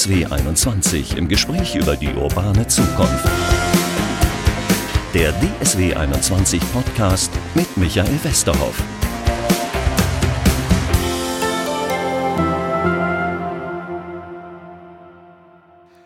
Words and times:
DSW 0.00 0.24
21 0.24 1.18
im 1.18 1.28
Gespräch 1.28 1.76
über 1.76 1.94
die 1.94 2.08
urbane 2.14 2.66
Zukunft. 2.66 3.28
Der 5.12 5.30
DSW 5.32 5.92
21 5.92 6.58
Podcast 6.72 7.30
mit 7.54 7.76
Michael 7.76 8.18
Westerhoff. 8.24 8.82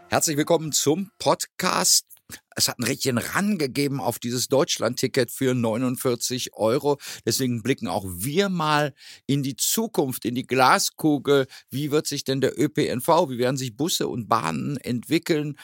Herzlich 0.08 0.36
willkommen 0.36 0.72
zum 0.72 1.12
Podcast. 1.20 2.13
Es 2.54 2.68
hat 2.68 2.78
ein 2.78 2.84
Rädchen 2.84 3.18
rangegeben 3.18 4.00
auf 4.00 4.18
dieses 4.18 4.48
Deutschland-Ticket 4.48 5.30
für 5.30 5.54
49 5.54 6.54
Euro. 6.54 6.98
Deswegen 7.26 7.62
blicken 7.62 7.88
auch 7.88 8.04
wir 8.08 8.48
mal 8.48 8.94
in 9.26 9.42
die 9.42 9.56
Zukunft, 9.56 10.24
in 10.24 10.34
die 10.34 10.46
Glaskugel. 10.46 11.46
Wie 11.70 11.90
wird 11.90 12.06
sich 12.06 12.24
denn 12.24 12.40
der 12.40 12.58
ÖPNV, 12.58 13.28
wie 13.28 13.38
werden 13.38 13.56
sich 13.56 13.76
Busse 13.76 14.08
und 14.08 14.28
Bahnen 14.28 14.76
entwickeln? 14.76 15.56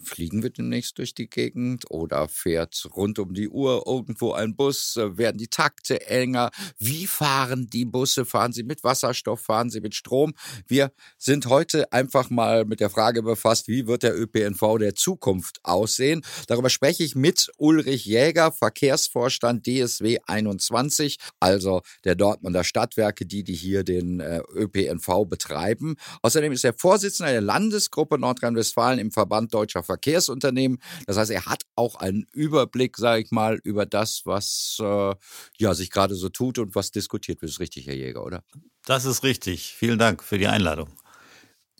Fliegen 0.00 0.44
wir 0.44 0.50
demnächst 0.50 0.96
durch 0.98 1.12
die 1.12 1.28
Gegend 1.28 1.90
oder 1.90 2.28
fährt 2.28 2.86
rund 2.94 3.18
um 3.18 3.34
die 3.34 3.48
Uhr 3.48 3.82
irgendwo 3.84 4.32
ein 4.32 4.54
Bus? 4.54 4.94
Werden 4.96 5.38
die 5.38 5.48
Takte 5.48 6.06
enger? 6.06 6.50
Wie 6.78 7.08
fahren 7.08 7.68
die 7.68 7.84
Busse? 7.84 8.24
Fahren 8.24 8.52
sie 8.52 8.62
mit 8.62 8.84
Wasserstoff? 8.84 9.40
Fahren 9.40 9.70
sie 9.70 9.80
mit 9.80 9.96
Strom? 9.96 10.34
Wir 10.68 10.92
sind 11.16 11.46
heute 11.46 11.92
einfach 11.92 12.30
mal 12.30 12.64
mit 12.64 12.78
der 12.78 12.90
Frage 12.90 13.24
befasst, 13.24 13.66
wie 13.66 13.88
wird 13.88 14.04
der 14.04 14.16
ÖPNV 14.16 14.78
der 14.78 14.94
Zukunft 14.94 15.58
aussehen? 15.64 16.22
Darüber 16.46 16.70
spreche 16.70 17.02
ich 17.02 17.16
mit 17.16 17.50
Ulrich 17.56 18.04
Jäger, 18.04 18.52
Verkehrsvorstand 18.52 19.66
DSW 19.66 20.18
21, 20.24 21.18
also 21.40 21.82
der 22.04 22.14
Dortmunder 22.14 22.62
Stadtwerke, 22.62 23.26
die, 23.26 23.42
die 23.42 23.54
hier 23.54 23.82
den 23.82 24.20
äh, 24.20 24.42
ÖPNV 24.52 25.26
betreiben. 25.28 25.96
Außerdem 26.22 26.52
ist 26.52 26.64
er 26.64 26.74
Vorsitzender 26.74 27.32
der 27.32 27.40
Landesgruppe 27.40 28.16
Nordrhein-Westfalen 28.16 29.00
im 29.00 29.10
Verband 29.10 29.52
Deutscher 29.52 29.87
Verkehrsunternehmen. 29.88 30.78
Das 31.06 31.16
heißt, 31.16 31.30
er 31.30 31.46
hat 31.46 31.62
auch 31.74 31.96
einen 31.96 32.26
Überblick, 32.32 32.96
sage 32.96 33.22
ich 33.22 33.30
mal, 33.30 33.58
über 33.64 33.86
das, 33.86 34.22
was 34.24 34.78
äh, 34.80 35.14
ja, 35.58 35.74
sich 35.74 35.90
gerade 35.90 36.14
so 36.14 36.28
tut 36.28 36.58
und 36.58 36.74
was 36.74 36.92
diskutiert 36.92 37.40
wird. 37.40 37.48
Das 37.48 37.56
ist 37.56 37.60
richtig, 37.60 37.86
Herr 37.86 37.94
Jäger, 37.94 38.24
oder? 38.24 38.44
Das 38.84 39.04
ist 39.04 39.22
richtig. 39.22 39.74
Vielen 39.76 39.98
Dank 39.98 40.22
für 40.22 40.38
die 40.38 40.46
Einladung 40.46 40.88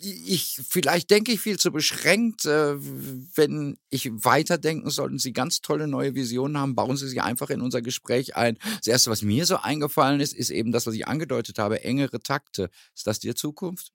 ich, 0.00 0.60
vielleicht 0.68 1.10
denke 1.10 1.32
ich 1.32 1.40
viel 1.40 1.58
zu 1.58 1.72
beschränkt. 1.72 2.44
Äh, 2.44 2.76
wenn 2.78 3.78
ich 3.90 4.10
weiterdenken, 4.12 4.90
sollten 4.90 5.18
Sie 5.18 5.32
ganz 5.32 5.60
tolle 5.60 5.88
neue 5.88 6.14
Visionen 6.14 6.56
haben, 6.58 6.74
bauen 6.74 6.96
Sie 6.96 7.08
sie 7.08 7.20
einfach 7.20 7.50
in 7.50 7.60
unser 7.60 7.82
Gespräch 7.82 8.36
ein. 8.36 8.58
Das 8.78 8.86
Erste, 8.86 9.10
was 9.10 9.22
mir 9.22 9.44
so 9.46 9.56
eingefallen 9.56 10.20
ist, 10.20 10.34
ist 10.34 10.50
eben 10.50 10.72
das, 10.72 10.86
was 10.86 10.94
ich 10.94 11.08
angedeutet 11.08 11.58
habe, 11.58 11.82
engere 11.82 12.20
Takte. 12.20 12.70
Ist 12.94 13.06
das 13.06 13.18
die 13.18 13.34
Zukunft? 13.34 13.92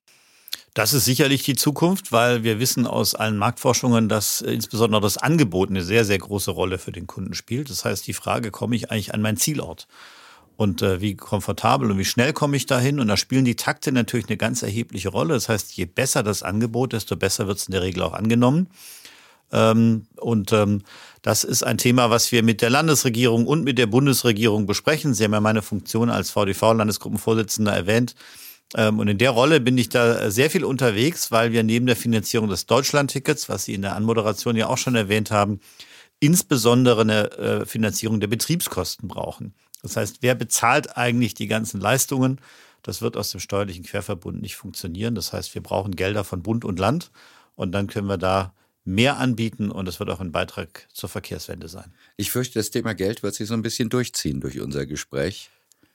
Das 0.73 0.93
ist 0.93 1.05
sicherlich 1.05 1.43
die 1.43 1.55
Zukunft, 1.55 2.11
weil 2.11 2.43
wir 2.43 2.59
wissen 2.59 2.87
aus 2.87 3.13
allen 3.13 3.37
Marktforschungen, 3.37 4.09
dass 4.09 4.41
insbesondere 4.41 5.01
das 5.01 5.19
Angebot 5.19 5.69
eine 5.69 5.83
sehr, 5.83 6.03
sehr 6.03 6.17
große 6.17 6.49
Rolle 6.49 6.79
für 6.79 6.91
den 6.91 7.05
Kunden 7.05 7.35
spielt. 7.35 7.69
Das 7.69 7.85
heißt, 7.85 8.07
die 8.07 8.13
Frage, 8.13 8.49
komme 8.49 8.75
ich 8.75 8.89
eigentlich 8.89 9.13
an 9.13 9.21
meinen 9.21 9.37
Zielort? 9.37 9.87
Und 10.55 10.81
äh, 10.81 10.99
wie 10.99 11.15
komfortabel 11.15 11.91
und 11.91 11.99
wie 11.99 12.05
schnell 12.05 12.33
komme 12.33 12.57
ich 12.57 12.65
dahin? 12.65 12.99
Und 12.99 13.07
da 13.07 13.17
spielen 13.17 13.45
die 13.45 13.55
Takte 13.55 13.91
natürlich 13.91 14.27
eine 14.27 14.37
ganz 14.37 14.63
erhebliche 14.63 15.09
Rolle. 15.09 15.35
Das 15.35 15.47
heißt, 15.47 15.73
je 15.73 15.85
besser 15.85 16.23
das 16.23 16.41
Angebot, 16.41 16.93
desto 16.93 17.15
besser 17.15 17.47
wird 17.47 17.59
es 17.59 17.67
in 17.67 17.73
der 17.73 17.83
Regel 17.83 18.01
auch 18.01 18.13
angenommen. 18.13 18.67
Ähm, 19.51 20.07
und 20.15 20.53
ähm, 20.53 20.81
das 21.21 21.43
ist 21.43 21.63
ein 21.63 21.77
Thema, 21.77 22.09
was 22.09 22.31
wir 22.31 22.41
mit 22.41 22.63
der 22.63 22.71
Landesregierung 22.71 23.45
und 23.45 23.63
mit 23.63 23.77
der 23.77 23.87
Bundesregierung 23.87 24.65
besprechen. 24.65 25.13
Sie 25.13 25.23
haben 25.23 25.33
ja 25.33 25.39
meine 25.39 25.61
Funktion 25.61 26.09
als 26.09 26.31
VDV-Landesgruppenvorsitzender 26.31 27.73
erwähnt. 27.73 28.15
Ähm, 28.75 28.99
und 28.99 29.07
in 29.07 29.17
der 29.17 29.31
Rolle 29.31 29.59
bin 29.59 29.77
ich 29.77 29.89
da 29.89 30.31
sehr 30.31 30.49
viel 30.49 30.63
unterwegs, 30.63 31.31
weil 31.31 31.51
wir 31.51 31.63
neben 31.63 31.85
der 31.85 31.95
Finanzierung 31.95 32.49
des 32.49 32.65
Deutschlandtickets, 32.65 33.49
was 33.49 33.65
Sie 33.65 33.73
in 33.73 33.81
der 33.81 33.95
Anmoderation 33.95 34.55
ja 34.55 34.67
auch 34.67 34.77
schon 34.77 34.95
erwähnt 34.95 35.31
haben, 35.31 35.59
insbesondere 36.19 37.01
eine 37.01 37.31
äh, 37.31 37.65
Finanzierung 37.65 38.19
der 38.19 38.27
Betriebskosten 38.27 39.07
brauchen. 39.07 39.53
Das 39.81 39.97
heißt, 39.97 40.17
wer 40.21 40.35
bezahlt 40.35 40.97
eigentlich 40.97 41.33
die 41.33 41.47
ganzen 41.47 41.81
Leistungen? 41.81 42.39
Das 42.81 43.01
wird 43.01 43.17
aus 43.17 43.31
dem 43.31 43.39
steuerlichen 43.39 43.83
Querverbund 43.83 44.41
nicht 44.41 44.55
funktionieren. 44.55 45.15
Das 45.15 45.33
heißt, 45.33 45.53
wir 45.55 45.61
brauchen 45.61 45.95
Gelder 45.95 46.23
von 46.23 46.41
Bund 46.41 46.65
und 46.65 46.79
Land 46.79 47.11
und 47.55 47.71
dann 47.71 47.87
können 47.87 48.07
wir 48.07 48.17
da 48.17 48.53
mehr 48.85 49.17
anbieten 49.17 49.71
und 49.71 49.87
es 49.87 49.99
wird 49.99 50.09
auch 50.09 50.19
ein 50.19 50.31
Beitrag 50.31 50.87
zur 50.91 51.09
Verkehrswende 51.09 51.69
sein. 51.69 51.93
Ich 52.17 52.31
fürchte, 52.31 52.59
das 52.59 52.71
Thema 52.71 52.93
Geld 52.93 53.23
wird 53.23 53.35
sich 53.35 53.47
so 53.47 53.53
ein 53.53 53.61
bisschen 53.61 53.89
durchziehen 53.89 54.41
durch 54.41 54.59
unser 54.59 54.85
Gespräch. 54.85 55.49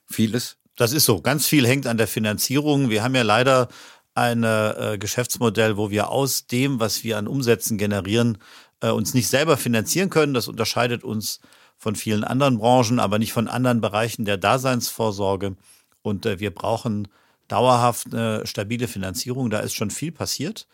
Vieles 0.07 0.57
das 0.79 0.93
ist 0.93 1.05
so. 1.05 1.21
Ganz 1.21 1.47
viel 1.47 1.67
hängt 1.67 1.87
an 1.87 1.99
der 1.99 2.07
Finanzierung. 2.07 2.89
Wir 2.89 3.03
haben 3.03 3.15
ja 3.15 3.23
leider 3.23 3.69
ein 4.15 4.45
äh, 4.45 4.97
Geschäftsmodell, 4.99 5.77
wo 5.77 5.91
wir 5.91 6.09
aus 6.11 6.47
dem, 6.47 6.81
was 6.81 7.03
wir 7.03 7.19
an 7.19 7.27
Umsätzen 7.27 7.79
generieren, 7.79 8.39
äh, 8.81 8.91
uns 8.91 9.13
nicht 9.13 9.29
selber 9.29 9.57
finanzieren 9.57 10.09
können. 10.09 10.35
Das 10.35 10.47
unterscheidet 10.47 11.03
uns 11.03 11.41
von 11.77 11.97
vielen 11.97 12.23
anderen 12.23 12.59
Branchen, 12.59 13.01
aber 13.01 13.19
nicht 13.19 13.33
von 13.33 13.49
anderen 13.49 13.81
Bereichen 13.81 14.25
der 14.25 14.37
Daseinsvorsorge. 14.37 15.57
Und 16.03 16.27
äh, 16.27 16.39
wir 16.39 16.55
brauchen 16.55 17.09
dauerhaft 17.49 18.15
eine 18.15 18.47
stabile 18.47 18.87
Finanzierung. 18.87 19.51
Da 19.51 19.59
ist 19.59 19.75
schon 19.75 19.91
viel 19.91 20.13
passiert. 20.13 20.69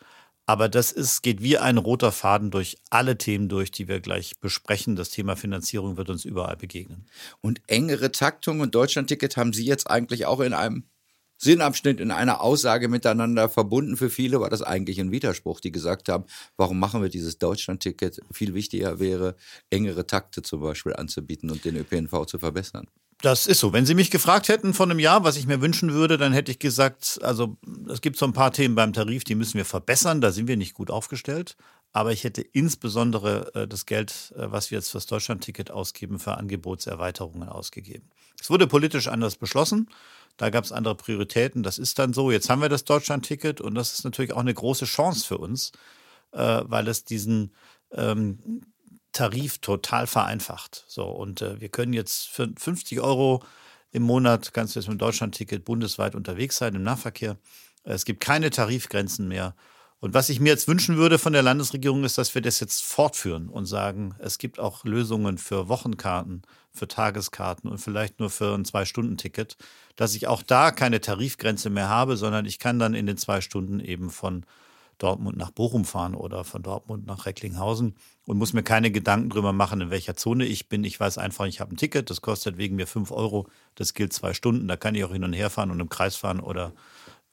Aber 0.47 0.69
das 0.69 0.93
ist, 0.93 1.23
geht 1.23 1.43
wie 1.43 1.57
ein 1.57 1.79
roter 1.79 2.13
Faden 2.13 2.51
durch 2.51 2.77
alle 2.91 3.17
Themen 3.17 3.49
durch, 3.49 3.71
die 3.71 3.89
wir 3.89 4.01
gleich 4.01 4.39
besprechen. 4.41 4.95
Das 4.95 5.11
Thema 5.11 5.37
Finanzierung 5.37 5.97
wird 5.97 6.11
uns 6.11 6.25
überall 6.25 6.57
begegnen. 6.57 7.07
Und 7.41 7.63
engere 7.67 8.13
Taktung 8.13 8.61
und 8.61 8.75
Deutschlandticket 8.75 9.37
haben 9.37 9.55
Sie 9.55 9.65
jetzt 9.65 9.91
eigentlich 9.91 10.27
auch 10.27 10.41
in 10.41 10.53
einem 10.53 10.85
Sinnabschnitt 11.39 12.01
in 12.01 12.11
einer 12.11 12.41
Aussage 12.41 12.89
miteinander 12.89 13.49
verbunden. 13.49 13.97
Für 13.97 14.11
viele 14.11 14.41
war 14.41 14.51
das 14.51 14.63
eigentlich 14.63 15.01
ein 15.01 15.11
Widerspruch, 15.11 15.61
die 15.61 15.73
gesagt 15.73 16.09
haben, 16.09 16.25
warum 16.57 16.79
machen 16.79 17.03
wir 17.03 17.09
dieses 17.09 17.39
Deutschlandticket? 17.39 18.21
Viel 18.31 18.55
wichtiger 18.55 19.01
wäre, 19.01 19.37
engere 19.71 20.07
Takte 20.07 20.43
zum 20.43 20.61
Beispiel 20.61 20.95
anzubieten 20.95 21.51
und 21.51 21.65
den 21.65 21.77
ÖPNV 21.77 22.27
zu 22.27 22.39
verbessern. 22.39 22.87
Das 23.25 23.47
ist 23.47 23.61
so. 23.61 23.73
Wenn 23.73 23.87
Sie 23.87 23.95
mich 23.95 24.11
gefragt 24.11 24.49
hätten 24.49 24.75
vor 24.75 24.85
einem 24.85 24.99
Jahr, 24.99 25.25
was 25.25 25.39
ich 25.39 25.47
mir 25.47 25.63
wünschen 25.63 25.95
würde, 25.95 26.19
dann 26.19 26.35
hätte 26.35 26.53
ich 26.53 26.59
gesagt, 26.59 27.21
also 27.23 27.57
es 27.89 28.03
gibt 28.03 28.19
so 28.19 28.27
ein 28.27 28.35
paar 28.35 28.53
Themen 28.53 28.75
beim 28.75 28.93
Tarif, 28.93 29.25
die 29.25 29.35
müssen 29.35 29.55
wir 29.57 29.65
verbessern, 29.65 30.21
da 30.21 30.31
sind 30.31 30.47
wir 30.47 30.59
nicht 30.59 30.75
gut 30.75 30.91
aufgestellt. 30.91 31.57
Aber 31.93 32.13
ich 32.13 32.25
hätte 32.25 32.43
insbesondere 32.43 33.55
äh, 33.55 33.67
das 33.67 33.87
Geld, 33.87 34.35
äh, 34.37 34.53
was 34.53 34.71
wir 34.71 34.77
jetzt 34.77 34.91
fürs 34.91 35.07
Deutschlandticket 35.07 35.71
ausgeben, 35.71 36.19
für 36.19 36.37
Angebotserweiterungen 36.37 37.49
ausgegeben. 37.49 38.11
Es 38.39 38.51
wurde 38.51 38.67
politisch 38.67 39.09
anders 39.09 39.37
beschlossen. 39.37 39.89
Da 40.37 40.51
gab 40.51 40.65
es 40.65 40.73
andere 40.73 40.95
Prioritäten. 40.95 41.63
Das 41.63 41.79
ist 41.79 41.99
dann 41.99 42.13
so. 42.13 42.31
Jetzt 42.31 42.51
haben 42.51 42.61
wir 42.61 42.69
das 42.69 42.85
Deutschlandticket 42.85 43.63
und 43.63 43.75
das 43.75 43.95
ist 43.95 44.05
natürlich 44.05 44.35
auch 44.35 44.41
eine 44.41 44.53
große 44.53 44.85
Chance 44.85 45.27
für 45.27 45.39
uns, 45.39 45.73
äh, 46.33 46.61
weil 46.67 46.89
es 46.89 47.07
diesen 47.07 47.55
ähm, 47.91 48.61
Tarif 49.15 49.59
total 49.59 50.07
vereinfacht. 50.07 50.85
So, 50.89 51.07
und 51.07 51.41
äh, 51.41 51.61
wir 51.61 51.71
können 51.71 51.95
jetzt 51.95 52.29
für 52.29 52.53
50 52.55 53.01
Euro 53.01 53.43
im 53.93 54.03
Monat, 54.03 54.53
kannst 54.53 54.75
du 54.75 54.81
jetzt 54.81 54.89
mit 54.89 54.97
dem 54.97 54.99
Deutschlandticket 54.99 55.65
bundesweit 55.65 56.15
unterwegs 56.15 56.59
sein 56.59 56.75
im 56.75 56.83
Nahverkehr. 56.83 57.39
Es 57.85 58.05
gibt 58.05 58.21
keine 58.21 58.51
Tarifgrenzen 58.51 59.29
mehr. 59.29 59.55
Und 60.01 60.13
was 60.13 60.29
ich 60.29 60.41
mir 60.41 60.51
jetzt 60.51 60.69
wünschen 60.69 60.97
würde 60.97 61.19
von 61.19 61.33
der 61.33 61.43
Landesregierung 61.43 62.05
ist, 62.05 62.19
dass 62.19 62.35
wir 62.35 62.43
das 62.43 62.61
jetzt 62.61 62.83
fortführen 62.83 63.49
und 63.49 63.67
sagen, 63.67 64.15
es 64.19 64.37
gibt 64.37 64.59
auch 64.59 64.85
Lösungen 64.85 65.39
für 65.39 65.69
Wochenkarten, 65.69 66.43
für 66.73 66.89
Tageskarten 66.89 67.71
und 67.71 67.79
vielleicht 67.79 68.21
nur 68.21 68.29
für 68.29 68.53
ein 68.55 68.65
Zwei-Stunden-Ticket, 68.65 69.57
dass 69.97 70.15
ich 70.15 70.27
auch 70.27 70.43
da 70.43 70.73
keine 70.73 71.01
Tarifgrenze 71.01 71.71
mehr 71.71 71.89
habe, 71.89 72.17
sondern 72.17 72.45
ich 72.45 72.59
kann 72.59 72.79
dann 72.79 72.95
in 72.95 73.07
den 73.07 73.17
zwei 73.17 73.41
Stunden 73.41 73.81
eben 73.81 74.11
von 74.11 74.45
Dortmund 74.99 75.37
nach 75.37 75.51
Bochum 75.51 75.85
fahren 75.85 76.15
oder 76.15 76.45
von 76.45 76.63
Dortmund 76.63 77.07
nach 77.07 77.27
Recklinghausen 77.27 77.95
und 78.27 78.39
muss 78.39 78.53
mir 78.53 78.63
keine 78.63 78.91
Gedanken 78.91 79.31
drüber 79.31 79.53
machen, 79.53 79.81
in 79.81 79.91
welcher 79.91 80.17
Zone 80.17 80.47
ich 80.47 80.69
bin. 80.69 80.85
Ich 80.85 80.99
weiß 80.99 81.19
einfach, 81.19 81.47
ich 81.47 81.61
habe 81.61 81.75
ein 81.75 81.77
Ticket, 81.77 82.11
das 82.11 82.23
kostet 82.23 82.57
wegen 82.57 82.77
mir 82.77 82.87
fünf 82.87 83.11
Euro, 83.11 83.49
das 83.75 83.95
gilt 83.95 84.13
zwei 84.13 84.35
Stunden, 84.35 84.69
da 84.69 84.77
kann 84.77 84.95
ich 84.95 85.05
auch 85.05 85.13
hin 85.13 85.25
und 85.25 85.33
her 85.33 85.51
fahren 85.51 85.71
und 85.71 85.81
im 85.81 85.89
Kreis 85.89 86.17
fahren 86.17 86.41
oder 86.41 86.73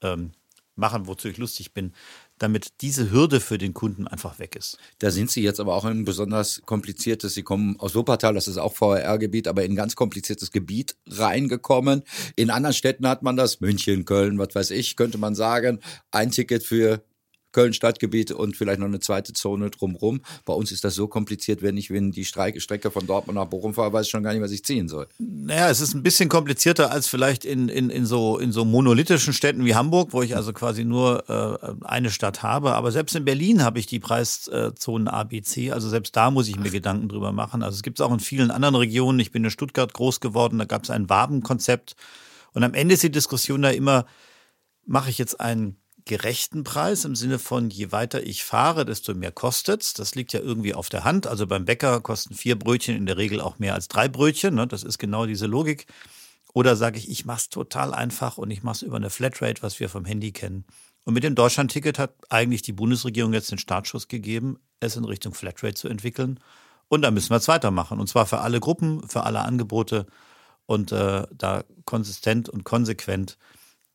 ähm, 0.01 0.31
machen, 0.75 1.07
wozu 1.07 1.27
ich 1.27 1.37
lustig 1.37 1.73
bin, 1.73 1.93
damit 2.37 2.81
diese 2.81 3.11
Hürde 3.11 3.39
für 3.39 3.57
den 3.57 3.73
Kunden 3.73 4.07
einfach 4.07 4.39
weg 4.39 4.55
ist. 4.55 4.77
Da 4.99 5.11
sind 5.11 5.29
Sie 5.29 5.41
jetzt 5.41 5.59
aber 5.59 5.75
auch 5.75 5.85
in 5.85 5.99
ein 5.99 6.05
besonders 6.05 6.61
kompliziertes, 6.65 7.33
Sie 7.33 7.43
kommen 7.43 7.79
aus 7.79 7.95
Wuppertal, 7.95 8.33
das 8.33 8.47
ist 8.47 8.57
auch 8.57 8.73
VRR-Gebiet, 8.73 9.47
aber 9.47 9.63
in 9.63 9.73
ein 9.73 9.75
ganz 9.75 9.95
kompliziertes 9.95 10.51
Gebiet 10.51 10.95
reingekommen. 11.07 12.03
In 12.35 12.49
anderen 12.49 12.73
Städten 12.73 13.07
hat 13.07 13.21
man 13.21 13.37
das, 13.37 13.61
München, 13.61 14.05
Köln, 14.05 14.37
was 14.39 14.55
weiß 14.55 14.71
ich, 14.71 14.95
könnte 14.95 15.17
man 15.17 15.35
sagen, 15.35 15.79
ein 16.09 16.31
Ticket 16.31 16.63
für 16.63 17.03
Köln-Stadtgebiet 17.51 18.31
und 18.31 18.55
vielleicht 18.55 18.79
noch 18.79 18.87
eine 18.87 18.99
zweite 18.99 19.33
Zone 19.33 19.69
drumherum. 19.69 20.21
Bei 20.45 20.53
uns 20.53 20.71
ist 20.71 20.83
das 20.83 20.95
so 20.95 21.07
kompliziert, 21.07 21.61
wenn 21.61 21.77
ich 21.77 21.91
wenn 21.91 22.11
die 22.11 22.25
Strecke 22.25 22.91
von 22.91 23.05
Dortmund 23.05 23.35
nach 23.35 23.45
Bochum 23.45 23.73
fahre, 23.73 23.93
weiß 23.93 24.05
ich 24.05 24.11
schon 24.11 24.23
gar 24.23 24.33
nicht, 24.33 24.41
was 24.41 24.51
ich 24.51 24.63
ziehen 24.63 24.87
soll. 24.87 25.07
Naja, 25.19 25.69
es 25.69 25.81
ist 25.81 25.93
ein 25.93 26.03
bisschen 26.03 26.29
komplizierter 26.29 26.91
als 26.91 27.07
vielleicht 27.07 27.45
in, 27.45 27.69
in, 27.69 27.89
in, 27.89 28.05
so, 28.05 28.37
in 28.37 28.51
so 28.51 28.65
monolithischen 28.65 29.33
Städten 29.33 29.65
wie 29.65 29.75
Hamburg, 29.75 30.13
wo 30.13 30.21
ich 30.21 30.35
also 30.35 30.53
quasi 30.53 30.85
nur 30.85 31.29
äh, 31.29 31.85
eine 31.85 32.09
Stadt 32.09 32.43
habe. 32.43 32.73
Aber 32.73 32.91
selbst 32.91 33.15
in 33.15 33.25
Berlin 33.25 33.63
habe 33.63 33.79
ich 33.79 33.85
die 33.85 33.99
Preiszonen 33.99 35.07
A, 35.07 35.23
B, 35.23 35.41
C. 35.41 35.71
Also 35.71 35.89
selbst 35.89 36.15
da 36.15 36.31
muss 36.31 36.47
ich 36.47 36.57
mir 36.57 36.69
Gedanken 36.69 37.09
drüber 37.09 37.31
machen. 37.31 37.63
Also 37.63 37.75
es 37.75 37.83
gibt 37.83 37.99
es 37.99 38.05
auch 38.05 38.13
in 38.13 38.19
vielen 38.19 38.51
anderen 38.51 38.75
Regionen. 38.75 39.19
Ich 39.19 39.31
bin 39.31 39.43
in 39.43 39.51
Stuttgart 39.51 39.93
groß 39.93 40.19
geworden, 40.19 40.59
da 40.59 40.65
gab 40.65 40.83
es 40.83 40.89
ein 40.89 41.09
Wabenkonzept. 41.09 41.95
Und 42.53 42.63
am 42.63 42.73
Ende 42.73 42.93
ist 42.93 43.03
die 43.03 43.11
Diskussion 43.11 43.61
da 43.61 43.69
immer, 43.69 44.05
mache 44.85 45.09
ich 45.09 45.17
jetzt 45.17 45.39
ein 45.39 45.77
gerechten 46.05 46.63
Preis 46.63 47.05
im 47.05 47.15
Sinne 47.15 47.39
von, 47.39 47.69
je 47.69 47.91
weiter 47.91 48.25
ich 48.25 48.43
fahre, 48.43 48.85
desto 48.85 49.13
mehr 49.13 49.31
kostet 49.31 49.83
es. 49.83 49.93
Das 49.93 50.15
liegt 50.15 50.33
ja 50.33 50.39
irgendwie 50.39 50.73
auf 50.73 50.89
der 50.89 51.03
Hand. 51.03 51.27
Also 51.27 51.47
beim 51.47 51.65
Bäcker 51.65 52.01
kosten 52.01 52.33
vier 52.33 52.57
Brötchen 52.57 52.95
in 52.95 53.05
der 53.05 53.17
Regel 53.17 53.41
auch 53.41 53.59
mehr 53.59 53.73
als 53.73 53.87
drei 53.87 54.07
Brötchen. 54.07 54.55
Ne? 54.55 54.67
Das 54.67 54.83
ist 54.83 54.97
genau 54.97 55.25
diese 55.25 55.45
Logik. 55.45 55.87
Oder 56.53 56.75
sage 56.75 56.97
ich, 56.97 57.09
ich 57.09 57.25
mache 57.25 57.37
es 57.37 57.49
total 57.49 57.93
einfach 57.93 58.37
und 58.37 58.51
ich 58.51 58.63
mache 58.63 58.75
es 58.75 58.81
über 58.81 58.97
eine 58.97 59.09
Flatrate, 59.09 59.63
was 59.63 59.79
wir 59.79 59.89
vom 59.89 60.05
Handy 60.05 60.31
kennen. 60.31 60.65
Und 61.03 61.13
mit 61.13 61.23
dem 61.23 61.35
Deutschlandticket 61.35 61.97
hat 61.97 62.13
eigentlich 62.29 62.61
die 62.61 62.73
Bundesregierung 62.73 63.33
jetzt 63.33 63.51
den 63.51 63.57
Startschuss 63.57 64.07
gegeben, 64.07 64.59
es 64.79 64.95
in 64.95 65.05
Richtung 65.05 65.33
Flatrate 65.33 65.75
zu 65.75 65.87
entwickeln. 65.87 66.39
Und 66.89 67.03
da 67.03 67.11
müssen 67.11 67.29
wir 67.29 67.37
jetzt 67.37 67.47
weitermachen. 67.47 67.99
Und 67.99 68.07
zwar 68.07 68.25
für 68.25 68.39
alle 68.39 68.59
Gruppen, 68.59 69.07
für 69.07 69.23
alle 69.23 69.39
Angebote 69.39 70.07
und 70.65 70.91
äh, 70.91 71.25
da 71.31 71.63
konsistent 71.85 72.49
und 72.49 72.63
konsequent 72.63 73.37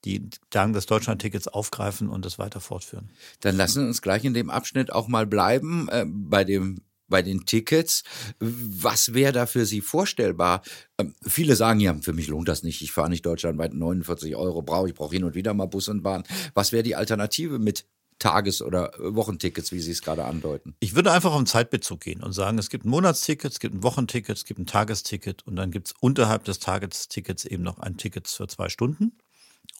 die 0.04 0.28
Dank 0.50 0.74
des 0.74 0.86
Deutschlandtickets 0.86 1.48
aufgreifen 1.48 2.08
und 2.08 2.24
das 2.24 2.38
weiter 2.38 2.60
fortführen. 2.60 3.10
Dann 3.40 3.56
lassen 3.56 3.82
wir 3.82 3.88
uns 3.88 4.02
gleich 4.02 4.24
in 4.24 4.34
dem 4.34 4.50
Abschnitt 4.50 4.92
auch 4.92 5.08
mal 5.08 5.26
bleiben 5.26 5.88
äh, 5.88 6.04
bei 6.06 6.44
dem 6.44 6.80
bei 7.08 7.22
den 7.22 7.46
Tickets. 7.46 8.02
Was 8.40 9.14
wäre 9.14 9.32
da 9.32 9.46
für 9.46 9.64
Sie 9.64 9.80
vorstellbar? 9.80 10.62
Ähm, 10.98 11.14
viele 11.22 11.56
sagen 11.56 11.80
ja, 11.80 11.94
für 12.00 12.12
mich 12.12 12.28
lohnt 12.28 12.48
das 12.48 12.62
nicht. 12.62 12.82
Ich 12.82 12.92
fahre 12.92 13.10
nicht 13.10 13.24
deutschlandweit 13.24 13.74
49 13.74 14.36
Euro 14.36 14.62
brauche. 14.62 14.88
Ich 14.88 14.94
brauche 14.94 15.14
hin 15.14 15.24
und 15.24 15.34
wieder 15.34 15.54
mal 15.54 15.66
Bus 15.66 15.88
und 15.88 16.02
Bahn. 16.02 16.24
Was 16.54 16.72
wäre 16.72 16.82
die 16.82 16.96
Alternative 16.96 17.58
mit 17.58 17.86
Tages- 18.18 18.62
oder 18.62 18.92
Wochentickets, 18.98 19.72
wie 19.72 19.80
Sie 19.80 19.92
es 19.92 20.02
gerade 20.02 20.24
andeuten? 20.24 20.74
Ich 20.80 20.94
würde 20.94 21.12
einfach 21.12 21.32
auf 21.32 21.38
den 21.38 21.46
Zeitbezug 21.46 22.00
gehen 22.00 22.22
und 22.22 22.32
sagen, 22.32 22.58
es 22.58 22.70
gibt 22.70 22.86
ein 22.86 22.88
Monatsticket, 22.88 23.52
es 23.52 23.60
gibt 23.60 23.74
ein 23.74 23.82
Wochenticket, 23.82 24.38
es 24.38 24.44
gibt 24.44 24.58
ein 24.58 24.66
Tagesticket 24.66 25.46
und 25.46 25.56
dann 25.56 25.70
gibt 25.70 25.88
es 25.88 25.94
unterhalb 26.00 26.44
des 26.44 26.58
Tagestickets 26.58 27.44
eben 27.44 27.62
noch 27.62 27.78
ein 27.78 27.98
Ticket 27.98 28.26
für 28.26 28.48
zwei 28.48 28.68
Stunden 28.68 29.12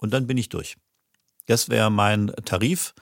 und 0.00 0.12
dann 0.12 0.26
bin 0.26 0.38
ich 0.38 0.48
durch. 0.48 0.76
Das 1.46 1.68
wäre 1.68 1.90
mein 1.90 2.32
Tarif. 2.44 2.94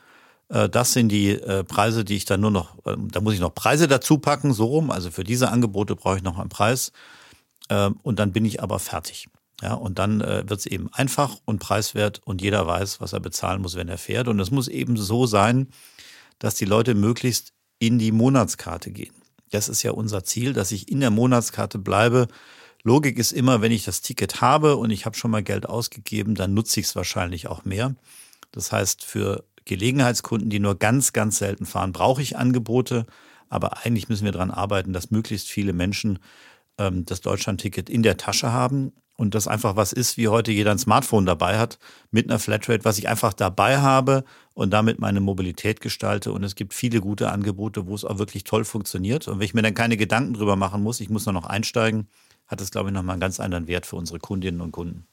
Äh, 0.49 0.69
das 0.69 0.93
sind 0.93 1.09
die 1.09 1.31
äh, 1.31 1.65
Preise, 1.65 2.05
die 2.05 2.17
ich 2.17 2.25
dann 2.25 2.41
nur 2.41 2.51
noch, 2.51 2.77
ähm, 2.87 3.11
da 3.11 3.21
muss 3.21 3.35
ich 3.35 3.41
noch 3.41 3.55
Preise 3.55 3.89
dazu 3.89 4.19
packen, 4.19 4.53
so 4.53 4.67
rum. 4.67 4.91
Also 4.91 5.11
für 5.11 5.25
diese 5.25 5.51
Angebote 5.51 5.97
brauche 5.97 6.17
ich 6.17 6.23
noch 6.23 6.39
einen 6.39 6.49
Preis. 6.49 6.93
Und 8.03 8.19
dann 8.19 8.33
bin 8.33 8.45
ich 8.45 8.63
aber 8.63 8.79
fertig. 8.79 9.27
Ja, 9.63 9.73
und 9.73 9.99
dann 9.99 10.21
äh, 10.21 10.45
wird 10.47 10.61
es 10.61 10.67
eben 10.67 10.93
einfach 10.93 11.39
und 11.47 11.59
preiswert 11.59 12.21
und 12.25 12.43
jeder 12.43 12.67
weiß, 12.67 13.01
was 13.01 13.15
er 13.15 13.21
bezahlen 13.21 13.63
muss, 13.63 13.77
wenn 13.77 13.89
er 13.89 13.97
fährt. 13.97 14.29
Und 14.29 14.39
es 14.41 14.51
muss 14.51 14.69
eben 14.69 14.97
so 14.97 15.27
sein, 15.27 15.69
dass 16.39 16.57
die 16.57 16.65
Leute 16.65 16.95
möglichst 16.95 17.55
in 17.79 17.99
die 17.99 18.13
Monatskarte 18.13 18.91
gehen. 18.91 19.15
Das 19.51 19.69
ist 19.69 19.83
ja 19.83 19.93
unser 19.93 20.25
Ziel, 20.25 20.53
dass 20.53 20.73
ich 20.73 20.91
in 20.91 21.01
der 21.01 21.11
Monatskarte 21.11 21.79
bleibe, 21.79 22.29
Logik 22.85 23.19
ist 23.19 23.33
immer, 23.33 23.63
wenn 23.63 23.73
ich 23.73 23.85
das 23.85 24.03
Ticket 24.03 24.43
habe 24.43 24.77
und 24.77 24.91
ich 24.91 25.07
habe 25.07 25.17
schon 25.17 25.31
mal 25.31 25.43
Geld 25.43 25.67
ausgegeben, 25.67 26.35
dann 26.35 26.53
nutze 26.53 26.81
ich 26.81 26.87
es 26.87 26.97
wahrscheinlich 26.97 27.49
auch 27.49 27.65
mehr. 27.65 27.95
Das 28.53 28.73
heißt, 28.73 29.05
für 29.05 29.45
Gelegenheitskunden, 29.65 30.51
die 30.51 30.61
nur 30.61 30.79
ganz, 30.79 31.15
ganz 31.15 31.39
selten 31.39 31.65
fahren, 31.65 31.93
brauche 31.93 32.21
ich 32.21 32.37
Angebote. 32.37 33.07
Aber 33.49 33.79
eigentlich 33.85 34.11
müssen 34.11 34.27
wir 34.27 34.33
daran 34.33 34.51
arbeiten, 34.51 34.93
dass 34.93 35.11
möglichst 35.11 35.49
viele 35.49 35.73
Menschen 35.73 36.19
ähm, 36.77 37.07
das 37.07 37.23
Deutschland-Ticket 37.23 37.89
in 37.89 38.03
der 38.03 38.19
Tasche 38.19 38.53
haben 38.53 38.93
und 39.17 39.35
das 39.35 39.49
einfach 39.49 39.77
was 39.77 39.95
ist, 39.95 40.19
wie 40.19 40.29
heute 40.29 40.53
jeder 40.53 40.73
ein 40.73 40.79
Smartphone 40.79 41.25
dabei 41.25 41.59
hat, 41.59 41.79
mit 42.11 42.29
einer 42.29 42.39
Flatrate, 42.39 42.85
was 42.85 42.99
ich 42.99 43.09
einfach 43.09 43.33
dabei 43.33 43.79
habe 43.79 44.25
und 44.53 44.71
damit 44.71 44.99
meine 44.99 45.21
Mobilität 45.21 45.81
gestalte. 45.81 46.33
Und 46.33 46.45
es 46.45 46.55
gibt 46.55 46.75
viele 46.75 47.01
gute 47.01 47.31
Angebote, 47.31 47.87
wo 47.87 47.95
es 47.95 48.05
auch 48.05 48.19
wirklich 48.19 48.45
toll 48.45 48.65
funktioniert. 48.65 49.27
Und 49.29 49.39
wenn 49.39 49.47
ich 49.47 49.55
mir 49.55 49.63
dann 49.63 49.75
keine 49.75 49.97
Gedanken 49.97 50.35
drüber 50.35 50.57
machen 50.57 50.83
muss, 50.83 51.01
ich 51.01 51.09
muss 51.09 51.25
nur 51.25 51.33
noch 51.33 51.47
einsteigen, 51.47 52.09
hat 52.55 52.61
es, 52.61 52.71
glaube 52.71 52.91
ich, 52.91 52.95
nochmal 52.95 53.15
einen 53.15 53.21
ganz 53.21 53.41
anderen 53.41 53.67
Wert 53.67 53.85
für 53.85 53.97
unsere 53.97 54.21
Kundinnen 54.21 54.61
und 54.61 54.71
Kunden. 54.71 55.07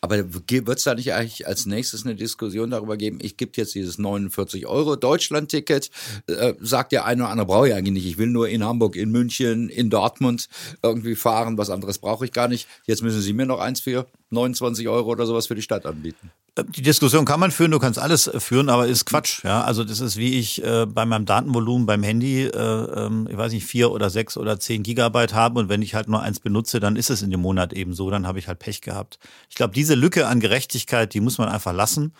Aber 0.00 0.16
wird 0.32 0.78
es 0.78 0.84
da 0.84 0.94
nicht 0.94 1.12
eigentlich 1.12 1.46
als 1.46 1.66
nächstes 1.66 2.04
eine 2.04 2.14
Diskussion 2.14 2.70
darüber 2.70 2.96
geben, 2.96 3.18
ich 3.20 3.36
gebe 3.36 3.52
jetzt 3.56 3.74
dieses 3.74 3.98
49 3.98 4.66
Euro 4.66 4.96
Deutschland-Ticket, 4.96 5.90
äh, 6.26 6.54
sagt 6.60 6.92
der 6.92 7.04
eine 7.04 7.22
oder 7.22 7.30
andere, 7.30 7.46
brauche 7.46 7.68
ich 7.68 7.74
eigentlich 7.74 7.92
nicht, 7.92 8.06
ich 8.06 8.18
will 8.18 8.28
nur 8.28 8.48
in 8.48 8.64
Hamburg, 8.64 8.96
in 8.96 9.10
München, 9.10 9.68
in 9.68 9.90
Dortmund 9.90 10.48
irgendwie 10.82 11.14
fahren, 11.14 11.58
was 11.58 11.70
anderes 11.70 11.98
brauche 11.98 12.24
ich 12.24 12.32
gar 12.32 12.48
nicht. 12.48 12.66
Jetzt 12.86 13.02
müssen 13.02 13.20
Sie 13.20 13.32
mir 13.34 13.46
noch 13.46 13.60
eins 13.60 13.80
für 13.80 14.06
29 14.30 14.88
Euro 14.88 15.10
oder 15.10 15.26
sowas 15.26 15.46
für 15.46 15.54
die 15.54 15.62
Stadt 15.62 15.84
anbieten. 15.84 16.30
Die 16.58 16.80
Diskussion 16.80 17.26
kann 17.26 17.38
man 17.38 17.50
führen, 17.50 17.70
du 17.70 17.78
kannst 17.78 17.98
alles 17.98 18.30
führen, 18.38 18.70
aber 18.70 18.86
ist 18.86 19.04
Quatsch. 19.04 19.44
Ja, 19.44 19.64
also 19.64 19.84
das 19.84 20.00
ist 20.00 20.16
wie 20.16 20.38
ich 20.38 20.64
äh, 20.64 20.86
bei 20.86 21.04
meinem 21.04 21.26
Datenvolumen 21.26 21.84
beim 21.84 22.02
Handy, 22.02 22.44
äh, 22.44 22.48
ähm, 22.48 23.28
ich 23.30 23.36
weiß 23.36 23.52
nicht, 23.52 23.66
vier 23.66 23.90
oder 23.92 24.08
sechs 24.08 24.38
oder 24.38 24.58
zehn 24.58 24.82
Gigabyte 24.82 25.34
habe 25.34 25.60
und 25.60 25.68
wenn 25.68 25.82
ich 25.82 25.94
halt 25.94 26.08
nur 26.08 26.22
eins 26.22 26.40
benutze, 26.40 26.80
dann 26.80 26.96
ist 26.96 27.10
es 27.10 27.20
in 27.20 27.30
dem 27.30 27.40
Monat 27.40 27.74
eben 27.74 27.92
so, 27.92 28.08
dann 28.08 28.26
habe 28.26 28.38
ich 28.38 28.48
halt 28.48 28.58
Pech 28.58 28.80
gehabt. 28.80 29.18
Ich 29.50 29.56
glaube, 29.56 29.74
diese 29.74 29.94
Lücke 29.94 30.28
an 30.28 30.40
Gerechtigkeit, 30.40 31.12
die 31.12 31.20
muss 31.20 31.36
man 31.36 31.50
einfach 31.50 31.74
lassen 31.74 32.14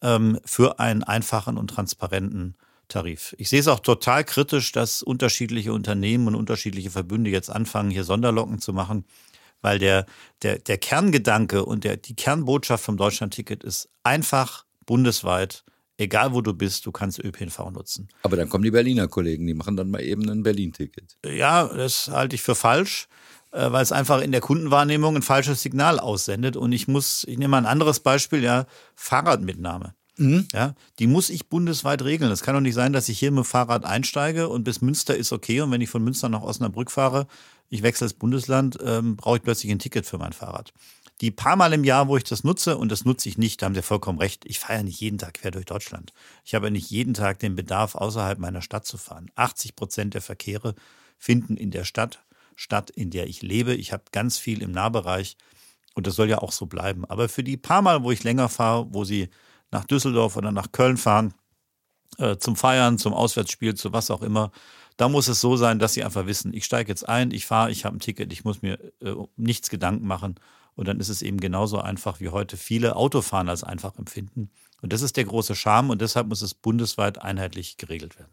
ähm, 0.00 0.40
für 0.46 0.80
einen 0.80 1.02
einfachen 1.02 1.58
und 1.58 1.68
transparenten 1.68 2.54
Tarif. 2.88 3.34
Ich 3.38 3.50
sehe 3.50 3.60
es 3.60 3.68
auch 3.68 3.80
total 3.80 4.24
kritisch, 4.24 4.72
dass 4.72 5.02
unterschiedliche 5.02 5.74
Unternehmen 5.74 6.28
und 6.28 6.36
unterschiedliche 6.36 6.90
Verbünde 6.90 7.28
jetzt 7.28 7.50
anfangen, 7.50 7.90
hier 7.90 8.04
Sonderlocken 8.04 8.60
zu 8.60 8.72
machen 8.72 9.04
weil 9.64 9.78
der, 9.78 10.04
der, 10.42 10.58
der 10.58 10.76
Kerngedanke 10.76 11.64
und 11.64 11.84
der, 11.84 11.96
die 11.96 12.14
Kernbotschaft 12.14 12.84
vom 12.84 12.98
Deutschlandticket 12.98 13.64
ist 13.64 13.88
einfach 14.02 14.66
bundesweit, 14.84 15.64
egal 15.96 16.34
wo 16.34 16.42
du 16.42 16.52
bist, 16.52 16.84
du 16.84 16.92
kannst 16.92 17.18
ÖPNV 17.18 17.70
nutzen. 17.70 18.08
Aber 18.22 18.36
dann 18.36 18.50
kommen 18.50 18.62
die 18.62 18.70
Berliner 18.70 19.08
Kollegen, 19.08 19.46
die 19.46 19.54
machen 19.54 19.76
dann 19.76 19.90
mal 19.90 20.02
eben 20.02 20.28
ein 20.28 20.42
Berlin-Ticket. 20.42 21.16
Ja, 21.24 21.66
das 21.66 22.08
halte 22.08 22.36
ich 22.36 22.42
für 22.42 22.54
falsch 22.54 23.08
äh, 23.52 23.72
weil 23.72 23.82
es 23.82 23.92
einfach 23.92 24.20
in 24.20 24.32
der 24.32 24.40
Kundenwahrnehmung 24.40 25.16
ein 25.16 25.22
falsches 25.22 25.62
Signal 25.62 25.98
aussendet. 25.98 26.56
Und 26.56 26.72
ich 26.72 26.88
muss, 26.88 27.24
ich 27.24 27.38
nehme 27.38 27.52
mal 27.52 27.58
ein 27.58 27.66
anderes 27.66 28.00
Beispiel, 28.00 28.42
ja, 28.42 28.66
Fahrradmitnahme. 28.96 29.94
Mhm. 30.16 30.46
Ja, 30.52 30.74
die 30.98 31.06
muss 31.06 31.30
ich 31.30 31.48
bundesweit 31.48 32.02
regeln. 32.02 32.30
Es 32.30 32.42
kann 32.42 32.54
doch 32.54 32.60
nicht 32.60 32.74
sein, 32.74 32.92
dass 32.92 33.08
ich 33.08 33.18
hier 33.18 33.30
mit 33.30 33.44
dem 33.44 33.44
Fahrrad 33.44 33.84
einsteige 33.84 34.48
und 34.48 34.64
bis 34.64 34.80
Münster 34.80 35.16
ist 35.16 35.32
okay 35.32 35.60
und 35.60 35.70
wenn 35.70 35.80
ich 35.80 35.90
von 35.90 36.04
Münster 36.04 36.28
nach 36.28 36.42
Osnabrück 36.42 36.90
fahre, 36.90 37.26
ich 37.68 37.82
wechsle 37.82 38.04
das 38.04 38.14
Bundesland, 38.14 38.78
ähm, 38.84 39.16
brauche 39.16 39.38
ich 39.38 39.42
plötzlich 39.42 39.72
ein 39.72 39.78
Ticket 39.78 40.06
für 40.06 40.18
mein 40.18 40.32
Fahrrad. 40.32 40.72
Die 41.20 41.30
paar 41.30 41.56
Mal 41.56 41.72
im 41.72 41.84
Jahr, 41.84 42.08
wo 42.08 42.16
ich 42.16 42.24
das 42.24 42.44
nutze, 42.44 42.76
und 42.76 42.90
das 42.90 43.04
nutze 43.04 43.28
ich 43.28 43.38
nicht, 43.38 43.62
da 43.62 43.66
haben 43.66 43.74
Sie 43.74 43.82
vollkommen 43.82 44.18
recht, 44.18 44.44
ich 44.46 44.58
fahre 44.58 44.78
ja 44.78 44.82
nicht 44.82 45.00
jeden 45.00 45.18
Tag 45.18 45.34
quer 45.34 45.52
durch 45.52 45.64
Deutschland. 45.64 46.12
Ich 46.44 46.54
habe 46.54 46.66
ja 46.66 46.70
nicht 46.70 46.90
jeden 46.90 47.14
Tag 47.14 47.38
den 47.38 47.54
Bedarf, 47.54 47.94
außerhalb 47.94 48.38
meiner 48.38 48.62
Stadt 48.62 48.84
zu 48.84 48.98
fahren. 48.98 49.30
80 49.36 49.76
Prozent 49.76 50.14
der 50.14 50.22
Verkehre 50.22 50.74
finden 51.18 51.56
in 51.56 51.70
der 51.70 51.84
Stadt 51.84 52.20
statt, 52.56 52.90
in 52.90 53.10
der 53.10 53.26
ich 53.26 53.42
lebe. 53.42 53.74
Ich 53.74 53.92
habe 53.92 54.04
ganz 54.12 54.38
viel 54.38 54.62
im 54.62 54.72
Nahbereich 54.72 55.36
und 55.94 56.06
das 56.06 56.16
soll 56.16 56.28
ja 56.28 56.38
auch 56.38 56.52
so 56.52 56.66
bleiben. 56.66 57.04
Aber 57.04 57.28
für 57.28 57.44
die 57.44 57.56
paar 57.56 57.82
Mal, 57.82 58.02
wo 58.02 58.10
ich 58.10 58.24
länger 58.24 58.48
fahre, 58.48 58.86
wo 58.90 59.04
Sie 59.04 59.28
nach 59.74 59.84
Düsseldorf 59.84 60.36
oder 60.36 60.52
nach 60.52 60.72
Köln 60.72 60.96
fahren, 60.96 61.34
äh, 62.18 62.36
zum 62.36 62.56
Feiern, 62.56 62.96
zum 62.96 63.12
Auswärtsspiel, 63.12 63.74
zu 63.74 63.92
was 63.92 64.10
auch 64.10 64.22
immer, 64.22 64.52
da 64.96 65.08
muss 65.08 65.26
es 65.26 65.40
so 65.40 65.56
sein, 65.56 65.80
dass 65.80 65.94
sie 65.94 66.04
einfach 66.04 66.26
wissen, 66.26 66.54
ich 66.54 66.64
steige 66.64 66.88
jetzt 66.88 67.08
ein, 67.08 67.32
ich 67.32 67.44
fahre, 67.44 67.72
ich 67.72 67.84
habe 67.84 67.96
ein 67.96 68.00
Ticket, 68.00 68.32
ich 68.32 68.44
muss 68.44 68.62
mir 68.62 68.78
äh, 69.02 69.14
nichts 69.36 69.68
Gedanken 69.68 70.06
machen. 70.06 70.36
Und 70.76 70.88
dann 70.88 71.00
ist 71.00 71.08
es 71.08 71.22
eben 71.22 71.38
genauso 71.38 71.80
einfach, 71.80 72.20
wie 72.20 72.28
heute 72.30 72.56
viele 72.56 72.96
Autofahren 72.96 73.48
als 73.48 73.64
einfach 73.64 73.96
empfinden. 73.98 74.50
Und 74.80 74.92
das 74.92 75.02
ist 75.02 75.16
der 75.16 75.24
große 75.24 75.54
Charme 75.54 75.90
und 75.90 76.00
deshalb 76.00 76.28
muss 76.28 76.42
es 76.42 76.54
bundesweit 76.54 77.20
einheitlich 77.22 77.76
geregelt 77.76 78.18
werden. 78.18 78.30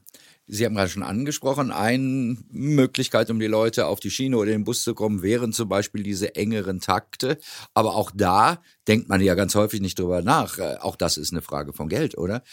Sie 0.48 0.66
haben 0.66 0.76
gerade 0.76 0.90
schon 0.90 1.04
angesprochen, 1.04 1.72
eine 1.72 2.38
Möglichkeit, 2.50 3.30
um 3.30 3.40
die 3.40 3.48
Leute 3.48 3.86
auf 3.86 4.00
die 4.00 4.12
Schiene 4.12 4.38
oder 4.38 4.52
den 4.52 4.64
Bus 4.64 4.84
zu 4.84 4.94
kommen, 4.94 5.22
wären 5.22 5.54
zum 5.54 5.70
Beispiel 5.70 6.04
diese 6.04 6.36
engeren 6.36 6.82
Takte. 6.82 7.38
Aber 7.74 7.96
auch 7.96 8.12
da 8.14 8.62
denkt 8.88 9.08
man 9.08 9.22
ja 9.22 9.36
ganz 9.36 9.56
häufig 9.56 9.80
nicht 9.82 9.98
drüber 9.98 10.22
nach. 10.22 10.58
Äh, 10.58 10.78
auch 10.82 10.96
das 10.96 11.18
ist 11.18 11.32
eine 11.32 11.42
Frage 11.42 11.74
von 11.74 11.88
Geld, 11.88 12.18
oder? 12.18 12.44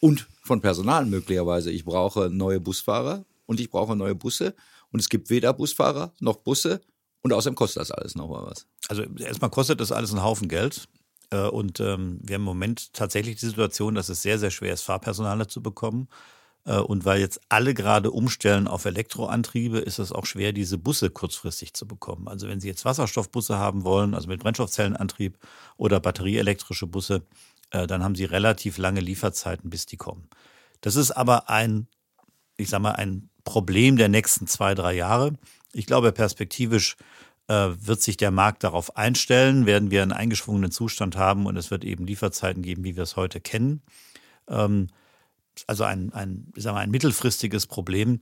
Und 0.00 0.28
von 0.42 0.60
Personal 0.60 1.06
möglicherweise. 1.06 1.70
Ich 1.70 1.84
brauche 1.84 2.28
neue 2.30 2.60
Busfahrer 2.60 3.24
und 3.46 3.60
ich 3.60 3.70
brauche 3.70 3.96
neue 3.96 4.14
Busse. 4.14 4.54
Und 4.90 5.00
es 5.00 5.08
gibt 5.08 5.30
weder 5.30 5.52
Busfahrer 5.52 6.12
noch 6.20 6.36
Busse. 6.36 6.80
Und 7.22 7.32
außerdem 7.32 7.54
kostet 7.54 7.80
das 7.80 7.90
alles 7.90 8.14
nochmal 8.14 8.44
was. 8.46 8.66
Also 8.88 9.04
erstmal 9.18 9.50
kostet 9.50 9.80
das 9.80 9.92
alles 9.92 10.10
einen 10.10 10.22
Haufen 10.22 10.48
Geld. 10.48 10.88
Äh, 11.30 11.48
und 11.48 11.80
ähm, 11.80 12.18
wir 12.22 12.34
haben 12.34 12.42
im 12.42 12.46
Moment 12.46 12.92
tatsächlich 12.92 13.36
die 13.36 13.46
Situation, 13.46 13.94
dass 13.94 14.08
es 14.08 14.22
sehr, 14.22 14.38
sehr 14.38 14.50
schwer 14.50 14.74
ist, 14.74 14.82
Fahrpersonal 14.82 15.46
zu 15.46 15.62
bekommen. 15.62 16.08
Äh, 16.64 16.78
und 16.78 17.04
weil 17.04 17.20
jetzt 17.20 17.40
alle 17.48 17.74
gerade 17.74 18.10
umstellen 18.10 18.68
auf 18.68 18.84
Elektroantriebe, 18.84 19.78
ist 19.78 19.98
es 19.98 20.12
auch 20.12 20.26
schwer, 20.26 20.52
diese 20.52 20.78
Busse 20.78 21.10
kurzfristig 21.10 21.74
zu 21.74 21.86
bekommen. 21.86 22.28
Also 22.28 22.48
wenn 22.48 22.60
Sie 22.60 22.68
jetzt 22.68 22.84
Wasserstoffbusse 22.84 23.58
haben 23.58 23.84
wollen, 23.84 24.14
also 24.14 24.28
mit 24.28 24.40
Brennstoffzellenantrieb 24.40 25.38
oder 25.76 26.00
batterieelektrische 26.00 26.86
Busse, 26.86 27.22
äh, 27.70 27.86
dann 27.86 28.04
haben 28.04 28.14
Sie 28.14 28.24
relativ 28.24 28.78
lange 28.78 29.00
Lieferzeiten, 29.00 29.70
bis 29.70 29.86
die 29.86 29.96
kommen. 29.96 30.28
Das 30.80 30.96
ist 30.96 31.10
aber 31.12 31.48
ein, 31.48 31.86
ich 32.56 32.68
sag 32.68 32.80
mal, 32.80 32.92
ein 32.92 33.28
Problem 33.44 33.96
der 33.96 34.08
nächsten 34.08 34.46
zwei, 34.46 34.74
drei 34.74 34.94
Jahre. 34.94 35.34
Ich 35.72 35.86
glaube, 35.86 36.12
perspektivisch 36.12 36.96
äh, 37.48 37.70
wird 37.76 38.02
sich 38.02 38.16
der 38.16 38.30
Markt 38.30 38.62
darauf 38.62 38.96
einstellen, 38.96 39.66
werden 39.66 39.90
wir 39.90 40.02
einen 40.02 40.12
eingeschwungenen 40.12 40.70
Zustand 40.70 41.16
haben 41.16 41.46
und 41.46 41.56
es 41.56 41.70
wird 41.70 41.84
eben 41.84 42.06
Lieferzeiten 42.06 42.62
geben, 42.62 42.84
wie 42.84 42.94
wir 42.94 43.02
es 43.02 43.16
heute 43.16 43.40
kennen. 43.40 43.82
Ähm, 44.48 44.88
also 45.66 45.84
ein, 45.84 46.12
ein, 46.12 46.52
sagen 46.56 46.76
wir, 46.76 46.80
ein 46.80 46.90
mittelfristiges 46.90 47.66
Problem. 47.66 48.20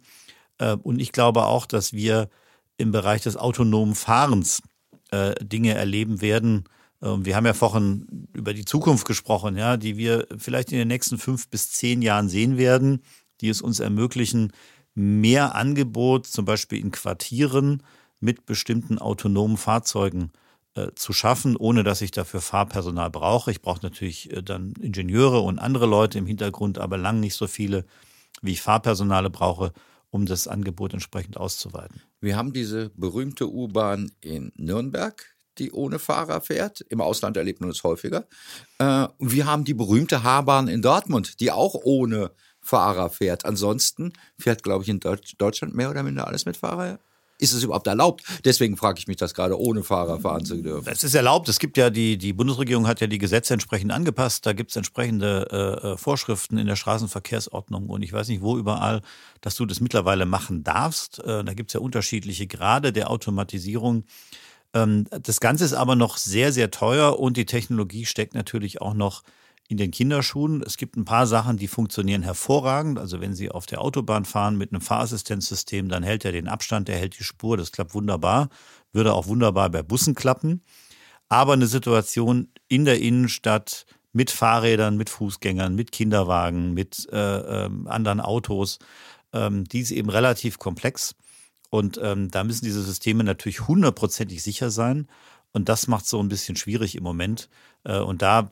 Äh, 0.59 0.77
und 0.77 1.01
ich 1.01 1.13
glaube 1.13 1.45
auch, 1.45 1.67
dass 1.67 1.93
wir 1.93 2.29
im 2.77 2.93
Bereich 2.93 3.23
des 3.23 3.37
autonomen 3.37 3.95
Fahrens 3.95 4.63
äh, 5.11 5.35
Dinge 5.45 5.75
erleben 5.75 6.21
werden. 6.21 6.65
Äh, 7.03 7.17
wir 7.21 7.37
haben 7.37 7.47
ja 7.47 7.55
vorhin 7.55 8.29
über 8.33 8.55
die 8.55 8.65
Zukunft 8.65 9.07
gesprochen, 9.07 9.57
ja, 9.57 9.77
die 9.77 9.97
wir 9.97 10.27
vielleicht 10.39 10.73
in 10.73 10.79
den 10.79 10.89
nächsten 10.89 11.19
fünf 11.19 11.49
bis 11.49 11.71
zehn 11.71 12.03
Jahren 12.03 12.29
sehen 12.29 12.57
werden, 12.57 13.03
die 13.41 13.49
es 13.49 13.63
uns 13.63 13.81
ermöglichen, 13.81 14.53
mehr 14.95 15.55
Angebot, 15.55 16.27
zum 16.27 16.45
Beispiel 16.45 16.81
in 16.81 16.91
Quartieren 16.91 17.83
mit 18.19 18.45
bestimmten 18.45 18.99
autonomen 18.99 19.57
Fahrzeugen 19.57 20.33
zu 20.95 21.13
schaffen, 21.13 21.57
ohne 21.57 21.83
dass 21.83 22.01
ich 22.01 22.13
dafür 22.13 22.41
Fahrpersonal 22.41 23.11
brauche. 23.11 23.51
Ich 23.51 23.61
brauche 23.61 23.81
natürlich 23.83 24.33
äh, 24.33 24.43
dann 24.43 24.73
Ingenieure 24.81 25.41
und 25.41 25.59
andere 25.59 25.87
Leute 25.87 26.19
im 26.19 26.27
Hintergrund, 26.27 26.79
aber 26.79 26.97
lang 26.97 27.21
nicht 27.21 27.35
so 27.35 27.47
viele, 27.47 27.85
wie 28.41 28.53
ich 28.53 28.63
Fahrpersonale 28.63 29.31
brauche, 29.31 29.73
um 30.11 30.27
das 30.27 30.49
Angebot 30.49 30.93
entsprechend 30.93 31.37
auszuweiten. 31.37 32.03
Wir 32.21 32.37
haben 32.37 32.53
diese 32.53 32.91
berühmte 32.91 33.51
U-Bahn 33.51 34.13
in 34.21 34.53
Nürnberg, 34.57 35.25
die 35.59 35.73
ohne 35.73 35.99
Fahrer 35.99 36.41
fährt. 36.41 36.81
Im 36.83 37.01
Ausland 37.01 37.37
erlebt 37.37 37.61
man 37.61 37.71
es 37.71 37.83
häufiger. 37.83 38.27
Äh, 38.79 39.09
wir 39.19 39.47
haben 39.47 39.65
die 39.65 39.75
berühmte 39.75 40.23
H-Bahn 40.23 40.69
in 40.69 40.83
Dortmund, 40.83 41.41
die 41.41 41.51
auch 41.51 41.75
ohne 41.75 42.31
Fahrer 42.61 43.11
fährt. 43.11 43.45
Ansonsten 43.45 44.13
fährt, 44.39 44.63
glaube 44.63 44.85
ich, 44.85 44.89
in 44.89 45.01
Deutschland 45.01 45.75
mehr 45.75 45.91
oder 45.91 46.03
minder 46.03 46.27
alles 46.27 46.47
mit 46.47 46.57
Fahrer. 46.57 47.01
Ist 47.41 47.53
es 47.53 47.63
überhaupt 47.63 47.87
erlaubt? 47.87 48.23
Deswegen 48.45 48.77
frage 48.77 48.99
ich 48.99 49.09
mich 49.09 49.17
das 49.17 49.35
gerade, 49.35 49.59
ohne 49.59 49.83
Fahrer 49.83 50.21
fahren 50.21 50.45
zu 50.45 50.61
dürfen. 50.63 50.89
Es 50.91 51.03
ist 51.03 51.15
erlaubt. 51.15 51.49
Es 51.49 51.59
gibt 51.59 51.77
ja 51.77 51.91
die, 51.91 52.19
die 52.19 52.33
Bundesregierung 52.33 52.87
hat 52.87 53.01
ja 53.01 53.07
die 53.07 53.19
Gesetze 53.19 53.55
entsprechend 53.55 53.93
angepasst. 53.93 54.45
Da 54.45 54.53
gibt 54.53 54.71
es 54.71 54.77
entsprechende 54.77 55.49
äh, 55.51 55.93
äh, 55.93 55.97
Vorschriften 55.97 56.59
in 56.59 56.67
der 56.67 56.77
Straßenverkehrsordnung 56.77 57.89
und 57.89 58.03
ich 58.03 58.13
weiß 58.13 58.29
nicht 58.29 58.43
wo 58.43 58.59
überall, 58.59 59.01
dass 59.41 59.57
du 59.57 59.65
das 59.65 59.81
mittlerweile 59.81 60.27
machen 60.27 60.65
darfst. 60.65 61.19
Äh, 61.21 61.43
da 61.45 61.55
gibt 61.55 61.71
es 61.71 61.75
ja 61.75 61.81
unterschiedliche 61.81 62.47
Grade 62.47 62.93
der 62.93 63.11
Automatisierung. 63.11 64.05
Ähm, 64.75 65.07
das 65.11 65.41
Ganze 65.41 65.65
ist 65.65 65.73
aber 65.73 65.97
noch 65.97 66.19
sehr, 66.19 66.53
sehr 66.53 66.71
teuer 66.71 67.19
und 67.19 67.37
die 67.37 67.47
Technologie 67.47 68.05
steckt 68.05 68.35
natürlich 68.35 68.81
auch 68.81 68.95
noch 68.95 69.23
in 69.71 69.77
den 69.77 69.93
Kinderschuhen. 69.93 70.65
Es 70.67 70.77
gibt 70.77 70.97
ein 70.97 71.05
paar 71.05 71.29
Sachen, 71.29 71.57
die 71.57 71.69
funktionieren 71.69 72.23
hervorragend. 72.23 72.99
Also 72.99 73.21
wenn 73.21 73.35
Sie 73.35 73.53
auf 73.53 73.67
der 73.67 73.81
Autobahn 73.81 74.25
fahren 74.25 74.59
mit 74.59 74.73
einem 74.73 74.81
Fahrassistenzsystem, 74.81 75.89
dann 75.89 76.03
hält 76.03 76.25
er 76.25 76.33
den 76.33 76.49
Abstand, 76.49 76.89
der 76.89 76.99
hält 76.99 77.17
die 77.21 77.23
Spur, 77.23 77.57
das 77.57 77.71
klappt 77.71 77.95
wunderbar. 77.95 78.49
Würde 78.93 79.15
auch 79.15 79.29
wunderbar 79.29 79.71
bei 79.71 79.85
Bussen 79.85 80.17
klappen. 80.17 80.65
Aber 81.29 81.53
eine 81.53 81.69
Situation 81.69 82.49
in 82.67 82.85
der 82.85 83.01
Innenstadt 83.01 83.87
mit 84.13 84.33
Fahrrädern, 84.33 84.97
mit 84.97 85.09
Fußgängern, 85.09 85.77
mit 85.77 85.93
Kinderwagen, 85.93 86.75
mit 86.75 87.09
äh, 87.13 87.67
äh, 87.67 87.71
anderen 87.87 88.21
Autos, 88.21 88.81
ähm, 89.33 89.63
die 89.67 89.79
ist 89.79 89.93
eben 89.93 90.11
relativ 90.11 90.59
komplex. 90.59 91.15
Und 91.71 92.01
ähm, 92.03 92.29
da 92.33 92.43
müssen 92.43 92.65
diese 92.65 92.83
Systeme 92.83 93.23
natürlich 93.23 93.69
hundertprozentig 93.69 94.43
sicher 94.43 94.71
sein. 94.71 95.07
Und 95.53 95.69
das 95.69 95.87
macht 95.87 96.05
es 96.05 96.11
so 96.11 96.21
ein 96.21 96.29
bisschen 96.29 96.57
schwierig 96.57 96.97
im 96.97 97.05
Moment. 97.05 97.49
Äh, 97.85 98.01
und 98.01 98.23
da 98.23 98.51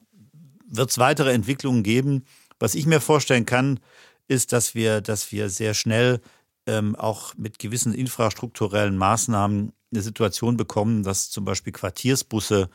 wird 0.68 0.90
es 0.90 0.98
weitere 0.98 1.32
Entwicklungen 1.32 1.82
geben. 1.82 2.24
Was 2.58 2.74
ich 2.74 2.86
mir 2.86 3.00
vorstellen 3.00 3.46
kann, 3.46 3.80
ist, 4.28 4.52
dass 4.52 4.74
wir, 4.74 5.00
dass 5.00 5.32
wir 5.32 5.48
sehr 5.48 5.74
schnell 5.74 6.20
ähm, 6.66 6.94
auch 6.96 7.34
mit 7.36 7.58
gewissen 7.58 7.94
infrastrukturellen 7.94 8.96
Maßnahmen 8.96 9.72
eine 9.90 10.02
Situation 10.02 10.56
bekommen, 10.56 11.02
dass 11.02 11.30
zum 11.30 11.44
Beispiel 11.44 11.72
Quartiersbusse 11.72 12.68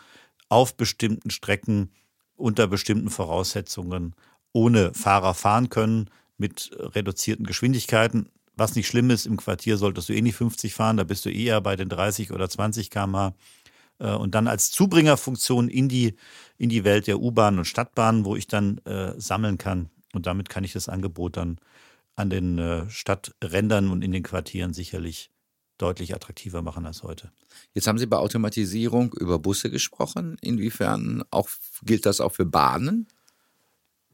auf 0.49 0.75
bestimmten 0.75 1.29
Strecken 1.29 1.91
unter 2.35 2.67
bestimmten 2.67 3.09
Voraussetzungen 3.09 4.15
ohne 4.51 4.93
Fahrer 4.93 5.33
fahren 5.33 5.69
können 5.69 6.09
mit 6.37 6.71
reduzierten 6.77 7.45
Geschwindigkeiten. 7.45 8.29
Was 8.55 8.75
nicht 8.75 8.87
schlimm 8.87 9.09
ist, 9.09 9.25
im 9.25 9.37
Quartier 9.37 9.77
solltest 9.77 10.09
du 10.09 10.13
eh 10.13 10.21
nicht 10.21 10.35
50 10.35 10.73
fahren, 10.73 10.97
da 10.97 11.03
bist 11.03 11.25
du 11.25 11.31
eher 11.31 11.61
bei 11.61 11.75
den 11.75 11.89
30 11.89 12.31
oder 12.31 12.49
20 12.49 12.89
km/h. 12.89 13.33
Äh, 14.03 14.13
und 14.13 14.35
dann 14.35 14.47
als 14.47 14.69
Zubringerfunktion 14.69 15.69
in 15.69 15.89
die, 15.89 16.15
in 16.57 16.69
die 16.69 16.83
Welt 16.83 17.07
der 17.07 17.19
U-Bahn 17.19 17.57
und 17.57 17.65
Stadtbahnen, 17.65 18.25
wo 18.25 18.35
ich 18.35 18.47
dann 18.47 18.77
äh, 18.79 19.13
sammeln 19.19 19.57
kann. 19.57 19.89
Und 20.13 20.27
damit 20.27 20.49
kann 20.49 20.63
ich 20.63 20.73
das 20.73 20.89
Angebot 20.89 21.37
dann 21.37 21.57
an 22.15 22.29
den 22.29 22.59
äh, 22.59 22.87
Stadträndern 22.89 23.89
und 23.89 24.03
in 24.03 24.11
den 24.11 24.21
Quartieren 24.21 24.73
sicherlich 24.73 25.31
deutlich 25.79 26.13
attraktiver 26.13 26.61
machen 26.61 26.85
als 26.85 27.01
heute. 27.01 27.31
Jetzt 27.73 27.87
haben 27.87 27.97
Sie 27.97 28.05
bei 28.05 28.17
Automatisierung 28.17 29.13
über 29.13 29.39
Busse 29.39 29.71
gesprochen. 29.71 30.37
Inwiefern 30.41 31.23
auch, 31.31 31.49
gilt 31.83 32.05
das 32.05 32.21
auch 32.21 32.33
für 32.33 32.45
Bahnen? 32.45 33.07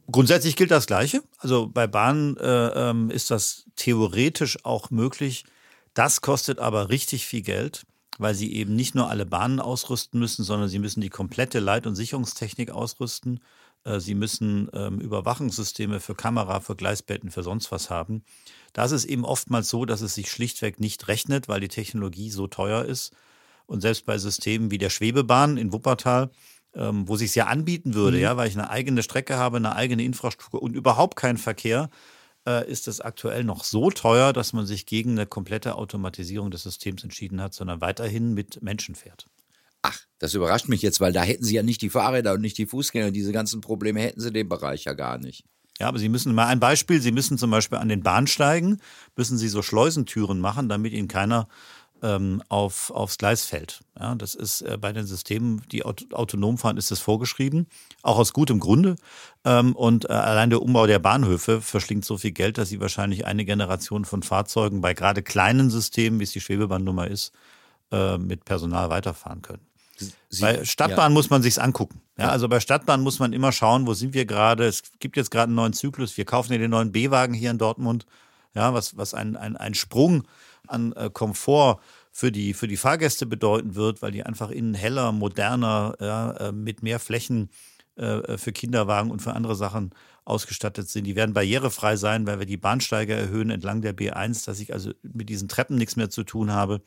Grundsätzlich 0.09 0.55
gilt 0.55 0.71
das 0.71 0.87
Gleiche. 0.87 1.21
Also 1.37 1.67
bei 1.67 1.85
Bahnen 1.85 2.37
äh, 2.37 2.89
ähm, 2.89 3.09
ist 3.11 3.29
das 3.29 3.65
theoretisch 3.75 4.63
auch 4.63 4.89
möglich. 4.89 5.43
Das 5.93 6.21
kostet 6.21 6.59
aber 6.59 6.89
richtig 6.89 7.25
viel 7.25 7.41
Geld 7.41 7.85
weil 8.19 8.35
sie 8.35 8.53
eben 8.53 8.75
nicht 8.75 8.93
nur 8.93 9.09
alle 9.09 9.25
Bahnen 9.25 9.59
ausrüsten 9.59 10.19
müssen, 10.19 10.43
sondern 10.43 10.69
sie 10.69 10.77
müssen 10.77 11.01
die 11.01 11.09
komplette 11.09 11.59
Leit- 11.59 11.87
und 11.87 11.95
Sicherungstechnik 11.95 12.69
ausrüsten. 12.69 13.39
Äh, 13.85 13.99
sie 13.99 14.13
müssen 14.13 14.69
ähm, 14.73 14.99
Überwachungssysteme 14.99 15.99
für 16.01 16.15
Kamera, 16.15 16.59
für 16.59 16.75
Gleisbetten, 16.75 17.31
für 17.31 17.43
sonst 17.43 17.71
was 17.71 17.89
haben. 17.89 18.23
Da 18.73 18.85
ist 18.85 18.91
es 18.91 19.05
eben 19.05 19.25
oftmals 19.25 19.69
so, 19.69 19.85
dass 19.85 20.01
es 20.01 20.13
sich 20.13 20.29
schlichtweg 20.29 20.79
nicht 20.79 21.07
rechnet, 21.07 21.47
weil 21.47 21.61
die 21.61 21.69
Technologie 21.69 22.29
so 22.29 22.47
teuer 22.47 22.83
ist. 22.83 23.15
Und 23.65 23.81
selbst 23.81 24.05
bei 24.05 24.17
Systemen 24.17 24.69
wie 24.69 24.77
der 24.77 24.89
Schwebebahn 24.89 25.57
in 25.57 25.71
Wuppertal, 25.71 26.29
ähm, 26.73 27.07
wo 27.07 27.15
sich 27.15 27.33
ja 27.35 27.45
anbieten 27.47 27.93
würde, 27.93 28.17
mhm. 28.17 28.23
ja, 28.23 28.37
weil 28.37 28.49
ich 28.49 28.57
eine 28.57 28.69
eigene 28.69 29.01
Strecke 29.01 29.37
habe, 29.37 29.57
eine 29.57 29.75
eigene 29.75 30.03
Infrastruktur 30.03 30.61
und 30.61 30.75
überhaupt 30.75 31.15
keinen 31.15 31.37
Verkehr, 31.37 31.89
äh, 32.49 32.69
ist 32.69 32.87
es 32.87 32.99
aktuell 32.99 33.43
noch 33.43 33.63
so 33.63 33.91
teuer, 33.91 34.33
dass 34.33 34.53
man 34.53 34.65
sich 34.65 34.85
gegen 34.85 35.11
eine 35.11 35.27
komplette 35.27 35.75
Automatisierung 35.75 36.49
des 36.49 36.63
Systems 36.63 37.03
entschieden 37.03 37.41
hat, 37.41 37.53
sondern 37.53 37.79
weiterhin 37.79 38.33
mit 38.33 38.61
Menschen 38.63 38.95
fährt. 38.95 39.27
Ach, 39.83 39.99
das 40.17 40.33
überrascht 40.33 40.67
mich 40.67 40.81
jetzt, 40.81 40.99
weil 40.99 41.13
da 41.13 41.21
hätten 41.21 41.43
sie 41.43 41.55
ja 41.55 41.63
nicht 41.63 41.81
die 41.81 41.89
Fahrräder 41.89 42.33
und 42.33 42.41
nicht 42.41 42.57
die 42.57 42.65
Fußgänger. 42.65 43.11
Diese 43.11 43.31
ganzen 43.31 43.61
Probleme 43.61 44.01
hätten 44.01 44.19
sie 44.19 44.33
den 44.33 44.49
Bereich 44.49 44.85
ja 44.85 44.93
gar 44.93 45.19
nicht. 45.19 45.45
Ja, 45.79 45.87
aber 45.87 45.97
Sie 45.97 46.09
müssen 46.09 46.35
mal 46.35 46.47
ein 46.47 46.59
Beispiel, 46.59 47.01
Sie 47.01 47.13
müssen 47.13 47.37
zum 47.37 47.51
Beispiel 47.51 47.77
an 47.77 47.87
den 47.87 48.03
Bahnsteigen, 48.03 48.81
müssen 49.15 49.37
Sie 49.37 49.47
so 49.47 49.61
Schleusentüren 49.61 50.41
machen, 50.41 50.67
damit 50.67 50.91
Ihnen 50.91 51.07
keiner 51.07 51.47
ähm, 52.03 52.41
auf, 52.49 52.91
aufs 52.91 53.17
Gleis 53.17 53.45
fällt. 53.45 53.81
Ja, 53.99 54.15
das 54.15 54.35
ist 54.35 54.61
äh, 54.61 54.77
bei 54.79 54.93
den 54.93 55.05
Systemen, 55.05 55.61
die 55.71 55.85
aut 55.85 56.13
autonom 56.13 56.57
fahren, 56.57 56.77
ist 56.77 56.91
das 56.91 56.99
vorgeschrieben, 56.99 57.67
auch 58.01 58.17
aus 58.17 58.33
gutem 58.33 58.59
Grunde. 58.59 58.95
Ähm, 59.45 59.75
und 59.75 60.09
äh, 60.09 60.13
allein 60.13 60.49
der 60.49 60.61
Umbau 60.61 60.87
der 60.87 60.99
Bahnhöfe 60.99 61.61
verschlingt 61.61 62.05
so 62.05 62.17
viel 62.17 62.31
Geld, 62.31 62.57
dass 62.57 62.69
sie 62.69 62.79
wahrscheinlich 62.79 63.25
eine 63.25 63.45
Generation 63.45 64.05
von 64.05 64.23
Fahrzeugen 64.23 64.81
bei 64.81 64.93
gerade 64.93 65.23
kleinen 65.23 65.69
Systemen, 65.69 66.19
wie 66.19 66.23
es 66.23 66.31
die 66.31 66.41
Schwebebahnnummer 66.41 67.07
ist, 67.07 67.31
äh, 67.91 68.17
mit 68.17 68.45
Personal 68.45 68.89
weiterfahren 68.89 69.41
können. 69.41 69.65
Sie, 70.29 70.41
bei 70.41 70.63
Stadtbahn 70.63 71.11
ja. 71.11 71.13
muss 71.13 71.29
man 71.29 71.41
sich's 71.41 71.57
angucken. 71.57 72.01
Ja, 72.17 72.25
ja, 72.25 72.29
also 72.31 72.47
bei 72.47 72.59
Stadtbahn 72.59 73.01
muss 73.01 73.19
man 73.19 73.33
immer 73.33 73.51
schauen, 73.51 73.85
wo 73.85 73.93
sind 73.93 74.13
wir 74.13 74.25
gerade. 74.25 74.65
Es 74.65 74.83
gibt 74.99 75.17
jetzt 75.17 75.31
gerade 75.31 75.45
einen 75.45 75.55
neuen 75.55 75.73
Zyklus. 75.73 76.17
Wir 76.17 76.25
kaufen 76.25 76.53
ja 76.53 76.59
den 76.59 76.71
neuen 76.71 76.91
B-Wagen 76.91 77.33
hier 77.33 77.51
in 77.51 77.57
Dortmund. 77.57 78.05
Ja, 78.55 78.73
was, 78.73 78.97
was 78.97 79.13
ein, 79.13 79.35
ein, 79.35 79.57
ein 79.57 79.73
Sprung 79.73 80.23
an 80.69 80.93
äh, 80.93 81.09
Komfort 81.11 81.79
für 82.11 82.31
die, 82.31 82.53
für 82.53 82.67
die 82.67 82.77
Fahrgäste 82.77 83.25
bedeuten 83.25 83.75
wird, 83.75 84.01
weil 84.01 84.11
die 84.11 84.23
einfach 84.23 84.49
innen 84.49 84.73
heller, 84.73 85.11
moderner, 85.11 85.95
ja, 85.99 86.31
äh, 86.31 86.51
mit 86.51 86.83
mehr 86.83 86.99
Flächen 86.99 87.49
äh, 87.95 88.37
für 88.37 88.51
Kinderwagen 88.51 89.11
und 89.11 89.21
für 89.21 89.33
andere 89.33 89.55
Sachen 89.55 89.91
ausgestattet 90.25 90.89
sind. 90.89 91.05
Die 91.05 91.15
werden 91.15 91.33
barrierefrei 91.33 91.95
sein, 91.95 92.27
weil 92.27 92.39
wir 92.39 92.45
die 92.45 92.57
Bahnsteige 92.57 93.13
erhöhen 93.13 93.49
entlang 93.49 93.81
der 93.81 93.95
B1, 93.95 94.45
dass 94.45 94.59
ich 94.59 94.73
also 94.73 94.91
mit 95.01 95.29
diesen 95.29 95.47
Treppen 95.47 95.77
nichts 95.77 95.95
mehr 95.95 96.09
zu 96.09 96.23
tun 96.23 96.51
habe. 96.51 96.81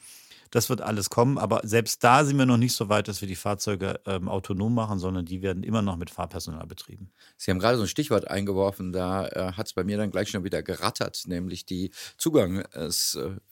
Das 0.53 0.69
wird 0.69 0.83
alles 0.83 1.09
kommen, 1.09 1.39
aber 1.39 1.63
selbst 1.65 2.05
da 2.05 2.27
sind 2.27 2.37
wir 2.37 2.45
noch 2.45 2.59
nicht 2.59 2.75
so 2.75 2.91
weit, 2.91 3.09
dass 3.09 3.23
wir 3.23 3.27
die 3.27 3.37
Fahrzeuge 3.37 4.01
ähm, 4.05 4.29
autonom 4.29 4.75
machen, 4.75 4.99
sondern 4.99 5.25
die 5.25 5.41
werden 5.41 5.63
immer 5.63 5.81
noch 5.81 5.97
mit 5.97 6.11
Fahrpersonal 6.11 6.67
betrieben. 6.67 7.11
Sie 7.39 7.51
haben 7.51 7.59
gerade 7.59 7.79
so 7.79 7.85
ein 7.85 7.89
Stichwort 7.89 8.29
eingeworfen, 8.29 8.93
da 8.93 9.27
äh, 9.29 9.53
hat 9.53 9.69
es 9.69 9.73
bei 9.73 9.83
mir 9.83 9.97
dann 9.97 10.11
gleich 10.11 10.29
schon 10.29 10.45
wieder 10.45 10.63
gerattert, 10.63 11.23
nämlich 11.27 11.65
die 11.65 11.91
Zugang. 12.19 12.61
Äh, 12.75 12.91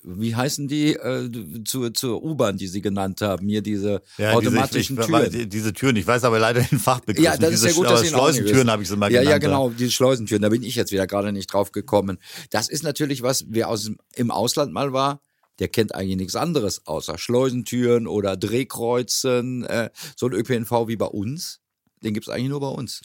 wie 0.03 0.37
heißen 0.37 0.69
die 0.69 0.93
äh, 0.93 1.31
zur, 1.65 1.95
zur 1.95 2.23
U-Bahn, 2.23 2.59
die 2.59 2.69
Sie 2.69 2.83
genannt 2.83 3.23
haben? 3.23 3.49
Hier 3.49 3.63
diese 3.63 4.03
ja, 4.19 4.33
automatischen 4.33 4.97
diese, 4.97 5.11
ich, 5.11 5.31
Türen. 5.31 5.49
Diese 5.49 5.73
Türen, 5.73 5.97
ich 5.97 6.07
weiß 6.07 6.25
aber 6.25 6.39
leider 6.39 6.61
den 6.61 6.79
Fachbegriff. 6.79 7.25
Ja, 7.25 7.39
das 7.39 7.49
diese 7.49 7.69
ist 7.69 7.77
ja 7.77 7.83
gut, 7.83 7.91
dass 7.91 8.03
Sie 8.03 8.09
Schleusentüren 8.09 8.71
habe 8.71 8.83
ich 8.83 8.91
sie 8.91 8.97
mal 8.99 9.11
ja, 9.11 9.21
genannt. 9.21 9.43
Ja, 9.43 9.49
genau, 9.49 9.71
diese 9.71 9.91
Schleusentüren, 9.91 10.43
da 10.43 10.51
bin 10.51 10.63
ich 10.63 10.75
jetzt 10.75 10.93
wieder 10.93 11.07
gerade 11.07 11.33
nicht 11.33 11.51
drauf 11.51 11.73
gekommen. 11.73 12.19
Das 12.51 12.69
ist 12.69 12.83
natürlich 12.83 13.23
was, 13.23 13.47
wer 13.49 13.69
aus, 13.69 13.91
im 14.17 14.31
Ausland 14.31 14.75
mal 14.75 14.93
war, 14.93 15.23
der 15.61 15.69
kennt 15.69 15.95
eigentlich 15.95 16.17
nichts 16.17 16.37
anderes 16.37 16.87
außer 16.87 17.19
Schleusentüren 17.19 18.07
oder 18.07 18.37
Drehkreuzen. 18.37 19.65
Äh, 19.65 19.91
so 20.17 20.27
ein 20.27 20.33
ÖPNV 20.33 20.89
wie 20.89 20.97
bei 20.97 21.07
uns, 21.07 21.61
den 22.03 22.15
gibt 22.15 22.27
es 22.27 22.33
eigentlich 22.33 22.49
nur 22.49 22.61
bei 22.61 22.69
uns. 22.69 23.03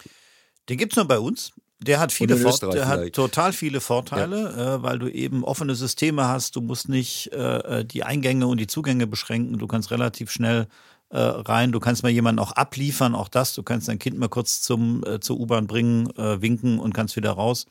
Den 0.70 0.78
gibt 0.78 0.94
es 0.94 0.98
nur 0.98 1.06
bei 1.06 1.20
uns. 1.20 1.52
Der 1.80 2.00
hat 2.00 2.14
viele 2.14 2.36
der 2.38 2.88
hat 2.88 3.14
total 3.14 3.52
viele 3.52 3.82
Vorteile, 3.82 4.54
ja. 4.58 4.76
äh, 4.76 4.84
weil 4.84 4.98
du 4.98 5.10
eben 5.10 5.44
offene 5.44 5.76
Systeme 5.76 6.28
hast. 6.28 6.56
Du 6.56 6.62
musst 6.62 6.88
nicht 6.88 7.32
äh, 7.34 7.80
äh, 7.80 7.86
die 7.86 8.04
Eingänge 8.04 8.48
und 8.48 8.60
die 8.60 8.68
Zugänge 8.68 9.08
beschränken. 9.08 9.60
Du 9.60 9.68
kannst 9.68 9.92
relativ 9.92 10.32
schnell 10.32 10.68
äh, 11.10 11.20
rein. 11.20 11.74
Du 11.74 11.82
kannst 11.82 12.02
mal 12.02 12.10
jemanden 12.10 12.40
auch 12.40 12.54
abliefern, 12.54 13.14
auch 13.14 13.28
das. 13.28 13.54
Du 13.54 13.62
kannst 13.62 13.90
dein 13.90 14.00
Kind 14.00 14.18
mal 14.18 14.30
kurz 14.30 14.62
zum, 14.62 15.04
äh, 15.06 15.20
zur 15.20 15.38
U-Bahn 15.40 15.68
bringen, 15.68 16.10
äh, 16.18 16.42
winken 16.42 16.80
und 16.80 16.94
kannst 16.94 17.18
wieder 17.18 17.32
raus. 17.32 17.66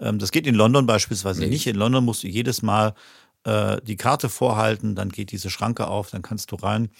Ähm, 0.00 0.18
das 0.18 0.30
geht 0.30 0.46
in 0.46 0.54
London 0.54 0.86
beispielsweise 0.86 1.40
nee. 1.40 1.48
nicht. 1.48 1.66
In 1.66 1.76
London 1.76 2.04
musst 2.04 2.22
du 2.22 2.28
jedes 2.28 2.62
Mal 2.62 2.94
äh, 3.48 3.80
die 3.82 3.96
Karte 3.96 4.28
vorhalten, 4.28 4.94
dann 4.94 5.08
geht 5.08 5.32
diese 5.32 5.48
Schranke 5.48 5.86
auf, 5.88 6.10
dann 6.10 6.22
kannst 6.22 6.52
du 6.52 6.56
rein. 6.56 6.90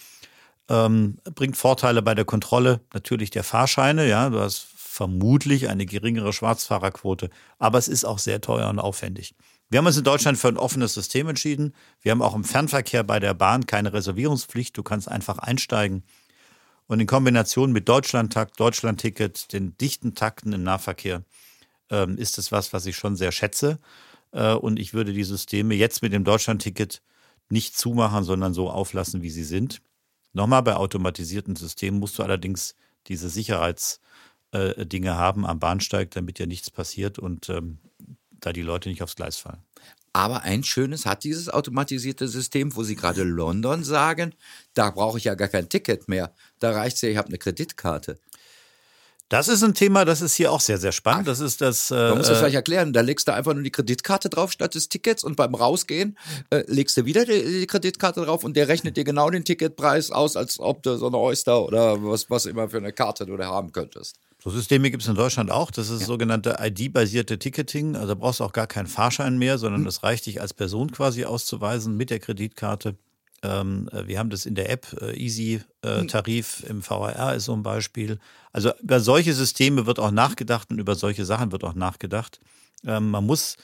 ähm, 0.69 1.17
bringt 1.35 1.57
Vorteile 1.57 2.01
bei 2.01 2.15
der 2.15 2.25
Kontrolle 2.25 2.81
natürlich 2.93 3.29
der 3.31 3.43
Fahrscheine. 3.43 4.07
Ja, 4.07 4.29
du 4.29 4.39
hast 4.39 4.67
vermutlich 4.75 5.69
eine 5.69 5.85
geringere 5.85 6.33
Schwarzfahrerquote, 6.33 7.29
aber 7.59 7.77
es 7.77 7.87
ist 7.87 8.05
auch 8.05 8.19
sehr 8.19 8.41
teuer 8.41 8.69
und 8.69 8.79
aufwendig. 8.79 9.35
Wir 9.69 9.77
haben 9.77 9.85
uns 9.85 9.97
in 9.97 10.03
Deutschland 10.03 10.37
für 10.39 10.47
ein 10.47 10.57
offenes 10.57 10.95
System 10.95 11.29
entschieden. 11.29 11.75
Wir 12.01 12.11
haben 12.11 12.23
auch 12.23 12.35
im 12.35 12.43
Fernverkehr 12.43 13.03
bei 13.03 13.19
der 13.19 13.35
Bahn 13.35 13.67
keine 13.67 13.93
Reservierungspflicht. 13.93 14.75
Du 14.75 14.81
kannst 14.81 15.07
einfach 15.07 15.37
einsteigen. 15.37 16.03
Und 16.87 16.99
in 16.99 17.05
Kombination 17.05 17.71
mit 17.71 17.87
Deutschlandtakt, 17.87 18.59
Deutschlandticket, 18.59 19.53
den 19.53 19.77
dichten 19.77 20.15
Takten 20.15 20.53
im 20.53 20.63
Nahverkehr 20.63 21.23
ähm, 21.91 22.17
ist 22.17 22.39
es 22.39 22.51
was, 22.51 22.73
was 22.73 22.87
ich 22.87 22.95
schon 22.95 23.15
sehr 23.15 23.31
schätze. 23.31 23.77
Äh, 24.31 24.53
und 24.53 24.79
ich 24.79 24.93
würde 24.93 25.13
die 25.13 25.23
Systeme 25.23 25.75
jetzt 25.75 26.01
mit 26.01 26.13
dem 26.13 26.23
Deutschlandticket 26.23 27.01
nicht 27.49 27.77
zumachen, 27.77 28.23
sondern 28.23 28.53
so 28.53 28.69
auflassen, 28.69 29.21
wie 29.21 29.29
sie 29.29 29.43
sind. 29.43 29.81
Nochmal, 30.33 30.61
bei 30.63 30.75
automatisierten 30.75 31.55
Systemen 31.55 31.99
musst 31.99 32.19
du 32.19 32.23
allerdings 32.23 32.75
diese 33.07 33.29
Sicherheitsdinge 33.29 35.09
äh, 35.09 35.13
haben 35.13 35.45
am 35.45 35.59
Bahnsteig, 35.59 36.11
damit 36.11 36.37
ja 36.37 36.45
nichts 36.45 36.69
passiert 36.69 37.17
und 37.17 37.49
ähm, 37.49 37.79
da 38.39 38.53
die 38.53 38.61
Leute 38.61 38.89
nicht 38.89 39.01
aufs 39.01 39.15
Gleis 39.15 39.37
fallen. 39.37 39.63
Aber 40.13 40.41
ein 40.43 40.63
schönes 40.63 41.05
hat 41.05 41.23
dieses 41.23 41.49
automatisierte 41.49 42.27
System, 42.27 42.75
wo 42.75 42.83
Sie 42.83 42.95
gerade 42.95 43.23
London 43.23 43.83
sagen, 43.83 44.33
da 44.73 44.89
brauche 44.89 45.17
ich 45.17 45.25
ja 45.25 45.35
gar 45.35 45.49
kein 45.49 45.69
Ticket 45.69 46.07
mehr. 46.07 46.33
Da 46.59 46.71
reicht 46.71 46.95
es 46.95 47.01
ja, 47.01 47.09
ich 47.09 47.17
habe 47.17 47.27
eine 47.27 47.37
Kreditkarte. 47.37 48.19
Das 49.29 49.47
ist 49.47 49.63
ein 49.63 49.75
Thema, 49.75 50.05
das 50.05 50.21
ist 50.21 50.33
hier 50.33 50.51
auch 50.51 50.59
sehr, 50.59 50.79
sehr 50.79 50.91
spannend. 50.91 51.27
Das 51.27 51.39
ist 51.39 51.61
das. 51.61 51.91
Äh, 51.91 52.09
Man 52.09 52.17
muss 52.17 52.27
das 52.27 52.39
vielleicht 52.39 52.55
erklären. 52.55 52.93
Da 52.93 53.01
legst 53.01 53.27
du 53.27 53.33
einfach 53.33 53.53
nur 53.53 53.61
die 53.61 53.69
Kreditkarte 53.69 54.27
drauf 54.27 54.51
statt 54.51 54.73
des 54.73 54.89
Tickets 54.89 55.23
und 55.23 55.35
beim 55.35 55.53
Rausgehen 55.53 56.17
äh, 56.49 56.63
legst 56.65 56.97
du 56.97 57.05
wieder 57.05 57.25
die, 57.25 57.43
die, 57.43 57.67
Kreditkarte 57.67 58.25
drauf 58.25 58.43
und 58.43 58.57
der 58.57 58.67
rechnet 58.67 58.97
dir 58.97 59.03
genau 59.03 59.29
den 59.29 59.45
Ticketpreis 59.45 60.09
aus, 60.09 60.35
als 60.35 60.59
ob 60.59 60.81
du 60.81 60.97
so 60.97 61.07
eine 61.07 61.17
Oyster 61.17 61.63
oder 61.63 62.03
was, 62.03 62.31
was 62.31 62.47
immer 62.47 62.69
für 62.69 62.77
eine 62.77 62.91
Karte 62.91 63.27
du 63.27 63.37
da 63.37 63.45
haben 63.45 63.71
könntest. 63.71 64.15
So 64.41 64.49
Systeme 64.49 64.89
gibt 64.89 65.03
es 65.03 65.09
in 65.09 65.15
Deutschland 65.15 65.51
auch. 65.51 65.69
Das 65.69 65.89
ist 65.91 66.01
ja. 66.01 66.07
sogenannte 66.07 66.57
ID-basierte 66.59 67.37
Ticketing. 67.37 67.95
Also 67.95 68.07
da 68.07 68.15
brauchst 68.15 68.39
du 68.39 68.45
auch 68.45 68.53
gar 68.53 68.67
keinen 68.67 68.87
Fahrschein 68.87 69.37
mehr, 69.37 69.59
sondern 69.59 69.85
es 69.85 69.97
hm. 69.97 70.07
reicht 70.07 70.25
dich 70.25 70.41
als 70.41 70.55
Person 70.55 70.91
quasi 70.91 71.25
auszuweisen 71.25 71.95
mit 71.95 72.09
der 72.09 72.19
Kreditkarte. 72.19 72.95
Ähm, 73.43 73.89
äh, 73.91 74.07
wir 74.07 74.19
haben 74.19 74.29
das 74.29 74.45
in 74.45 74.55
der 74.55 74.69
App, 74.69 74.95
äh, 75.01 75.15
Easy-Tarif 75.17 76.63
äh, 76.63 76.69
im 76.69 76.81
VRR 76.81 77.35
ist 77.35 77.45
so 77.45 77.53
ein 77.53 77.63
Beispiel. 77.63 78.19
Also 78.51 78.71
über 78.81 78.99
solche 78.99 79.33
Systeme 79.33 79.85
wird 79.85 79.99
auch 79.99 80.11
nachgedacht 80.11 80.69
und 80.71 80.79
über 80.79 80.95
solche 80.95 81.25
Sachen 81.25 81.51
wird 81.51 81.63
auch 81.63 81.75
nachgedacht. 81.75 82.39
Ähm, 82.85 83.11
man 83.11 83.25
muss 83.25 83.57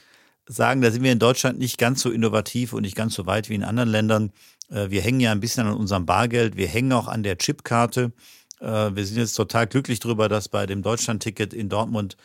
sagen, 0.48 0.82
da 0.82 0.92
sind 0.92 1.04
wir 1.04 1.12
in 1.12 1.20
Deutschland 1.20 1.58
nicht 1.58 1.78
ganz 1.78 2.02
so 2.02 2.12
innovativ 2.12 2.74
und 2.74 2.84
nicht 2.84 2.96
ganz 2.96 3.16
so 3.16 3.26
weit 3.26 3.50
wie 3.50 3.56
in 3.56 3.64
anderen 3.64 3.90
Ländern. 3.90 4.32
Äh, 4.70 4.90
wir 4.90 5.02
hängen 5.02 5.20
ja 5.20 5.32
ein 5.32 5.40
bisschen 5.40 5.68
an 5.68 5.74
unserem 5.74 6.06
Bargeld, 6.06 6.56
wir 6.56 6.68
hängen 6.68 6.94
auch 6.94 7.08
an 7.08 7.24
der 7.24 7.38
Chipkarte. 7.38 8.12
Äh, 8.60 8.96
wir 8.96 9.06
sind 9.06 9.18
jetzt 9.18 9.34
total 9.34 9.68
glücklich 9.68 10.00
darüber, 10.00 10.30
dass 10.30 10.48
bei 10.48 10.66
dem 10.66 10.84
Deutschlandticket 10.84 11.54
in 11.54 11.70
Dortmund 11.70 12.16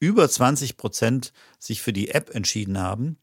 über 0.00 0.28
20 0.28 0.76
Prozent 0.76 1.32
sich 1.58 1.82
für 1.82 1.92
die 1.92 2.10
App 2.10 2.34
entschieden 2.34 2.78
haben 2.78 3.16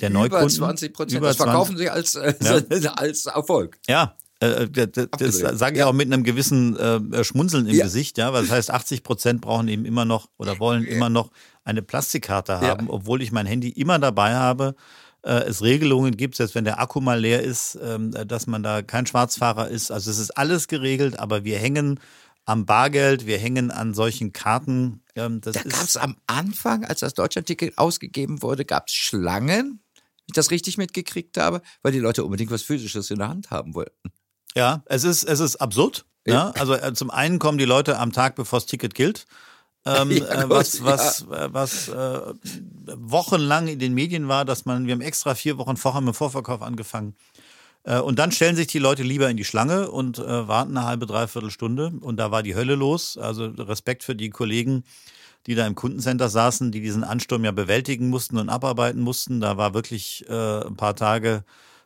der 0.00 0.10
Neukunden. 0.10 0.48
Über 0.48 0.66
20 0.66 0.92
Prozent. 0.92 1.24
Das 1.24 1.36
verkaufen 1.36 1.76
20. 1.76 1.78
sie 1.78 1.90
als, 1.90 2.14
äh, 2.14 2.34
ja. 2.80 2.92
als 2.96 3.26
Erfolg. 3.26 3.78
Ja, 3.88 4.16
äh, 4.40 4.68
das, 4.68 5.08
das 5.18 5.58
sage 5.58 5.74
ich 5.74 5.80
ja. 5.80 5.86
auch 5.86 5.92
mit 5.92 6.12
einem 6.12 6.22
gewissen 6.22 6.76
äh, 6.76 7.24
Schmunzeln 7.24 7.66
im 7.66 7.74
ja. 7.74 7.84
Gesicht, 7.84 8.18
ja, 8.18 8.32
weil 8.32 8.42
das 8.42 8.52
heißt, 8.52 8.70
80 8.70 9.02
Prozent 9.02 9.40
brauchen 9.40 9.68
eben 9.68 9.84
immer 9.84 10.04
noch 10.04 10.28
oder 10.38 10.60
wollen 10.60 10.84
immer 10.84 11.08
noch 11.08 11.30
eine 11.64 11.82
Plastikkarte 11.82 12.60
haben, 12.60 12.88
obwohl 12.88 13.20
ich 13.20 13.32
mein 13.32 13.46
Handy 13.46 13.70
immer 13.70 13.98
dabei 13.98 14.34
habe. 14.34 14.74
Äh, 15.22 15.44
es 15.44 15.62
Regelungen 15.62 16.16
gibt, 16.16 16.36
selbst 16.36 16.54
wenn 16.54 16.64
der 16.64 16.80
Akku 16.80 17.00
mal 17.00 17.18
leer 17.18 17.42
ist, 17.42 17.78
ähm, 17.82 18.12
dass 18.12 18.46
man 18.46 18.62
da 18.62 18.82
kein 18.82 19.06
Schwarzfahrer 19.06 19.68
ist. 19.68 19.90
Also 19.90 20.10
es 20.10 20.18
ist 20.18 20.30
alles 20.30 20.68
geregelt, 20.68 21.18
aber 21.18 21.44
wir 21.44 21.58
hängen 21.58 21.98
am 22.44 22.64
Bargeld, 22.64 23.26
wir 23.26 23.38
hängen 23.38 23.72
an 23.72 23.92
solchen 23.92 24.32
Karten. 24.32 25.02
Ähm, 25.16 25.40
da 25.40 25.50
gab 25.50 25.82
es 25.82 25.96
am 25.96 26.16
Anfang, 26.28 26.84
als 26.84 27.00
das 27.00 27.14
Deutschlandticket 27.14 27.76
ausgegeben 27.76 28.40
wurde, 28.40 28.64
gab 28.64 28.86
es 28.86 28.94
Schlangen 28.94 29.80
ich 30.28 30.34
das 30.34 30.50
richtig 30.50 30.78
mitgekriegt 30.78 31.36
habe, 31.38 31.62
weil 31.82 31.92
die 31.92 31.98
Leute 31.98 32.24
unbedingt 32.24 32.50
was 32.50 32.62
Physisches 32.62 33.10
in 33.10 33.18
der 33.18 33.28
Hand 33.28 33.50
haben 33.50 33.74
wollten. 33.74 34.12
Ja, 34.54 34.82
es 34.86 35.04
ist, 35.04 35.24
es 35.24 35.40
ist 35.40 35.56
absurd. 35.56 36.04
Ja. 36.26 36.34
ja. 36.34 36.50
Also 36.50 36.74
äh, 36.74 36.94
zum 36.94 37.10
einen 37.10 37.38
kommen 37.38 37.58
die 37.58 37.64
Leute 37.64 37.98
am 37.98 38.12
Tag, 38.12 38.36
bevor 38.36 38.58
das 38.58 38.66
Ticket 38.66 38.94
gilt. 38.94 39.26
Ähm, 39.86 40.10
ja, 40.16 40.42
äh, 40.42 40.50
was 40.50 40.84
was, 40.84 41.26
ja. 41.30 41.46
äh, 41.46 41.54
was 41.54 41.88
äh, 41.88 42.20
wochenlang 42.94 43.68
in 43.68 43.78
den 43.78 43.94
Medien 43.94 44.28
war, 44.28 44.44
dass 44.44 44.64
man, 44.64 44.86
wir 44.86 44.92
haben 44.92 45.00
extra 45.00 45.34
vier 45.34 45.58
Wochen 45.58 45.76
vorher 45.76 46.00
mit 46.00 46.14
dem 46.14 46.16
Vorverkauf 46.16 46.62
angefangen. 46.62 47.16
Äh, 47.84 48.00
und 48.00 48.18
dann 48.18 48.32
stellen 48.32 48.56
sich 48.56 48.66
die 48.66 48.78
Leute 48.78 49.02
lieber 49.02 49.30
in 49.30 49.36
die 49.36 49.44
Schlange 49.44 49.90
und 49.90 50.18
äh, 50.18 50.48
warten 50.48 50.76
eine 50.76 50.86
halbe, 50.86 51.06
dreiviertel 51.06 51.50
Stunde. 51.50 51.92
Und 52.00 52.18
da 52.18 52.30
war 52.30 52.42
die 52.42 52.54
Hölle 52.54 52.74
los. 52.74 53.16
Also 53.16 53.46
Respekt 53.46 54.04
für 54.04 54.14
die 54.14 54.30
Kollegen, 54.30 54.84
die 55.48 55.54
da 55.54 55.66
im 55.66 55.74
Kundencenter 55.74 56.28
saßen, 56.28 56.72
die 56.72 56.82
diesen 56.82 57.02
Ansturm 57.02 57.42
ja 57.42 57.52
bewältigen 57.52 58.10
mussten 58.10 58.36
und 58.36 58.50
abarbeiten 58.50 59.00
mussten. 59.00 59.40
Da 59.40 59.56
war 59.56 59.72
wirklich 59.72 60.28
äh, 60.28 60.66
ein 60.66 60.76
paar 60.76 60.94
Tage 60.94 61.42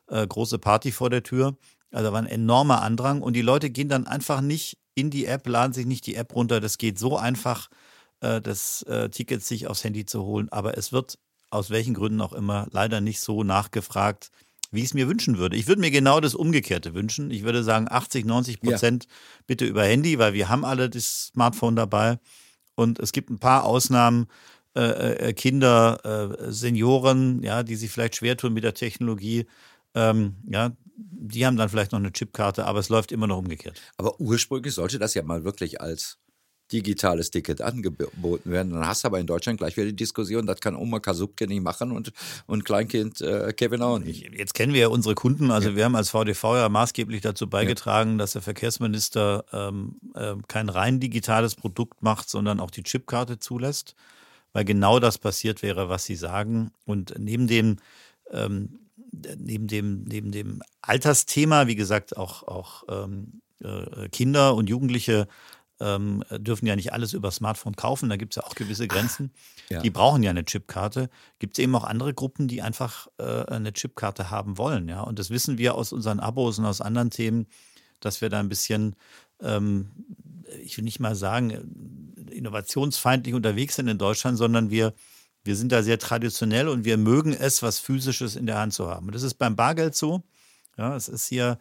äh, 0.09 0.27
große 0.27 0.59
Party 0.59 0.91
vor 0.91 1.11
der 1.11 1.23
Tür. 1.23 1.57
Also 1.93 2.07
da 2.07 2.13
war 2.13 2.21
ein 2.21 2.27
enormer 2.27 2.83
Andrang 2.83 3.23
und 3.23 3.35
die 3.35 3.43
Leute 3.43 3.71
gehen 3.71 3.89
dann 3.89 4.09
einfach 4.09 4.41
nicht 4.41 4.79
in 4.97 5.11
die 5.11 5.27
App, 5.27 5.47
laden 5.47 5.73
sich 5.73 5.87
nicht 5.87 6.07
die 6.07 6.17
App 6.17 6.35
runter. 6.35 6.59
Das 6.59 6.77
geht 6.77 6.99
so 6.99 7.17
einfach, 7.17 7.69
äh, 8.21 8.41
das 8.41 8.83
äh, 8.83 9.11
Ticket 9.11 9.45
sich 9.45 9.69
aufs 9.69 9.85
Handy 9.85 10.07
zu 10.07 10.25
holen. 10.25 10.49
Aber 10.51 10.77
es 10.77 10.91
wird 10.93 11.21
aus 11.51 11.71
welchen 11.71 11.95
Gründen 11.95 12.21
auch 12.21 12.33
immer 12.33 12.67
leider 12.73 13.01
nicht 13.01 13.21
so 13.21 13.45
nachgefragt, 13.45 14.33
wie 14.73 14.81
ich 14.81 14.87
es 14.87 14.95
mir 14.95 15.07
wünschen 15.07 15.39
würde. 15.39 15.55
Ich 15.55 15.69
würde 15.69 15.83
mir 15.83 15.93
genau 15.93 16.19
das 16.19 16.35
Umgekehrte 16.35 16.95
wünschen. 16.95 17.31
Ich 17.31 17.45
würde 17.45 17.63
sagen 17.63 17.87
80, 17.89 18.25
90 18.25 18.61
Prozent 18.61 19.05
ja. 19.05 19.11
bitte 19.47 19.67
über 19.67 19.85
Handy, 19.85 20.19
weil 20.19 20.33
wir 20.33 20.49
haben 20.49 20.65
alle 20.65 20.91
das 20.91 21.27
Smartphone 21.27 21.77
dabei. 21.77 22.19
Und 22.75 22.99
es 22.99 23.13
gibt 23.13 23.31
ein 23.31 23.39
paar 23.39 23.65
Ausnahmen, 23.65 24.27
äh, 24.75 25.29
äh, 25.29 25.33
Kinder, 25.35 26.01
äh, 26.05 26.51
Senioren, 26.51 27.43
ja, 27.43 27.63
die 27.63 27.77
sich 27.77 27.91
vielleicht 27.91 28.17
schwer 28.17 28.37
tun 28.37 28.55
mit 28.55 28.65
der 28.65 28.75
Technologie. 28.75 29.47
Ähm, 29.95 30.37
ja, 30.49 30.73
die 30.97 31.45
haben 31.45 31.57
dann 31.57 31.69
vielleicht 31.69 31.93
noch 31.93 31.99
eine 31.99 32.13
Chipkarte, 32.13 32.65
aber 32.65 32.79
es 32.79 32.89
läuft 32.89 33.13
immer 33.13 33.27
noch 33.27 33.39
umgekehrt. 33.39 33.81
Aber 33.99 34.19
ursprünglich 34.19 34.75
sollte 34.75 34.99
das 34.99 35.15
ja 35.15 35.23
mal 35.23 35.45
wirklich 35.45 35.81
als 35.81 36.19
digitales 36.73 37.31
Ticket 37.31 37.61
angeboten 37.61 38.51
werden. 38.51 38.73
Dann 38.73 38.87
hast 38.87 39.05
du 39.05 39.09
aber 39.09 39.21
in 39.21 39.27
Deutschland 39.27 39.59
gleich 39.59 39.77
wieder 39.77 39.87
die 39.87 39.97
Diskussion, 39.97 40.47
das 40.47 40.61
kann 40.61 40.75
Oma 40.75 41.01
Kasubke 41.01 41.47
nicht 41.47 41.63
machen 41.63 41.93
und, 41.93 42.13
und 42.47 42.65
Kleinkind 42.65 43.21
äh, 43.21 43.53
Kevin 43.53 43.83
auch 43.83 43.99
nicht. 43.99 44.33
Jetzt 44.37 44.55
kennen 44.55 44.73
wir 44.73 44.81
ja 44.81 44.89
unsere 44.89 45.15
Kunden, 45.15 45.51
also 45.51 45.71
ja. 45.71 45.77
wir 45.77 45.85
haben 45.85 45.97
als 45.97 46.11
VDV 46.11 46.57
ja 46.57 46.69
maßgeblich 46.69 47.21
dazu 47.21 47.49
beigetragen, 47.49 48.13
ja. 48.13 48.19
dass 48.19 48.33
der 48.33 48.43
Verkehrsminister 48.43 49.45
ähm, 49.53 49.97
äh, 50.15 50.35
kein 50.49 50.69
rein 50.69 51.01
digitales 51.01 51.55
Produkt 51.55 52.03
macht, 52.03 52.31
sondern 52.31 52.61
auch 52.61 52.71
die 52.71 52.83
Chipkarte 52.83 53.39
zulässt, 53.39 53.95
weil 54.53 54.65
genau 54.65 54.99
das 54.99 55.19
passiert 55.19 55.63
wäre, 55.63 55.89
was 55.89 56.05
Sie 56.05 56.17
sagen. 56.17 56.71
Und 56.85 57.15
neben 57.19 57.47
dem 57.47 57.77
ähm, 58.31 58.79
neben 59.39 59.67
dem, 59.67 60.05
neben 60.05 60.33
dem 60.33 60.63
Altersthema, 60.81 61.67
wie 61.67 61.77
gesagt, 61.77 62.17
auch, 62.17 62.43
auch 62.45 62.85
ähm, 62.89 63.43
äh, 63.63 64.09
Kinder 64.09 64.55
und 64.55 64.69
Jugendliche 64.69 65.29
ähm, 65.83 66.23
dürfen 66.31 66.67
ja 66.67 66.77
nicht 66.77 66.93
alles 66.93 67.13
über 67.13 67.31
Smartphone 67.31 67.75
kaufen. 67.75 68.09
Da 68.09 68.17
gibt 68.17 68.33
es 68.33 68.37
ja 68.37 68.45
auch 68.45 68.55
gewisse 68.55 68.87
Grenzen. 68.87 69.33
Ja. 69.69 69.81
Die 69.81 69.91
brauchen 69.91 70.23
ja 70.23 70.31
eine 70.31 70.45
Chipkarte. 70.45 71.11
Gibt 71.41 71.59
es 71.59 71.63
eben 71.63 71.75
auch 71.75 71.85
andere 71.85 72.15
Gruppen, 72.15 72.47
die 72.47 72.63
einfach 72.63 73.09
äh, 73.19 73.45
eine 73.47 73.73
Chipkarte 73.73 74.31
haben 74.31 74.59
wollen. 74.59 74.89
Ja? 74.89 75.01
Und 75.01 75.19
das 75.19 75.31
wissen 75.31 75.59
wir 75.59 75.75
aus 75.75 75.93
unseren 75.93 76.21
Abos 76.21 76.59
und 76.59 76.67
aus 76.67 76.81
anderen 76.81 77.11
Themen, 77.11 77.47
dass 77.99 78.21
wir 78.21 78.29
da 78.29 78.39
ein 78.39 78.49
bisschen, 78.49 78.95
ähm, 79.41 79.91
ich 80.63 80.77
will 80.77 80.85
nicht 80.85 81.01
mal 81.01 81.17
sagen, 81.17 82.15
innovationsfeindlich 82.31 83.35
unterwegs 83.35 83.75
sind 83.75 83.89
in 83.89 83.99
Deutschland, 83.99 84.39
sondern 84.39 84.71
wir, 84.71 84.95
wir 85.43 85.57
sind 85.57 85.73
da 85.73 85.83
sehr 85.83 85.99
traditionell 85.99 86.69
und 86.69 86.85
wir 86.85 86.97
mögen 86.97 87.33
es, 87.33 87.63
was 87.63 87.81
Physisches 87.81 88.37
in 88.37 88.47
der 88.47 88.59
Hand 88.59 88.73
zu 88.73 88.89
haben. 88.89 89.07
Und 89.07 89.15
das 89.15 89.23
ist 89.23 89.35
beim 89.35 89.57
Bargeld 89.57 89.97
so. 89.97 90.23
Ja, 90.79 90.95
es 90.97 91.09
ist 91.09 91.27
hier 91.27 91.59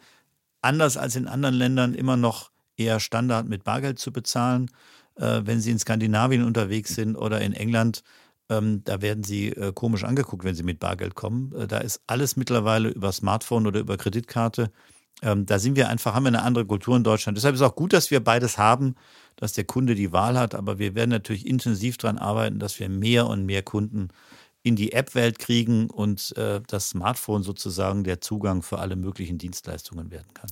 anders 0.60 0.96
als 0.96 1.16
in 1.16 1.26
anderen 1.26 1.56
Ländern 1.56 1.94
immer 1.94 2.16
noch 2.16 2.51
eher 2.84 3.00
Standard 3.00 3.48
mit 3.48 3.64
Bargeld 3.64 3.98
zu 3.98 4.12
bezahlen. 4.12 4.70
Äh, 5.16 5.42
wenn 5.44 5.60
Sie 5.60 5.70
in 5.70 5.78
Skandinavien 5.78 6.44
unterwegs 6.44 6.94
sind 6.94 7.16
oder 7.16 7.40
in 7.40 7.52
England, 7.52 8.02
ähm, 8.48 8.82
da 8.84 9.00
werden 9.02 9.24
Sie 9.24 9.48
äh, 9.48 9.72
komisch 9.72 10.04
angeguckt, 10.04 10.44
wenn 10.44 10.54
Sie 10.54 10.62
mit 10.62 10.80
Bargeld 10.80 11.14
kommen. 11.14 11.52
Äh, 11.54 11.66
da 11.66 11.78
ist 11.78 12.02
alles 12.06 12.36
mittlerweile 12.36 12.88
über 12.88 13.12
Smartphone 13.12 13.66
oder 13.66 13.80
über 13.80 13.96
Kreditkarte. 13.96 14.70
Ähm, 15.22 15.46
da 15.46 15.58
sind 15.58 15.76
wir 15.76 15.88
einfach, 15.88 16.14
haben 16.14 16.24
wir 16.24 16.28
eine 16.28 16.42
andere 16.42 16.66
Kultur 16.66 16.96
in 16.96 17.04
Deutschland. 17.04 17.38
Deshalb 17.38 17.54
ist 17.54 17.62
auch 17.62 17.76
gut, 17.76 17.92
dass 17.92 18.10
wir 18.10 18.20
beides 18.20 18.58
haben, 18.58 18.96
dass 19.36 19.52
der 19.52 19.64
Kunde 19.64 19.94
die 19.94 20.12
Wahl 20.12 20.38
hat. 20.38 20.54
Aber 20.54 20.78
wir 20.78 20.94
werden 20.94 21.10
natürlich 21.10 21.46
intensiv 21.46 21.96
daran 21.96 22.18
arbeiten, 22.18 22.58
dass 22.58 22.78
wir 22.80 22.88
mehr 22.88 23.26
und 23.26 23.46
mehr 23.46 23.62
Kunden 23.62 24.08
in 24.64 24.76
die 24.76 24.92
App-Welt 24.92 25.38
kriegen 25.38 25.90
und 25.90 26.36
äh, 26.36 26.60
das 26.66 26.90
Smartphone 26.90 27.42
sozusagen 27.42 28.04
der 28.04 28.20
Zugang 28.20 28.62
für 28.62 28.78
alle 28.78 28.96
möglichen 28.96 29.38
Dienstleistungen 29.38 30.10
werden 30.10 30.34
kann. 30.34 30.50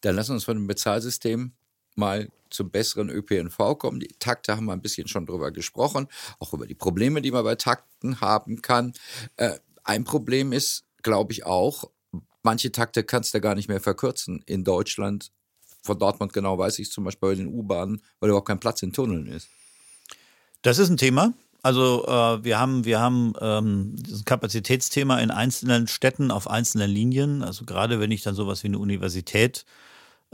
Dann 0.00 0.16
wir 0.16 0.30
uns 0.30 0.44
von 0.44 0.56
dem 0.56 0.66
Bezahlsystem 0.66 1.52
mal 1.96 2.28
zum 2.50 2.70
besseren 2.70 3.10
ÖPNV 3.10 3.78
kommen. 3.78 4.00
Die 4.00 4.14
Takte 4.18 4.56
haben 4.56 4.66
wir 4.66 4.72
ein 4.72 4.82
bisschen 4.82 5.08
schon 5.08 5.26
drüber 5.26 5.50
gesprochen, 5.50 6.08
auch 6.38 6.52
über 6.52 6.66
die 6.66 6.74
Probleme, 6.74 7.20
die 7.20 7.30
man 7.30 7.44
bei 7.44 7.56
Takten 7.56 8.20
haben 8.20 8.62
kann. 8.62 8.92
Äh, 9.36 9.58
ein 9.82 10.04
Problem 10.04 10.52
ist, 10.52 10.84
glaube 11.02 11.32
ich, 11.32 11.44
auch, 11.44 11.90
manche 12.42 12.72
Takte 12.72 13.04
kannst 13.04 13.34
du 13.34 13.40
gar 13.40 13.54
nicht 13.54 13.68
mehr 13.68 13.80
verkürzen 13.80 14.42
in 14.46 14.64
Deutschland 14.64 15.30
von 15.84 15.98
Dortmund 15.98 16.32
genau 16.32 16.58
weiß 16.58 16.78
ich 16.78 16.90
zum 16.90 17.04
Beispiel 17.04 17.28
bei 17.28 17.34
den 17.34 17.46
U-Bahnen, 17.46 18.00
weil 18.18 18.30
überhaupt 18.30 18.48
kein 18.48 18.58
Platz 18.58 18.82
in 18.82 18.92
Tunneln 18.92 19.26
ist. 19.26 19.48
Das 20.62 20.78
ist 20.78 20.88
ein 20.88 20.96
Thema. 20.96 21.34
Also 21.62 22.06
äh, 22.06 22.44
wir 22.44 22.58
haben, 22.58 22.84
wir 22.84 23.00
haben 23.00 23.34
ähm, 23.40 23.94
das 23.96 24.24
Kapazitätsthema 24.24 25.20
in 25.20 25.30
einzelnen 25.30 25.86
Städten 25.86 26.30
auf 26.30 26.48
einzelnen 26.48 26.90
Linien. 26.90 27.42
Also 27.42 27.64
gerade 27.64 28.00
wenn 28.00 28.10
ich 28.10 28.22
dann 28.22 28.34
sowas 28.34 28.62
wie 28.62 28.68
eine 28.68 28.78
Universität 28.78 29.64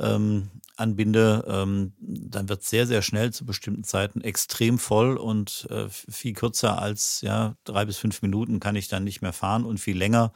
ähm, 0.01 0.51
anbinde, 0.77 1.45
ähm, 1.47 1.93
dann 2.01 2.49
wird 2.49 2.65
sehr, 2.65 2.87
sehr 2.87 3.03
schnell 3.03 3.33
zu 3.33 3.45
bestimmten 3.45 3.85
Zeiten 3.85 4.23
extrem 4.23 4.79
voll 4.79 5.17
und 5.17 5.69
äh, 5.71 5.89
viel 5.89 6.33
kürzer 6.33 6.81
als 6.81 7.21
ja, 7.21 7.55
drei 7.65 7.85
bis 7.85 7.99
fünf 7.99 8.23
Minuten 8.23 8.61
kann 8.61 8.77
ich 8.77 8.89
dann 8.89 9.05
nicht 9.05 9.21
mehr 9.21 9.33
fahren 9.33 9.65
und 9.65 9.79
viel 9.79 9.97
länger 9.97 10.33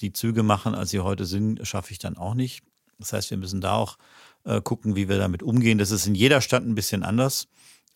die 0.00 0.12
Züge 0.12 0.42
machen, 0.42 0.74
als 0.74 0.90
sie 0.90 1.00
heute 1.00 1.24
sind, 1.24 1.66
schaffe 1.66 1.92
ich 1.92 1.98
dann 1.98 2.16
auch 2.16 2.34
nicht. 2.34 2.62
Das 2.98 3.12
heißt, 3.12 3.30
wir 3.30 3.38
müssen 3.38 3.60
da 3.60 3.74
auch 3.74 3.96
äh, 4.44 4.60
gucken, 4.60 4.96
wie 4.96 5.08
wir 5.08 5.18
damit 5.18 5.42
umgehen. 5.42 5.78
Das 5.78 5.90
ist 5.90 6.06
in 6.06 6.14
jeder 6.14 6.40
Stadt 6.40 6.64
ein 6.64 6.74
bisschen 6.74 7.02
anders. 7.02 7.48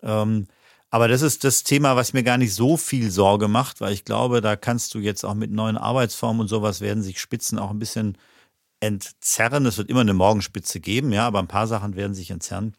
Ähm, 0.03 0.47
aber 0.91 1.09
das 1.09 1.23
ist 1.23 1.45
das 1.45 1.63
Thema, 1.63 1.97
was 1.97 2.13
mir 2.13 2.23
gar 2.23 2.39
nicht 2.39 2.55
so 2.55 2.77
viel 2.77 3.11
Sorge 3.11 3.49
macht, 3.49 3.81
weil 3.81 3.93
ich 3.93 4.05
glaube, 4.05 4.41
da 4.41 4.57
kannst 4.57 4.95
du 4.95 4.99
jetzt 4.99 5.25
auch 5.25 5.35
mit 5.35 5.51
neuen 5.51 5.77
Arbeitsformen 5.77 6.41
und 6.41 6.49
sowas 6.49 6.81
werden 6.81 7.03
sich 7.03 7.21
Spitzen 7.21 7.59
auch 7.59 7.71
ein 7.71 7.79
bisschen 7.79 8.19
entzerren. 8.81 9.67
Es 9.67 9.79
wird 9.79 9.91
immer 9.91 10.01
eine 10.01 10.15
Morgenspitze 10.15 10.81
geben, 10.81 11.13
ja, 11.13 11.27
aber 11.27 11.39
ein 11.39 11.49
paar 11.49 11.67
Sachen 11.67 11.97
werden 11.97 12.15
sich 12.15 12.31
entzerren. 12.31 12.75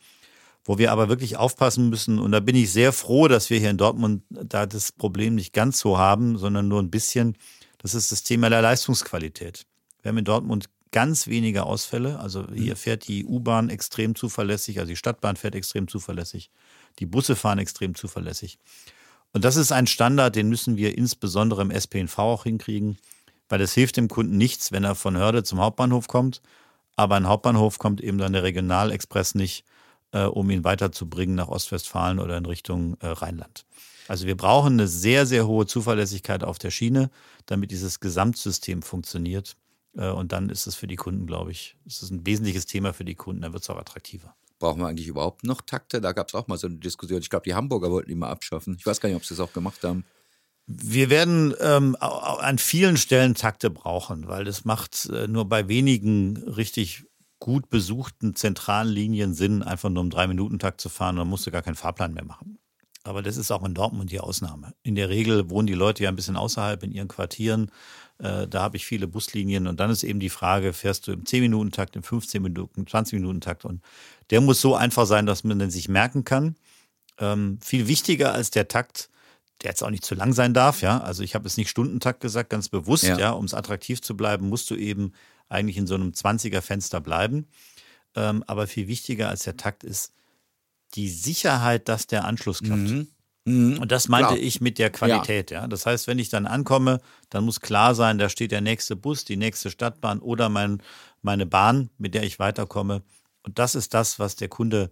Wo 0.64 0.78
wir 0.78 0.92
aber 0.92 1.10
wirklich 1.10 1.38
aufpassen 1.38 1.90
müssen, 1.90 2.20
und 2.20 2.32
da 2.32 2.40
bin 2.40 2.56
ich 2.56 2.72
sehr 2.72 2.94
froh, 2.94 3.28
dass 3.28 3.50
wir 3.50 3.60
hier 3.60 3.72
in 3.72 3.78
Dortmund 3.78 4.24
da 4.30 4.68
das 4.68 4.92
Problem 4.92 5.34
nicht 5.34 5.54
ganz 5.54 5.80
so 5.80 5.98
haben, 5.98 6.38
sondern 6.38 6.68
nur 6.68 6.82
ein 6.82 6.92
bisschen, 6.92 7.36
das 7.80 7.96
ist 7.96 8.12
das 8.12 8.22
Thema 8.22 8.50
der 8.50 8.62
Leistungsqualität. 8.62 9.66
Wir 10.02 10.10
haben 10.10 10.18
in 10.20 10.26
Dortmund 10.26 10.70
ganz 10.92 11.28
wenige 11.28 11.64
Ausfälle. 11.64 12.20
Also 12.20 12.46
hier 12.54 12.76
fährt 12.76 13.08
die 13.08 13.26
U-Bahn 13.26 13.70
extrem 13.70 14.14
zuverlässig, 14.14 14.80
also 14.80 14.90
die 14.90 14.96
Stadtbahn 14.96 15.36
fährt 15.36 15.56
extrem 15.56 15.88
zuverlässig. 15.88 16.52
Die 17.00 17.06
Busse 17.06 17.36
fahren 17.36 17.60
extrem 17.60 17.96
zuverlässig. 17.96 18.60
Und 19.34 19.46
das 19.46 19.56
ist 19.56 19.72
ein 19.72 19.88
Standard, 19.88 20.36
den 20.36 20.50
müssen 20.50 20.76
wir 20.76 20.98
insbesondere 20.98 21.62
im 21.62 21.72
SPNV 21.72 22.20
auch 22.20 22.44
hinkriegen, 22.44 22.98
weil 23.52 23.62
es 23.62 23.74
hilft 23.74 23.98
dem 23.98 24.08
Kunden 24.08 24.38
nichts, 24.38 24.72
wenn 24.72 24.84
er 24.84 24.96
von 24.96 25.18
Hörde 25.18 25.44
zum 25.44 25.60
Hauptbahnhof 25.60 26.08
kommt, 26.08 26.42
aber 26.96 27.16
ein 27.16 27.28
Hauptbahnhof 27.28 27.80
kommt 27.80 28.02
eben 28.02 28.18
dann 28.18 28.34
der 28.34 28.44
Regionalexpress 28.44 29.36
nicht, 29.36 29.66
äh, 30.14 30.24
um 30.24 30.50
ihn 30.50 30.64
weiterzubringen 30.64 31.36
nach 31.36 31.50
Ostwestfalen 31.50 32.20
oder 32.20 32.38
in 32.38 32.46
Richtung 32.46 32.96
äh, 33.02 33.08
Rheinland. 33.08 33.66
Also 34.08 34.26
wir 34.26 34.36
brauchen 34.36 34.74
eine 34.74 34.88
sehr, 34.88 35.26
sehr 35.26 35.48
hohe 35.48 35.66
Zuverlässigkeit 35.66 36.44
auf 36.44 36.60
der 36.60 36.72
Schiene, 36.72 37.10
damit 37.46 37.72
dieses 37.72 38.00
Gesamtsystem 38.00 38.82
funktioniert. 38.82 39.56
Äh, 39.96 40.10
und 40.10 40.32
dann 40.32 40.50
ist 40.50 40.68
es 40.68 40.76
für 40.76 40.88
die 40.88 40.96
Kunden, 40.96 41.28
glaube 41.28 41.52
ich, 41.52 41.76
es 41.86 42.02
ein 42.10 42.26
wesentliches 42.26 42.66
Thema 42.66 42.94
für 42.94 43.06
die 43.06 43.16
Kunden, 43.16 43.42
dann 43.42 43.54
wird 43.54 43.64
es 43.64 43.70
auch 43.70 43.78
attraktiver. 43.78 44.34
Brauchen 44.60 44.80
wir 44.80 44.88
eigentlich 44.88 45.08
überhaupt 45.08 45.44
noch 45.44 45.62
Takte? 45.62 46.00
Da 46.00 46.14
gab 46.14 46.28
es 46.28 46.36
auch 46.36 46.48
mal 46.48 46.58
so 46.58 46.68
eine 46.68 46.78
Diskussion. 46.78 47.20
Ich 47.20 47.30
glaube, 47.30 47.44
die 47.44 47.56
Hamburger 47.56 47.90
wollten 47.90 48.10
die 48.10 48.16
mal 48.16 48.30
abschaffen. 48.30 48.76
Ich 48.78 48.86
weiß 48.86 49.02
gar 49.02 49.10
nicht, 49.10 49.16
ob 49.16 49.26
sie 49.26 49.34
es 49.34 49.40
auch 49.40 49.54
gemacht 49.54 49.84
haben. 49.84 50.06
Wir 50.68 51.10
werden 51.10 51.54
ähm, 51.60 51.98
an 52.00 52.58
vielen 52.58 52.98
Stellen 52.98 53.36
Takte 53.36 53.70
brauchen, 53.70 54.28
weil 54.28 54.48
es 54.48 54.64
macht 54.64 55.10
äh, 55.10 55.28
nur 55.28 55.46
bei 55.46 55.68
wenigen 55.68 56.38
richtig 56.38 57.06
gut 57.40 57.70
besuchten 57.70 58.36
zentralen 58.36 58.88
Linien 58.88 59.34
Sinn, 59.34 59.64
einfach 59.64 59.90
nur 59.90 60.02
um 60.02 60.10
drei 60.10 60.28
Minuten 60.28 60.60
Takt 60.60 60.80
zu 60.80 60.90
fahren. 60.90 61.18
Dann 61.18 61.28
musst 61.28 61.46
du 61.46 61.52
gar 61.52 61.64
keinen 61.64 61.76
Fahrplan 61.76 62.14
mehr 62.14 62.24
machen. 62.24 62.60
Aber 63.04 63.24
das 63.24 63.38
ist 63.38 63.52
auch 63.52 63.66
in 63.66 63.74
Dortmund 63.74 64.12
die 64.12 64.20
Ausnahme. 64.20 64.74
In 64.84 64.96
der 64.96 65.10
Regel 65.10 65.50
wohnen 65.50 65.68
die 65.68 65.74
Leute 65.74 66.04
ja 66.04 66.10
ein 66.10 66.16
bisschen 66.16 66.38
außerhalb 66.38 66.84
in 66.84 66.92
ihren 66.92 67.08
Quartieren. 67.08 67.72
Äh, 68.20 68.48
da 68.48 68.62
habe 68.62 68.78
ich 68.78 68.86
viele 68.86 69.08
Buslinien. 69.08 69.68
Und 69.68 69.80
dann 69.80 69.90
ist 69.90 70.04
eben 70.04 70.20
die 70.20 70.30
Frage, 70.30 70.72
fährst 70.72 71.08
du 71.08 71.12
im 71.12 71.24
10-Minuten-Takt, 71.24 71.96
im 71.96 72.04
15-Minuten, 72.04 72.86
20-Minuten-Takt? 72.86 73.66
Und 73.66 73.82
der 74.30 74.42
muss 74.42 74.62
so 74.62 74.76
einfach 74.76 75.08
sein, 75.08 75.26
dass 75.26 75.44
man 75.44 75.58
den 75.58 75.72
sich 75.72 75.90
merken 75.90 76.24
kann. 76.24 76.56
Ähm, 77.18 77.58
viel 77.62 77.88
wichtiger 77.88 78.34
als 78.34 78.52
der 78.52 78.68
Takt, 78.68 79.10
der 79.64 79.72
jetzt 79.72 79.84
auch 79.84 79.90
nicht 79.90 80.06
zu 80.06 80.16
lang 80.16 80.34
sein 80.34 80.54
darf, 80.54 80.82
ja. 80.82 81.00
Also 81.00 81.24
ich 81.24 81.36
habe 81.36 81.48
es 81.48 81.58
nicht 81.58 81.70
Stundentakt 81.70 82.20
gesagt, 82.20 82.50
ganz 82.50 82.70
bewusst, 82.70 83.04
ja, 83.04 83.18
ja 83.18 83.32
um 83.32 83.46
es 83.46 83.54
attraktiv 83.54 84.02
zu 84.02 84.18
bleiben, 84.18 84.50
musst 84.50 84.70
du 84.70 84.76
eben 84.76 85.14
eigentlich 85.50 85.78
in 85.78 85.88
so 85.88 85.96
einem 85.96 86.12
20er-Fenster 86.12 87.02
bleiben. 87.02 87.48
Ähm, 88.16 88.44
aber 88.48 88.68
viel 88.68 88.88
wichtiger 88.88 89.30
als 89.30 89.44
der 89.44 89.58
Takt 89.58 89.84
ist, 89.84 90.14
die 90.96 91.10
Sicherheit, 91.10 91.88
dass 91.88 92.08
der 92.08 92.26
Anschluss 92.26 92.60
klappt. 92.60 92.82
Mhm. 92.82 93.08
Mhm. 93.46 93.80
Und 93.80 93.92
das 93.92 94.08
meinte 94.08 94.36
klar. 94.36 94.40
ich 94.40 94.62
mit 94.62 94.78
der 94.78 94.92
Qualität, 94.92 95.52
ja. 95.52 95.62
ja. 95.62 95.68
Das 95.68 95.86
heißt, 95.86 96.08
wenn 96.08 96.20
ich 96.20 96.30
dann 96.30 96.46
ankomme, 96.46 97.02
dann 97.30 97.46
muss 97.46 97.60
klar 97.60 97.96
sein, 97.96 98.18
da 98.18 98.30
steht 98.30 98.52
der 98.52 98.62
nächste 98.62 98.96
Bus, 98.96 99.26
die 99.26 99.38
nächste 99.38 99.72
Stadtbahn 99.72 100.20
oder 100.20 100.50
mein, 100.50 100.82
meine 101.22 101.46
Bahn, 101.46 101.90
mit 101.98 102.14
der 102.14 102.24
ich 102.24 102.40
weiterkomme. 102.40 103.02
Und 103.44 103.58
das 103.58 103.76
ist 103.76 103.94
das, 103.94 104.20
was 104.20 104.36
der 104.36 104.50
Kunde 104.50 104.92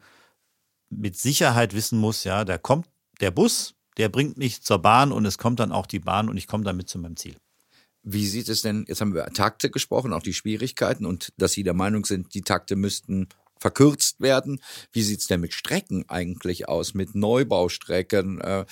mit 0.89 1.17
Sicherheit 1.17 1.73
wissen 1.73 1.99
muss, 1.99 2.23
ja. 2.23 2.43
Da 2.45 2.57
kommt 2.57 2.87
der 3.21 3.31
Bus, 3.31 3.75
der 3.99 4.09
bringt 4.09 4.37
mich 4.37 4.63
zur 4.63 4.79
Bahn 4.79 5.11
und 5.11 5.25
es 5.25 5.37
kommt 5.37 5.59
dann 5.59 5.71
auch 5.71 5.85
die 5.85 5.99
Bahn 5.99 6.29
und 6.29 6.37
ich 6.37 6.47
komme 6.47 6.63
damit 6.63 6.89
zu 6.89 6.97
meinem 6.97 7.17
Ziel. 7.17 7.35
Wie 8.01 8.25
sieht 8.25 8.47
es 8.49 8.61
denn, 8.61 8.85
jetzt 8.87 9.01
haben 9.01 9.13
wir 9.13 9.25
Takte 9.27 9.69
gesprochen, 9.69 10.13
auch 10.13 10.23
die 10.23 10.33
Schwierigkeiten 10.33 11.05
und 11.05 11.33
dass 11.37 11.51
Sie 11.51 11.63
der 11.63 11.73
Meinung 11.73 12.05
sind, 12.05 12.33
die 12.33 12.41
Takte 12.41 12.77
müssten 12.77 13.27
verkürzt 13.59 14.21
werden. 14.21 14.61
Wie 14.93 15.03
sieht's 15.03 15.27
denn 15.27 15.41
mit 15.41 15.53
Strecken 15.53 16.05
eigentlich 16.07 16.69
aus, 16.69 16.93
mit 16.93 17.13
Neubaustrecken? 17.13 18.39
Äh, 18.39 18.65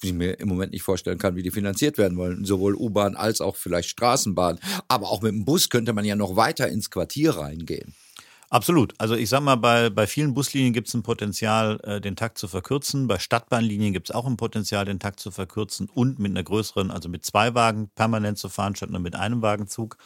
wie 0.00 0.08
ich 0.08 0.14
mir 0.14 0.38
im 0.38 0.48
Moment 0.48 0.72
nicht 0.72 0.84
vorstellen 0.84 1.18
kann, 1.18 1.34
wie 1.34 1.42
die 1.42 1.50
finanziert 1.50 1.98
werden 1.98 2.16
wollen. 2.16 2.44
Sowohl 2.44 2.76
U-Bahn 2.76 3.16
als 3.16 3.40
auch 3.40 3.56
vielleicht 3.56 3.88
Straßenbahn. 3.88 4.60
Aber 4.86 5.10
auch 5.10 5.22
mit 5.22 5.32
dem 5.32 5.44
Bus 5.44 5.70
könnte 5.70 5.92
man 5.92 6.04
ja 6.04 6.14
noch 6.14 6.36
weiter 6.36 6.68
ins 6.68 6.90
Quartier 6.90 7.32
reingehen. 7.32 7.96
Absolut. 8.50 8.94
Also 8.98 9.14
ich 9.14 9.28
sag 9.28 9.42
mal, 9.42 9.56
bei, 9.56 9.90
bei 9.90 10.06
vielen 10.06 10.32
Buslinien 10.32 10.72
gibt 10.72 10.88
es 10.88 10.94
ein 10.94 11.02
Potenzial, 11.02 11.80
äh, 11.82 12.00
den 12.00 12.16
Takt 12.16 12.38
zu 12.38 12.48
verkürzen. 12.48 13.06
Bei 13.06 13.18
Stadtbahnlinien 13.18 13.92
gibt 13.92 14.08
es 14.08 14.14
auch 14.14 14.26
ein 14.26 14.38
Potenzial, 14.38 14.86
den 14.86 15.00
Takt 15.00 15.20
zu 15.20 15.30
verkürzen 15.30 15.88
und 15.88 16.18
mit 16.18 16.30
einer 16.30 16.42
größeren, 16.42 16.90
also 16.90 17.10
mit 17.10 17.24
zwei 17.26 17.54
Wagen 17.54 17.90
permanent 17.94 18.38
zu 18.38 18.48
fahren, 18.48 18.74
statt 18.74 18.90
nur 18.90 19.00
mit 19.00 19.16
einem 19.16 19.42
Wagenzug. 19.42 19.98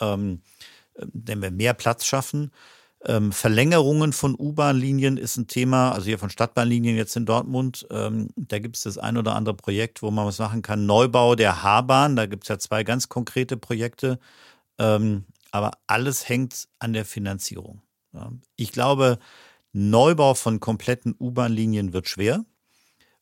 Ähm, 0.00 0.42
wenn 1.12 1.42
wir 1.42 1.50
mehr 1.50 1.74
Platz 1.74 2.06
schaffen. 2.06 2.52
Ähm, 3.04 3.30
Verlängerungen 3.30 4.12
von 4.12 4.34
U-Bahn-Linien 4.34 5.16
ist 5.16 5.36
ein 5.36 5.46
Thema, 5.46 5.92
also 5.92 6.06
hier 6.06 6.18
von 6.18 6.30
Stadtbahnlinien 6.30 6.96
jetzt 6.96 7.14
in 7.16 7.26
Dortmund. 7.26 7.86
Ähm, 7.90 8.28
da 8.36 8.58
gibt 8.58 8.76
es 8.76 8.82
das 8.82 8.98
ein 8.98 9.16
oder 9.16 9.34
andere 9.34 9.54
Projekt, 9.54 10.02
wo 10.02 10.10
man 10.10 10.26
was 10.26 10.38
machen 10.38 10.62
kann. 10.62 10.86
Neubau 10.86 11.34
der 11.34 11.62
H-Bahn, 11.62 12.16
da 12.16 12.26
gibt 12.26 12.44
es 12.44 12.48
ja 12.48 12.58
zwei 12.58 12.84
ganz 12.84 13.08
konkrete 13.08 13.56
Projekte. 13.56 14.18
Ähm, 14.78 15.24
aber 15.50 15.72
alles 15.86 16.28
hängt 16.28 16.68
an 16.78 16.92
der 16.92 17.04
Finanzierung. 17.04 17.82
Ich 18.56 18.72
glaube, 18.72 19.18
Neubau 19.72 20.34
von 20.34 20.60
kompletten 20.60 21.14
U-Bahn-Linien 21.18 21.92
wird 21.92 22.08
schwer, 22.08 22.44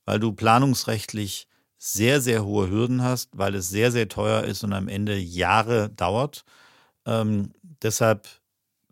weil 0.04 0.20
du 0.20 0.32
planungsrechtlich 0.32 1.48
sehr, 1.78 2.20
sehr 2.20 2.44
hohe 2.44 2.70
Hürden 2.70 3.02
hast, 3.02 3.30
weil 3.36 3.54
es 3.54 3.68
sehr, 3.68 3.92
sehr 3.92 4.08
teuer 4.08 4.44
ist 4.44 4.64
und 4.64 4.72
am 4.72 4.88
Ende 4.88 5.18
Jahre 5.18 5.90
dauert. 5.90 6.44
Ähm, 7.06 7.52
deshalb 7.82 8.28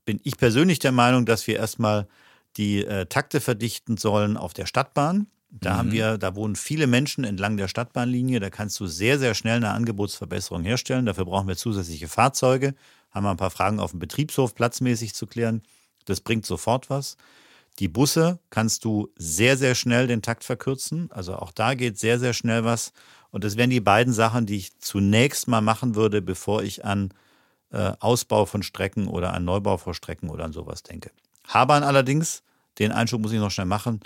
bin 0.05 0.21
ich 0.25 0.37
persönlich 0.37 0.79
der 0.79 0.92
Meinung, 0.92 1.25
dass 1.25 1.47
wir 1.47 1.57
erstmal 1.57 2.09
die 2.57 2.85
äh, 2.85 3.07
Takte 3.07 3.40
verdichten 3.40 3.97
sollen 3.97 4.37
auf 4.37 4.53
der 4.53 4.66
Stadtbahn. 4.66 5.27
Da 5.51 5.75
mhm. 5.75 5.77
haben 5.77 5.92
wir, 5.92 6.18
da 6.18 6.35
wohnen 6.35 6.57
viele 6.57 6.87
Menschen 6.87 7.25
entlang 7.25 7.57
der 7.57 7.68
Stadtbahnlinie. 7.68 8.40
Da 8.40 8.51
kannst 8.51 8.81
du 8.81 8.87
sehr, 8.87 9.18
sehr 9.18 9.35
schnell 9.35 9.57
eine 9.57 9.71
Angebotsverbesserung 9.71 10.64
herstellen. 10.64 11.07
Dafür 11.07 11.27
brauchen 11.27 11.49
wir 11.49 11.57
zusätzliche 11.57 12.09
Fahrzeuge. 12.09 12.75
Haben 13.12 13.25
wir 13.25 13.31
ein 13.31 13.37
paar 13.37 13.51
Fragen 13.51 13.81
auf 13.81 13.92
dem 13.92 14.01
Betriebshof 14.01 14.55
platzmäßig 14.55 15.14
zu 15.14 15.27
klären. 15.27 15.62
Das 16.05 16.20
bringt 16.20 16.46
sofort 16.46 16.90
was. 16.90 17.16
Die 17.79 17.88
Busse 17.88 18.38
kannst 18.51 18.85
du 18.85 19.09
sehr, 19.16 19.57
sehr 19.57 19.75
schnell 19.75 20.07
den 20.07 20.22
Takt 20.22 20.44
verkürzen. 20.44 21.11
Also 21.12 21.37
auch 21.37 21.53
da 21.53 21.75
geht 21.75 21.98
sehr, 21.98 22.18
sehr 22.18 22.35
schnell 22.35 22.64
was. 22.64 22.92
Und 23.31 23.44
das 23.44 23.57
wären 23.57 23.70
die 23.70 23.81
beiden 23.81 24.12
Sachen, 24.12 24.44
die 24.44 24.57
ich 24.57 24.79
zunächst 24.79 25.48
mal 25.48 25.62
machen 25.62 25.94
würde, 25.94 26.20
bevor 26.20 26.62
ich 26.62 26.85
an 26.85 27.14
äh, 27.70 27.92
Ausbau 28.01 28.44
von 28.44 28.62
Strecken 28.62 29.09
oder 29.09 29.33
an 29.33 29.44
Neubau 29.44 29.79
von 29.79 29.94
Strecken 29.94 30.29
oder 30.29 30.44
an 30.44 30.53
sowas 30.53 30.83
denke. 30.83 31.11
Habern 31.48 31.83
allerdings, 31.83 32.42
den 32.79 32.92
Einschub 32.92 33.22
muss 33.22 33.33
ich 33.33 33.38
noch 33.38 33.51
schnell 33.51 33.66
machen, 33.66 34.01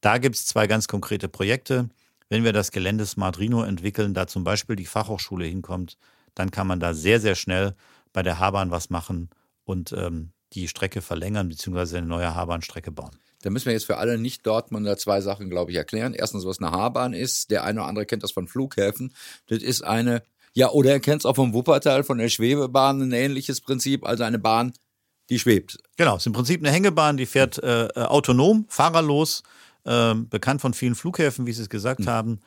da 0.00 0.18
gibt 0.18 0.34
es 0.34 0.46
zwei 0.46 0.66
ganz 0.66 0.88
konkrete 0.88 1.28
Projekte. 1.28 1.88
Wenn 2.28 2.44
wir 2.44 2.52
das 2.52 2.72
Gelände 2.72 3.06
Smart 3.06 3.38
Rhino 3.38 3.62
entwickeln, 3.62 4.14
da 4.14 4.26
zum 4.26 4.42
Beispiel 4.42 4.76
die 4.76 4.86
Fachhochschule 4.86 5.46
hinkommt, 5.46 5.96
dann 6.34 6.50
kann 6.50 6.66
man 6.66 6.80
da 6.80 6.92
sehr, 6.92 7.20
sehr 7.20 7.36
schnell 7.36 7.74
bei 8.16 8.22
der 8.22 8.38
Habahn 8.38 8.70
was 8.70 8.88
machen 8.88 9.28
und 9.64 9.92
ähm, 9.92 10.30
die 10.54 10.68
Strecke 10.68 11.02
verlängern 11.02 11.50
bzw. 11.50 11.98
eine 11.98 12.06
neue 12.06 12.34
Haarbahnstrecke 12.34 12.90
bauen. 12.90 13.10
Da 13.42 13.50
müssen 13.50 13.66
wir 13.66 13.74
jetzt 13.74 13.84
für 13.84 13.98
alle 13.98 14.16
Nicht-Dortmunder 14.16 14.96
zwei 14.96 15.20
Sachen, 15.20 15.50
glaube 15.50 15.70
ich, 15.70 15.76
erklären. 15.76 16.14
Erstens, 16.14 16.46
was 16.46 16.58
eine 16.58 16.70
Haarbahn 16.70 17.12
ist. 17.12 17.50
Der 17.50 17.64
eine 17.64 17.80
oder 17.80 17.88
andere 17.90 18.06
kennt 18.06 18.22
das 18.22 18.32
von 18.32 18.48
Flughäfen. 18.48 19.12
Das 19.48 19.62
ist 19.62 19.82
eine 19.84 20.22
ja, 20.54 20.70
oder 20.70 20.92
er 20.92 21.00
kennt 21.00 21.20
es 21.20 21.26
auch 21.26 21.36
vom 21.36 21.52
Wuppertal, 21.52 22.04
von 22.04 22.16
der 22.16 22.30
Schwebebahn, 22.30 23.02
ein 23.02 23.12
ähnliches 23.12 23.60
Prinzip, 23.60 24.06
also 24.06 24.24
eine 24.24 24.38
Bahn, 24.38 24.72
die 25.28 25.38
schwebt. 25.38 25.76
Genau, 25.98 26.16
es 26.16 26.22
ist 26.22 26.28
im 26.28 26.32
Prinzip 26.32 26.62
eine 26.62 26.72
Hängebahn, 26.72 27.18
die 27.18 27.26
fährt 27.26 27.62
äh, 27.62 27.88
autonom, 27.94 28.64
fahrerlos, 28.70 29.42
äh, 29.84 30.14
bekannt 30.14 30.62
von 30.62 30.72
vielen 30.72 30.94
Flughäfen, 30.94 31.46
wie 31.46 31.52
Sie 31.52 31.60
es 31.60 31.68
gesagt 31.68 32.00
mhm. 32.00 32.06
haben, 32.06 32.40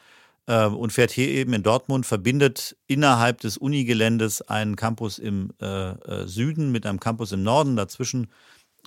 und 0.55 0.91
fährt 0.91 1.11
hier 1.11 1.27
eben 1.27 1.53
in 1.53 1.61
Dortmund, 1.61 2.07
verbindet 2.07 2.75
innerhalb 2.87 3.39
des 3.41 3.57
Unigeländes 3.57 4.41
einen 4.41 4.75
Campus 4.75 5.19
im 5.19 5.51
äh, 5.61 5.91
äh, 5.91 6.27
Süden 6.27 6.71
mit 6.71 6.87
einem 6.87 6.99
Campus 6.99 7.31
im 7.31 7.43
Norden. 7.43 7.75
Dazwischen 7.75 8.31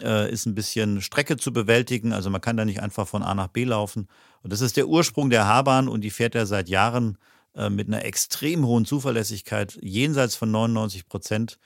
äh, 0.01 0.31
ist 0.31 0.47
ein 0.47 0.55
bisschen 0.55 1.01
Strecke 1.01 1.37
zu 1.37 1.53
bewältigen. 1.53 2.13
Also 2.13 2.31
man 2.31 2.41
kann 2.41 2.57
da 2.57 2.65
nicht 2.65 2.81
einfach 2.83 3.07
von 3.07 3.23
A 3.23 3.35
nach 3.35 3.49
B 3.49 3.65
laufen. 3.65 4.09
Und 4.43 4.53
das 4.53 4.61
ist 4.61 4.77
der 4.77 4.89
Ursprung 4.89 5.31
der 5.31 5.47
H-Bahn 5.47 5.89
und 5.89 6.01
die 6.01 6.11
fährt 6.11 6.35
ja 6.35 6.47
seit 6.47 6.69
Jahren 6.69 7.17
äh, 7.55 7.71
mit 7.71 7.87
einer 7.87 8.05
extrem 8.05 8.67
hohen 8.67 8.85
Zuverlässigkeit, 8.85 9.79
jenseits 9.81 10.35
von 10.35 10.51
99 10.51 11.07
Prozent, 11.07 11.59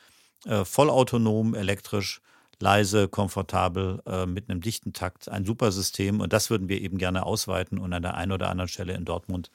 äh, 0.45 0.65
vollautonom, 0.65 1.55
elektrisch, 1.55 2.21
leise, 2.61 3.09
komfortabel, 3.09 4.03
äh, 4.07 4.27
mit 4.27 4.51
einem 4.51 4.61
dichten 4.61 4.93
Takt. 4.93 5.29
Ein 5.29 5.45
super 5.45 5.73
System 5.73 6.21
und 6.21 6.33
das 6.33 6.51
würden 6.51 6.69
wir 6.69 6.81
eben 6.81 6.99
gerne 6.99 7.25
ausweiten 7.25 7.79
und 7.79 7.93
an 7.93 8.03
der 8.03 8.15
einen 8.15 8.33
oder 8.33 8.51
anderen 8.51 8.69
Stelle 8.69 8.95
in 8.95 9.05
Dortmund 9.05 9.51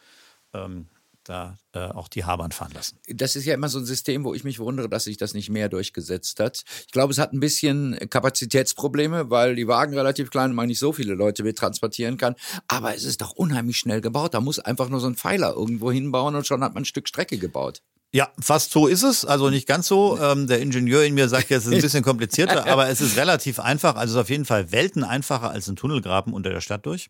ähm, 0.53 0.87
da 1.23 1.57
äh, 1.73 1.79
auch 1.79 2.07
die 2.07 2.25
Habern 2.25 2.51
fahren 2.51 2.71
lassen. 2.73 2.97
Das 3.07 3.35
ist 3.35 3.45
ja 3.45 3.53
immer 3.53 3.69
so 3.69 3.79
ein 3.79 3.85
System, 3.85 4.23
wo 4.23 4.33
ich 4.33 4.43
mich 4.43 4.59
wundere, 4.59 4.89
dass 4.89 5.03
sich 5.03 5.17
das 5.17 5.33
nicht 5.33 5.49
mehr 5.49 5.69
durchgesetzt 5.69 6.39
hat. 6.39 6.63
Ich 6.85 6.91
glaube, 6.91 7.13
es 7.13 7.19
hat 7.19 7.33
ein 7.33 7.39
bisschen 7.39 7.97
Kapazitätsprobleme, 8.09 9.29
weil 9.29 9.55
die 9.55 9.67
Wagen 9.67 9.93
relativ 9.93 10.31
klein 10.31 10.51
und 10.51 10.55
man 10.55 10.67
nicht 10.67 10.79
so 10.79 10.93
viele 10.93 11.13
Leute 11.13 11.43
mit 11.43 11.57
transportieren 11.57 12.17
kann. 12.17 12.35
Aber 12.67 12.95
es 12.95 13.03
ist 13.03 13.21
doch 13.21 13.31
unheimlich 13.31 13.77
schnell 13.77 14.01
gebaut. 14.01 14.33
Da 14.33 14.41
muss 14.41 14.59
einfach 14.59 14.89
nur 14.89 14.99
so 14.99 15.07
ein 15.07 15.15
Pfeiler 15.15 15.53
irgendwo 15.53 15.91
hinbauen 15.91 16.35
und 16.35 16.47
schon 16.47 16.63
hat 16.63 16.73
man 16.73 16.83
ein 16.83 16.85
Stück 16.85 17.07
Strecke 17.07 17.37
gebaut. 17.37 17.81
Ja, 18.13 18.29
fast 18.39 18.71
so 18.71 18.87
ist 18.87 19.03
es. 19.03 19.23
Also 19.23 19.49
nicht 19.49 19.67
ganz 19.67 19.87
so. 19.87 20.19
Ähm, 20.19 20.47
der 20.47 20.59
Ingenieur 20.59 21.03
in 21.03 21.13
mir 21.13 21.29
sagt 21.29 21.49
jetzt, 21.49 21.63
es 21.63 21.67
ist 21.67 21.75
ein 21.75 21.81
bisschen 21.81 22.03
komplizierter, 22.03 22.67
aber 22.67 22.89
es 22.89 22.99
ist 22.99 23.15
relativ 23.15 23.59
einfach. 23.59 23.95
Also 23.95 24.13
es 24.13 24.15
ist 24.17 24.21
auf 24.21 24.29
jeden 24.29 24.45
Fall 24.45 24.71
Welten 24.71 25.03
einfacher 25.03 25.51
als 25.51 25.69
ein 25.69 25.77
Tunnelgraben 25.77 26.33
unter 26.33 26.49
der 26.49 26.61
Stadt 26.61 26.85
durch. 26.85 27.09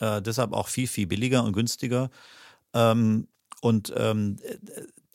Äh, 0.00 0.20
deshalb 0.20 0.52
auch 0.52 0.68
viel, 0.68 0.88
viel 0.88 1.06
billiger 1.06 1.42
und 1.42 1.54
günstiger. 1.54 2.10
Ähm, 2.76 3.28
und 3.62 3.92
ähm, 3.96 4.36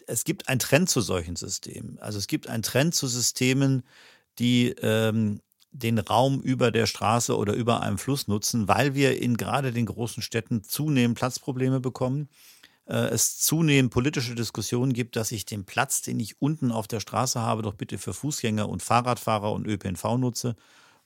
es 0.07 0.23
gibt 0.23 0.49
einen 0.49 0.59
Trend 0.59 0.89
zu 0.89 0.99
solchen 1.01 1.35
Systemen. 1.35 1.99
Also 1.99 2.17
es 2.17 2.27
gibt 2.27 2.47
einen 2.47 2.63
Trend 2.63 2.95
zu 2.95 3.07
Systemen, 3.07 3.83
die 4.39 4.69
ähm, 4.81 5.41
den 5.71 5.99
Raum 5.99 6.41
über 6.41 6.71
der 6.71 6.85
Straße 6.85 7.37
oder 7.37 7.53
über 7.53 7.81
einem 7.81 7.97
Fluss 7.97 8.27
nutzen, 8.27 8.67
weil 8.67 8.95
wir 8.95 9.21
in 9.21 9.37
gerade 9.37 9.71
den 9.71 9.85
großen 9.85 10.21
Städten 10.23 10.63
zunehmend 10.63 11.17
Platzprobleme 11.17 11.79
bekommen. 11.79 12.27
Äh, 12.87 13.09
es 13.09 13.39
zunehmend 13.39 13.93
politische 13.93 14.35
Diskussionen 14.35 14.93
gibt, 14.93 15.15
dass 15.15 15.31
ich 15.31 15.45
den 15.45 15.63
Platz, 15.63 16.01
den 16.01 16.19
ich 16.19 16.41
unten 16.41 16.71
auf 16.71 16.87
der 16.87 16.99
Straße 16.99 17.39
habe, 17.39 17.61
doch 17.61 17.75
bitte 17.75 17.97
für 17.99 18.13
Fußgänger 18.13 18.67
und 18.67 18.81
Fahrradfahrer 18.81 19.51
und 19.51 19.67
ÖPNV 19.67 20.17
nutze 20.17 20.55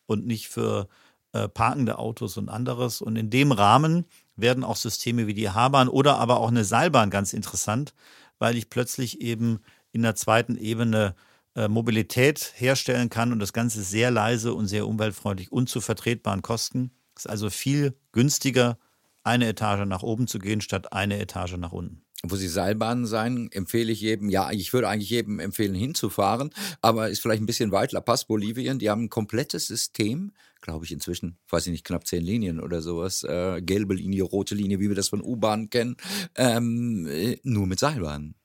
und 0.07 0.25
nicht 0.25 0.47
für 0.47 0.87
äh, 1.33 1.49
parkende 1.49 1.99
Autos 1.99 2.37
und 2.37 2.49
anderes. 2.49 3.01
Und 3.01 3.17
in 3.17 3.29
dem 3.29 3.51
Rahmen 3.51 4.05
werden 4.35 4.63
auch 4.63 4.75
Systeme 4.75 5.27
wie 5.27 5.33
die 5.33 5.49
H-Bahn 5.49 5.87
oder 5.87 6.17
aber 6.17 6.39
auch 6.39 6.49
eine 6.49 6.65
Seilbahn 6.65 7.09
ganz 7.09 7.33
interessant, 7.33 7.93
weil 8.39 8.57
ich 8.57 8.69
plötzlich 8.69 9.21
eben 9.21 9.59
in 9.91 10.01
der 10.01 10.15
zweiten 10.15 10.57
Ebene 10.57 11.15
äh, 11.55 11.67
Mobilität 11.67 12.53
herstellen 12.55 13.09
kann 13.09 13.31
und 13.31 13.39
das 13.39 13.53
Ganze 13.53 13.81
sehr 13.81 14.11
leise 14.11 14.53
und 14.53 14.67
sehr 14.67 14.87
umweltfreundlich 14.87 15.51
und 15.51 15.69
zu 15.69 15.81
vertretbaren 15.81 16.41
Kosten. 16.41 16.91
Es 17.15 17.25
ist 17.25 17.31
also 17.31 17.49
viel 17.49 17.97
günstiger, 18.11 18.77
eine 19.23 19.47
Etage 19.47 19.85
nach 19.87 20.03
oben 20.03 20.27
zu 20.27 20.39
gehen, 20.39 20.61
statt 20.61 20.93
eine 20.93 21.19
Etage 21.19 21.57
nach 21.57 21.71
unten 21.71 22.04
wo 22.31 22.35
sie 22.35 22.47
Seilbahnen 22.47 23.05
sein, 23.05 23.49
empfehle 23.51 23.91
ich 23.91 24.01
jedem, 24.01 24.29
ja, 24.29 24.51
ich 24.51 24.73
würde 24.73 24.87
eigentlich 24.87 25.09
jedem 25.09 25.39
empfehlen, 25.39 25.75
hinzufahren, 25.75 26.51
aber 26.81 27.09
ist 27.09 27.21
vielleicht 27.21 27.41
ein 27.41 27.45
bisschen 27.47 27.71
weit, 27.71 27.91
La 27.91 28.01
Paz, 28.01 28.25
Bolivien, 28.25 28.79
die 28.79 28.89
haben 28.89 29.03
ein 29.03 29.09
komplettes 29.09 29.67
System, 29.67 30.31
glaube 30.61 30.85
ich 30.85 30.91
inzwischen, 30.91 31.37
weiß 31.49 31.67
ich 31.67 31.71
nicht, 31.71 31.85
knapp 31.85 32.07
zehn 32.07 32.23
Linien 32.23 32.59
oder 32.59 32.81
sowas, 32.81 33.23
äh, 33.23 33.61
gelbe 33.61 33.93
Linie, 33.93 34.23
rote 34.23 34.55
Linie, 34.55 34.79
wie 34.79 34.89
wir 34.89 34.95
das 34.95 35.09
von 35.09 35.21
U-Bahnen 35.21 35.69
kennen, 35.69 35.97
ähm, 36.35 37.07
äh, 37.07 37.37
nur 37.43 37.67
mit 37.67 37.79
Seilbahnen. 37.79 38.35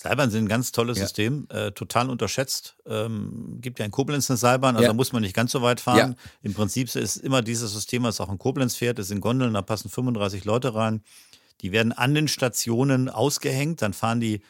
Seilbahnen 0.00 0.30
sind 0.30 0.44
ein 0.44 0.48
ganz 0.48 0.72
tolles 0.72 0.96
ja. 0.96 1.04
System, 1.04 1.46
äh, 1.50 1.72
total 1.72 2.08
unterschätzt. 2.08 2.74
Ähm, 2.86 3.58
gibt 3.60 3.78
ja 3.78 3.84
in 3.84 3.90
Koblenz 3.90 4.30
eine 4.30 4.38
Seilbahn, 4.38 4.74
also 4.74 4.84
ja. 4.84 4.88
da 4.88 4.94
muss 4.94 5.12
man 5.12 5.20
nicht 5.20 5.34
ganz 5.34 5.52
so 5.52 5.60
weit 5.60 5.78
fahren. 5.78 6.16
Ja. 6.16 6.28
Im 6.40 6.54
Prinzip 6.54 6.94
ist 6.94 7.16
immer 7.18 7.42
dieses 7.42 7.74
System, 7.74 8.04
was 8.04 8.18
auch 8.18 8.30
in 8.32 8.38
Koblenz 8.38 8.76
fährt, 8.76 8.98
das 8.98 9.08
sind 9.08 9.20
Gondeln, 9.20 9.52
da 9.52 9.60
passen 9.60 9.90
35 9.90 10.46
Leute 10.46 10.74
rein. 10.74 11.02
Die 11.60 11.72
werden 11.72 11.92
an 11.92 12.14
den 12.14 12.28
Stationen 12.28 13.08
ausgehängt, 13.08 13.82
dann 13.82 13.92
fahren 13.92 14.20
die 14.20 14.40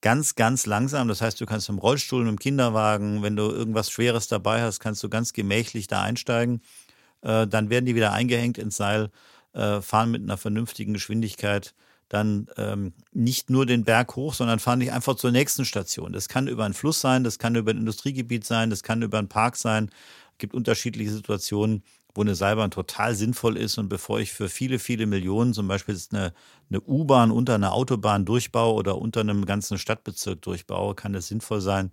ganz, 0.00 0.34
ganz 0.34 0.66
langsam. 0.66 1.08
Das 1.08 1.20
heißt, 1.20 1.40
du 1.40 1.46
kannst 1.46 1.68
im 1.68 1.78
Rollstuhl, 1.78 2.24
dem 2.24 2.38
Kinderwagen, 2.38 3.22
wenn 3.22 3.36
du 3.36 3.44
irgendwas 3.44 3.90
Schweres 3.90 4.28
dabei 4.28 4.62
hast, 4.62 4.80
kannst 4.80 5.02
du 5.02 5.08
ganz 5.08 5.32
gemächlich 5.32 5.86
da 5.86 6.02
einsteigen. 6.02 6.60
Äh, 7.22 7.46
dann 7.46 7.70
werden 7.70 7.86
die 7.86 7.94
wieder 7.94 8.12
eingehängt 8.12 8.58
ins 8.58 8.76
Seil, 8.76 9.10
äh, 9.54 9.80
fahren 9.80 10.10
mit 10.10 10.22
einer 10.22 10.36
vernünftigen 10.36 10.92
Geschwindigkeit 10.92 11.74
dann 12.08 12.48
ähm, 12.56 12.92
nicht 13.12 13.50
nur 13.50 13.66
den 13.66 13.84
Berg 13.84 14.14
hoch, 14.16 14.34
sondern 14.34 14.58
fahren 14.58 14.80
dich 14.80 14.92
einfach 14.92 15.16
zur 15.16 15.30
nächsten 15.30 15.64
Station. 15.64 16.12
Das 16.12 16.28
kann 16.28 16.48
über 16.48 16.64
einen 16.64 16.74
Fluss 16.74 17.00
sein, 17.00 17.24
das 17.24 17.38
kann 17.38 17.56
über 17.56 17.72
ein 17.72 17.78
Industriegebiet 17.78 18.44
sein, 18.44 18.70
das 18.70 18.82
kann 18.82 19.02
über 19.02 19.18
einen 19.18 19.28
Park 19.28 19.56
sein. 19.56 19.90
Es 20.32 20.38
gibt 20.38 20.54
unterschiedliche 20.54 21.10
Situationen 21.10 21.82
wo 22.14 22.22
eine 22.22 22.34
Seilbahn 22.34 22.70
total 22.70 23.14
sinnvoll 23.14 23.56
ist. 23.56 23.78
Und 23.78 23.88
bevor 23.88 24.20
ich 24.20 24.32
für 24.32 24.48
viele, 24.48 24.78
viele 24.78 25.06
Millionen 25.06 25.52
zum 25.52 25.68
Beispiel 25.68 25.98
eine, 26.12 26.32
eine 26.70 26.80
U-Bahn 26.80 27.30
unter 27.30 27.54
einer 27.54 27.72
Autobahn 27.72 28.24
durchbaue 28.24 28.74
oder 28.74 28.98
unter 28.98 29.20
einem 29.20 29.44
ganzen 29.44 29.78
Stadtbezirk 29.78 30.40
durchbaue, 30.42 30.94
kann 30.94 31.14
es 31.14 31.28
sinnvoll 31.28 31.60
sein, 31.60 31.92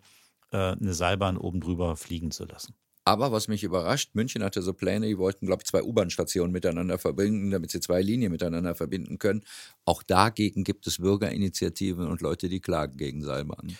äh, 0.51 0.57
eine 0.57 0.93
Seilbahn 0.93 1.37
oben 1.37 1.61
drüber 1.61 1.95
fliegen 1.95 2.31
zu 2.31 2.45
lassen. 2.45 2.75
Aber 3.03 3.31
was 3.31 3.47
mich 3.47 3.63
überrascht, 3.63 4.13
München 4.13 4.43
hatte 4.43 4.61
so 4.61 4.73
Pläne, 4.73 5.07
die 5.07 5.17
wollten, 5.17 5.47
glaube 5.47 5.63
ich, 5.63 5.67
zwei 5.67 5.81
U-Bahn-Stationen 5.81 6.51
miteinander 6.51 6.99
verbinden, 6.99 7.49
damit 7.49 7.71
sie 7.71 7.79
zwei 7.79 8.01
Linien 8.01 8.31
miteinander 8.31 8.75
verbinden 8.75 9.17
können. 9.17 9.43
Auch 9.85 10.03
dagegen 10.03 10.63
gibt 10.63 10.85
es 10.85 10.99
Bürgerinitiativen 10.99 12.07
und 12.07 12.21
Leute, 12.21 12.47
die 12.47 12.59
klagen 12.61 12.97
gegen 12.97 13.23
Seilbahnen. 13.23 13.75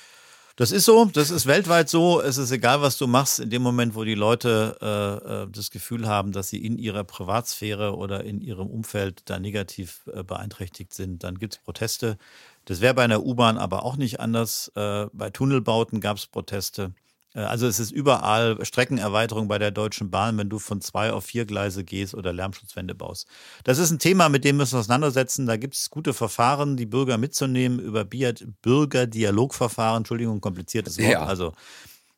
Das 0.62 0.72
ist 0.72 0.86
so, 0.86 1.06
das 1.06 1.32
ist 1.32 1.48
weltweit 1.48 1.90
so. 1.90 2.22
Es 2.22 2.38
ist 2.38 2.52
egal, 2.52 2.84
was 2.84 2.96
du 3.00 3.08
machst, 3.08 3.40
in 3.40 3.50
dem 3.50 3.64
Moment, 3.64 3.96
wo 3.96 4.04
die 4.04 4.14
Leute 4.14 4.78
äh, 4.80 5.46
äh, 5.46 5.48
das 5.52 5.72
Gefühl 5.72 6.08
haben, 6.08 6.34
dass 6.34 6.50
sie 6.50 6.64
in 6.64 6.78
ihrer 6.78 7.04
Privatsphäre 7.04 7.98
oder 7.98 8.24
in 8.24 8.42
ihrem 8.42 8.68
Umfeld 8.68 9.24
da 9.26 9.40
negativ 9.40 10.08
äh, 10.14 10.22
beeinträchtigt 10.22 10.94
sind, 10.94 11.24
dann 11.24 11.40
gibt 11.40 11.56
es 11.56 11.60
Proteste. 11.60 12.20
Das 12.66 12.80
wäre 12.80 12.94
bei 12.94 13.04
einer 13.04 13.24
U-Bahn 13.24 13.58
aber 13.58 13.84
auch 13.84 13.98
nicht 13.98 14.20
anders. 14.20 14.72
Äh, 14.76 15.08
bei 15.14 15.32
Tunnelbauten 15.32 16.00
gab 16.00 16.18
es 16.18 16.28
Proteste. 16.28 16.94
Äh, 17.34 17.42
also 17.42 17.68
es 17.68 17.80
ist 17.80 17.92
überall 17.92 18.64
Streckenerweiterung 18.66 19.48
bei 19.48 19.58
der 19.58 19.72
Deutschen 19.72 20.12
Bahn, 20.12 20.38
wenn 20.38 20.50
du 20.50 20.60
von 20.60 20.82
zwei 20.82 21.12
auf 21.12 21.26
vier 21.26 21.46
Gleise 21.46 21.84
gehst 21.84 22.14
oder 22.14 22.34
Lärmschutzwände 22.34 22.96
baust. 22.96 23.28
Das 23.64 23.78
ist 23.78 23.92
ein 23.92 24.00
Thema, 24.00 24.30
mit 24.30 24.44
dem 24.44 24.58
müssen 24.58 24.74
wir 24.74 24.80
auseinandersetzen. 24.80 25.46
Da 25.46 25.58
gibt 25.58 25.76
es 25.76 25.90
gute 25.90 26.14
Verfahren, 26.14 26.78
die 26.78 26.86
Bürger 26.86 27.18
mitzunehmen 27.18 27.80
über 27.80 28.06
Bürgerdialogverfahren. 28.06 29.98
Entschuldigung, 29.98 30.42
kompliziertes 30.42 30.98
Wort. 30.98 31.12
Ja. 31.12 31.26
Also 31.26 31.54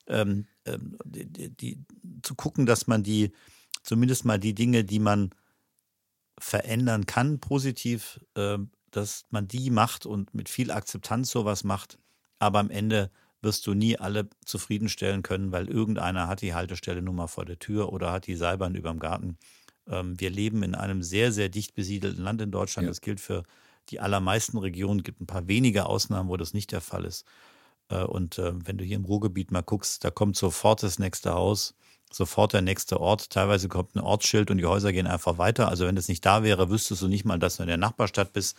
ähm, 0.07 0.47
ähm, 0.65 0.97
die, 1.05 1.49
die, 1.49 1.77
zu 2.21 2.35
gucken, 2.35 2.65
dass 2.65 2.87
man 2.87 3.03
die 3.03 3.31
zumindest 3.83 4.25
mal 4.25 4.39
die 4.39 4.55
Dinge, 4.55 4.83
die 4.83 4.99
man 4.99 5.31
verändern 6.39 7.05
kann, 7.05 7.39
positiv, 7.39 8.19
äh, 8.35 8.57
dass 8.91 9.25
man 9.29 9.47
die 9.47 9.69
macht 9.69 10.05
und 10.05 10.33
mit 10.33 10.49
viel 10.49 10.71
Akzeptanz 10.71 11.31
sowas 11.31 11.63
macht. 11.63 11.99
Aber 12.39 12.59
am 12.59 12.69
Ende 12.69 13.11
wirst 13.43 13.67
du 13.67 13.73
nie 13.73 13.97
alle 13.97 14.29
zufriedenstellen 14.45 15.21
können, 15.21 15.51
weil 15.51 15.69
irgendeiner 15.69 16.27
hat 16.27 16.41
die 16.41 16.53
Haltestelle 16.53 17.01
nun 17.01 17.15
mal 17.15 17.27
vor 17.27 17.45
der 17.45 17.59
Tür 17.59 17.91
oder 17.93 18.11
hat 18.11 18.27
die 18.27 18.35
Seilbahn 18.35 18.75
überm 18.75 18.99
Garten. 18.99 19.37
Ähm, 19.87 20.19
wir 20.19 20.29
leben 20.29 20.63
in 20.63 20.75
einem 20.75 21.03
sehr, 21.03 21.31
sehr 21.31 21.49
dicht 21.49 21.75
besiedelten 21.75 22.23
Land 22.23 22.41
in 22.41 22.51
Deutschland. 22.51 22.85
Ja. 22.85 22.91
Das 22.91 23.01
gilt 23.01 23.19
für 23.19 23.43
die 23.89 23.99
allermeisten 23.99 24.57
Regionen. 24.57 24.99
Es 24.99 25.03
gibt 25.03 25.21
ein 25.21 25.27
paar 25.27 25.47
wenige 25.47 25.85
Ausnahmen, 25.85 26.29
wo 26.29 26.37
das 26.37 26.53
nicht 26.53 26.71
der 26.71 26.81
Fall 26.81 27.05
ist. 27.05 27.25
Äh, 27.89 28.03
und 28.03 28.37
äh, 28.37 28.53
wenn 28.65 28.77
du 28.77 28.83
hier 28.83 28.95
im 28.95 29.05
Ruhrgebiet 29.05 29.51
mal 29.51 29.61
guckst, 29.61 30.03
da 30.03 30.11
kommt 30.11 30.37
sofort 30.37 30.83
das 30.83 30.99
nächste 30.99 31.33
Haus, 31.33 31.75
sofort 32.11 32.53
der 32.53 32.61
nächste 32.61 32.99
Ort. 32.99 33.29
Teilweise 33.29 33.67
kommt 33.67 33.95
ein 33.95 33.99
Ortsschild 33.99 34.51
und 34.51 34.57
die 34.57 34.65
Häuser 34.65 34.93
gehen 34.93 35.07
einfach 35.07 35.37
weiter. 35.37 35.67
Also 35.67 35.85
wenn 35.85 35.95
das 35.95 36.07
nicht 36.07 36.25
da 36.25 36.43
wäre, 36.43 36.69
wüsstest 36.69 37.01
du 37.01 37.07
nicht 37.07 37.25
mal, 37.25 37.39
dass 37.39 37.57
du 37.57 37.63
in 37.63 37.67
der 37.67 37.77
Nachbarstadt 37.77 38.33
bist. 38.33 38.57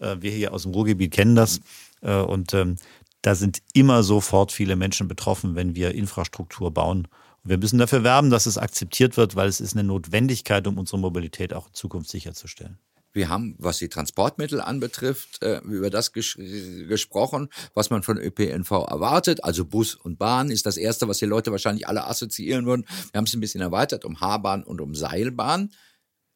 Äh, 0.00 0.16
wir 0.20 0.32
hier 0.32 0.52
aus 0.52 0.62
dem 0.62 0.72
Ruhrgebiet 0.72 1.12
kennen 1.12 1.36
das. 1.36 1.60
Und 2.00 2.52
ähm, 2.52 2.76
da 3.24 3.34
sind 3.34 3.62
immer 3.72 4.02
sofort 4.02 4.52
viele 4.52 4.76
Menschen 4.76 5.08
betroffen, 5.08 5.54
wenn 5.54 5.74
wir 5.74 5.94
Infrastruktur 5.94 6.70
bauen. 6.70 7.08
Und 7.42 7.50
wir 7.50 7.56
müssen 7.56 7.78
dafür 7.78 8.04
werben, 8.04 8.28
dass 8.28 8.44
es 8.44 8.58
akzeptiert 8.58 9.16
wird, 9.16 9.34
weil 9.34 9.48
es 9.48 9.60
ist 9.60 9.72
eine 9.72 9.84
Notwendigkeit, 9.84 10.66
um 10.66 10.76
unsere 10.76 10.98
Mobilität 10.98 11.54
auch 11.54 11.68
in 11.68 11.72
Zukunft 11.72 12.10
sicherzustellen. 12.10 12.78
Wir 13.14 13.30
haben, 13.30 13.54
was 13.58 13.78
die 13.78 13.88
Transportmittel 13.88 14.60
anbetrifft, 14.60 15.40
äh, 15.42 15.60
über 15.60 15.88
das 15.88 16.12
ges 16.12 16.36
gesprochen, 16.36 17.48
was 17.72 17.88
man 17.88 18.02
von 18.02 18.18
ÖPNV 18.18 18.70
erwartet. 18.72 19.42
Also 19.42 19.64
Bus 19.64 19.94
und 19.94 20.18
Bahn 20.18 20.50
ist 20.50 20.66
das 20.66 20.76
Erste, 20.76 21.08
was 21.08 21.18
die 21.18 21.26
Leute 21.26 21.50
wahrscheinlich 21.50 21.88
alle 21.88 22.06
assoziieren 22.06 22.66
würden. 22.66 22.84
Wir 23.12 23.18
haben 23.18 23.24
es 23.24 23.32
ein 23.32 23.40
bisschen 23.40 23.62
erweitert 23.62 24.04
um 24.04 24.20
H-Bahn 24.20 24.64
und 24.64 24.82
um 24.82 24.94
Seilbahn. 24.94 25.70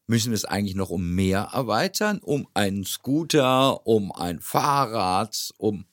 Müssen 0.06 0.30
wir 0.30 0.36
es 0.36 0.46
eigentlich 0.46 0.76
noch 0.76 0.88
um 0.88 1.14
mehr 1.14 1.50
erweitern? 1.52 2.18
Um 2.22 2.48
einen 2.54 2.84
Scooter, 2.84 3.86
um 3.86 4.10
ein 4.12 4.40
Fahrrad, 4.40 5.50
um 5.58 5.84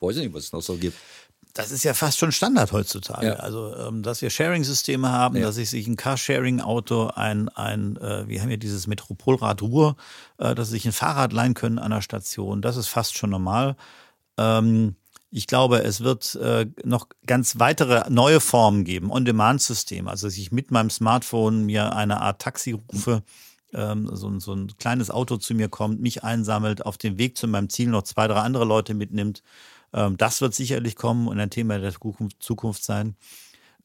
weiß 0.00 0.16
nicht, 0.16 0.32
was 0.34 0.44
es 0.44 0.52
noch 0.52 0.62
so 0.62 0.76
gibt. 0.76 0.96
Das 1.52 1.70
ist 1.70 1.84
ja 1.84 1.94
fast 1.94 2.18
schon 2.18 2.32
Standard 2.32 2.72
heutzutage. 2.72 3.26
Ja. 3.26 3.32
Also, 3.34 3.74
ähm, 3.76 4.02
dass 4.02 4.22
wir 4.22 4.30
Sharing-Systeme 4.30 5.08
haben, 5.08 5.36
ja. 5.36 5.42
dass 5.42 5.56
ich 5.56 5.70
sich 5.70 5.86
ein 5.86 5.96
Carsharing-Auto, 5.96 7.08
ein, 7.14 7.48
ein 7.50 7.96
äh, 7.98 8.26
wir 8.26 8.42
haben 8.42 8.50
ja 8.50 8.56
dieses 8.56 8.86
Metropolrad 8.86 9.62
Ruhr, 9.62 9.96
äh, 10.38 10.54
dass 10.54 10.68
sie 10.68 10.72
sich 10.74 10.86
ein 10.86 10.92
Fahrrad 10.92 11.32
leihen 11.32 11.54
können 11.54 11.78
an 11.78 11.90
der 11.92 12.02
Station. 12.02 12.60
Das 12.60 12.76
ist 12.76 12.88
fast 12.88 13.16
schon 13.16 13.30
normal. 13.30 13.76
Ähm, 14.36 14.96
Ich 15.30 15.46
glaube, 15.48 15.82
es 15.82 16.00
wird 16.00 16.36
äh, 16.36 16.66
noch 16.84 17.08
ganz 17.26 17.58
weitere 17.58 18.08
neue 18.08 18.38
Formen 18.38 18.84
geben. 18.84 19.10
On-Demand-System, 19.10 20.06
also 20.06 20.28
dass 20.28 20.36
ich 20.36 20.52
mit 20.52 20.70
meinem 20.70 20.90
Smartphone 20.90 21.64
mir 21.66 21.94
eine 21.94 22.20
Art 22.20 22.40
Taxi 22.40 22.72
rufe, 22.72 23.22
ähm, 23.72 24.08
so, 24.12 24.38
so 24.38 24.54
ein 24.54 24.76
kleines 24.76 25.10
Auto 25.10 25.36
zu 25.36 25.54
mir 25.54 25.68
kommt, 25.68 26.00
mich 26.00 26.22
einsammelt, 26.22 26.86
auf 26.86 26.98
dem 26.98 27.18
Weg 27.18 27.36
zu 27.36 27.48
meinem 27.48 27.68
Ziel 27.68 27.88
noch 27.88 28.04
zwei, 28.04 28.28
drei 28.28 28.42
andere 28.42 28.64
Leute 28.64 28.94
mitnimmt. 28.94 29.42
Ähm, 29.94 30.16
das 30.16 30.40
wird 30.40 30.54
sicherlich 30.54 30.96
kommen 30.96 31.28
und 31.28 31.40
ein 31.40 31.50
Thema 31.50 31.78
der 31.78 31.94
Zukunft 32.40 32.84
sein. 32.84 33.16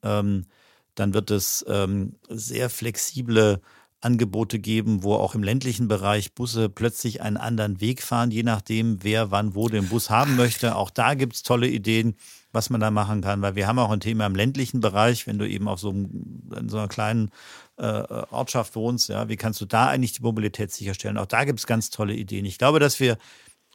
Ähm, 0.03 0.47
dann 0.95 1.13
wird 1.13 1.31
es 1.31 1.63
ähm, 1.69 2.15
sehr 2.27 2.69
flexible 2.69 3.61
Angebote 4.01 4.59
geben, 4.59 5.03
wo 5.03 5.15
auch 5.15 5.35
im 5.35 5.43
ländlichen 5.43 5.89
Bereich 5.89 6.33
Busse 6.33 6.69
plötzlich 6.69 7.21
einen 7.21 7.37
anderen 7.37 7.81
Weg 7.81 8.01
fahren, 8.01 8.31
je 8.31 8.43
nachdem, 8.43 9.03
wer 9.03 9.29
wann 9.29 9.55
wo 9.55 9.67
den 9.67 9.89
Bus 9.89 10.09
haben 10.09 10.35
möchte. 10.37 10.75
Auch 10.75 10.89
da 10.89 11.15
gibt 11.15 11.35
es 11.35 11.43
tolle 11.43 11.67
Ideen, 11.67 12.15
was 12.51 12.69
man 12.69 12.79
da 12.79 12.91
machen 12.91 13.21
kann, 13.21 13.41
weil 13.41 13.55
wir 13.55 13.67
haben 13.67 13.77
auch 13.77 13.91
ein 13.91 13.99
Thema 13.99 14.25
im 14.25 14.35
ländlichen 14.35 14.79
Bereich, 14.79 15.27
wenn 15.27 15.37
du 15.37 15.47
eben 15.47 15.67
auf 15.67 15.79
so, 15.81 15.89
einem, 15.89 16.49
in 16.57 16.69
so 16.69 16.77
einer 16.77 16.87
kleinen 16.87 17.29
äh, 17.77 17.83
Ortschaft 18.31 18.75
wohnst, 18.75 19.09
ja, 19.09 19.27
wie 19.27 19.35
kannst 19.35 19.59
du 19.61 19.65
da 19.65 19.87
eigentlich 19.87 20.13
die 20.13 20.23
Mobilität 20.23 20.71
sicherstellen? 20.71 21.17
Auch 21.17 21.25
da 21.25 21.43
gibt 21.43 21.59
es 21.59 21.67
ganz 21.67 21.89
tolle 21.89 22.15
Ideen. 22.15 22.45
Ich 22.45 22.57
glaube, 22.57 22.79
dass 22.79 22.99
wir 23.01 23.17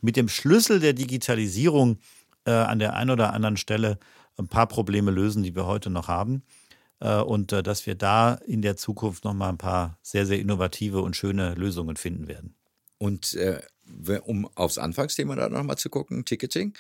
mit 0.01 0.17
dem 0.17 0.29
Schlüssel 0.29 0.81
der 0.81 0.95
Digitalisierung 0.95 1.99
äh, 2.45 2.53
an 2.53 2.79
der 2.79 2.95
einen 2.95 3.11
oder 3.11 3.33
anderen 3.33 3.57
Stelle 3.57 3.99
ein 4.37 4.49
paar 4.49 4.67
Probleme 4.67 5.11
lösen, 5.11 5.43
die 5.43 5.55
wir 5.55 5.67
heute 5.67 5.91
noch 5.91 6.09
haben. 6.09 6.43
Äh, 7.01 7.21
und 7.21 7.53
äh, 7.53 7.63
dass 7.63 7.87
wir 7.87 7.95
da 7.95 8.35
in 8.35 8.63
der 8.63 8.77
Zukunft 8.77 9.25
nochmal 9.25 9.51
ein 9.51 9.59
paar 9.59 9.99
sehr, 10.03 10.27
sehr 10.27 10.41
innovative 10.41 11.03
und 11.03 11.17
schöne 11.17 11.55
Lösungen 11.55 11.97
finden 11.97 12.29
werden. 12.29 12.55
Und 12.99 13.35
äh, 13.35 13.61
um 14.25 14.49
aufs 14.55 14.79
Anfangsthema 14.79 15.37
da 15.37 15.49
nochmal 15.49 15.77
zu 15.77 15.91
gucken, 15.91 16.25
Ticketing, 16.25 16.75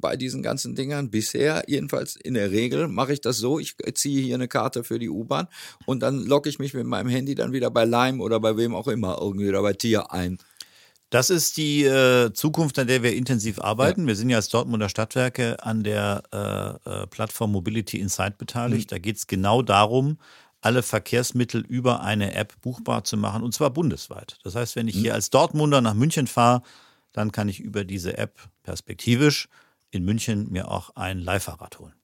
bei 0.00 0.16
diesen 0.16 0.42
ganzen 0.42 0.74
Dingern 0.74 1.10
bisher, 1.10 1.64
jedenfalls 1.66 2.16
in 2.16 2.34
der 2.34 2.50
Regel, 2.50 2.88
mache 2.88 3.14
ich 3.14 3.20
das 3.20 3.38
so, 3.38 3.58
ich 3.58 3.76
ziehe 3.94 4.22
hier 4.22 4.34
eine 4.34 4.48
Karte 4.48 4.84
für 4.84 4.98
die 4.98 5.08
U-Bahn 5.08 5.48
und 5.86 6.00
dann 6.00 6.24
logge 6.24 6.50
ich 6.50 6.58
mich 6.58 6.74
mit 6.74 6.86
meinem 6.86 7.08
Handy 7.08 7.34
dann 7.34 7.52
wieder 7.52 7.70
bei 7.70 7.84
Lime 7.84 8.22
oder 8.22 8.40
bei 8.40 8.56
wem 8.56 8.74
auch 8.74 8.88
immer 8.88 9.18
irgendwie 9.20 9.48
oder 9.48 9.62
bei 9.62 9.72
Tier 9.72 10.12
ein. 10.12 10.38
Das 11.10 11.30
ist 11.30 11.56
die 11.56 11.84
äh, 11.84 12.32
Zukunft, 12.32 12.78
an 12.78 12.88
der 12.88 13.02
wir 13.02 13.14
intensiv 13.14 13.60
arbeiten. 13.60 14.02
Ja. 14.02 14.06
Wir 14.08 14.16
sind 14.16 14.30
ja 14.30 14.36
als 14.36 14.48
Dortmunder 14.48 14.88
Stadtwerke 14.88 15.62
an 15.62 15.84
der 15.84 16.22
äh, 16.32 16.90
äh, 16.90 17.06
Plattform 17.06 17.52
Mobility 17.52 17.98
Insight 17.98 18.38
beteiligt. 18.38 18.90
Mhm. 18.90 18.94
Da 18.94 18.98
geht 18.98 19.16
es 19.16 19.26
genau 19.26 19.62
darum, 19.62 20.18
alle 20.60 20.82
Verkehrsmittel 20.82 21.60
über 21.60 22.00
eine 22.00 22.34
App 22.34 22.60
buchbar 22.60 23.04
zu 23.04 23.16
machen 23.16 23.44
und 23.44 23.54
zwar 23.54 23.70
bundesweit. 23.70 24.38
Das 24.42 24.56
heißt, 24.56 24.74
wenn 24.74 24.88
ich 24.88 24.96
mhm. 24.96 25.00
hier 25.00 25.14
als 25.14 25.30
Dortmunder 25.30 25.80
nach 25.80 25.94
München 25.94 26.26
fahre, 26.26 26.62
dann 27.12 27.30
kann 27.30 27.48
ich 27.48 27.60
über 27.60 27.84
diese 27.84 28.18
App 28.18 28.40
perspektivisch 28.64 29.48
in 29.90 30.04
München 30.04 30.50
mir 30.50 30.70
auch 30.70 30.90
ein 30.96 31.20
Leihfahrrad 31.20 31.78
holen. 31.78 31.94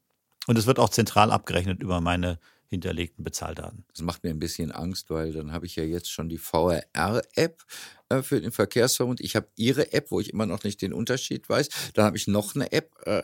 Und 0.47 0.59
es 0.59 0.67
wird 0.67 0.79
auch 0.79 0.89
zentral 0.89 1.31
abgerechnet 1.31 1.83
über 1.83 2.01
meine 2.01 2.39
hinterlegten 2.67 3.23
Bezahldaten. 3.23 3.85
Das 3.93 4.01
macht 4.01 4.25
mir 4.25 4.31
ein 4.31 4.39
bisschen 4.39 4.73
Angst, 4.73 5.11
weil 5.11 5.33
dann 5.33 5.53
habe 5.53 5.67
ich 5.67 5.77
ja 5.77 5.85
jetzt 5.85 6.11
schon 6.11 6.31
die 6.31 6.39
VRR-App 6.39 7.63
äh, 8.13 8.23
für 8.23 8.41
den 8.41 8.53
Verkehrsverbund. 8.53 9.21
Ich 9.21 9.37
habe 9.37 9.49
Ihre 9.57 9.93
App, 9.93 10.11
wo 10.11 10.21
ich 10.21 10.33
immer 10.33 10.47
noch 10.47 10.65
nicht 10.65 10.83
den 10.83 10.93
Unterschied 10.93 11.49
weiß. 11.49 11.69
Dann 11.95 12.05
habe 12.05 12.17
ich 12.17 12.27
noch 12.27 12.55
eine 12.55 12.71
App. 12.73 12.91
Äh, 13.05 13.23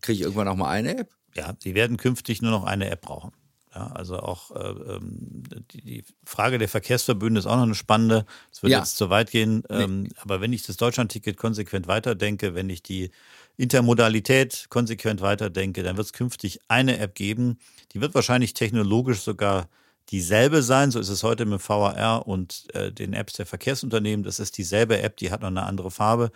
Kriege 0.00 0.18
ich 0.18 0.20
irgendwann 0.22 0.46
noch 0.46 0.56
mal 0.56 0.70
eine 0.70 0.96
App? 0.96 1.10
Ja, 1.34 1.54
Sie 1.58 1.74
werden 1.74 1.96
künftig 1.96 2.42
nur 2.42 2.50
noch 2.50 2.64
eine 2.64 2.90
App 2.90 3.02
brauchen. 3.02 3.32
Ja, 3.74 3.88
also 3.88 4.18
auch 4.18 4.50
äh, 4.56 4.94
ähm, 4.94 5.42
die, 5.72 5.82
die, 5.82 6.04
Frage 6.24 6.58
der 6.58 6.68
Verkehrsverbünde 6.68 7.38
ist 7.38 7.46
auch 7.46 7.56
noch 7.56 7.64
eine 7.64 7.74
spannende. 7.74 8.24
Es 8.50 8.62
wird 8.62 8.72
ja. 8.72 8.78
jetzt 8.78 8.96
zu 8.96 9.10
weit 9.10 9.30
gehen. 9.30 9.62
Ähm, 9.68 10.02
nee. 10.02 10.08
Aber 10.16 10.40
wenn 10.40 10.52
ich 10.52 10.62
das 10.62 10.78
Deutschlandticket 10.78 11.36
konsequent 11.36 11.86
weiterdenke, 11.86 12.54
wenn 12.54 12.70
ich 12.70 12.82
die 12.82 13.10
Intermodalität 13.56 14.66
konsequent 14.70 15.20
weiterdenke, 15.20 15.82
dann 15.82 15.96
wird 15.96 16.06
es 16.06 16.12
künftig 16.12 16.60
eine 16.68 16.98
App 16.98 17.14
geben. 17.14 17.58
Die 17.92 18.00
wird 18.00 18.14
wahrscheinlich 18.14 18.54
technologisch 18.54 19.20
sogar 19.20 19.68
dieselbe 20.10 20.62
sein. 20.62 20.90
So 20.90 20.98
ist 20.98 21.08
es 21.08 21.22
heute 21.22 21.44
mit 21.44 21.66
VAR 21.66 22.26
und 22.26 22.66
äh, 22.74 22.92
den 22.92 23.12
Apps 23.12 23.34
der 23.34 23.46
Verkehrsunternehmen. 23.46 24.24
Das 24.24 24.40
ist 24.40 24.58
dieselbe 24.58 25.00
App, 25.02 25.16
die 25.16 25.30
hat 25.30 25.42
noch 25.42 25.48
eine 25.48 25.64
andere 25.64 25.90
Farbe. 25.90 26.30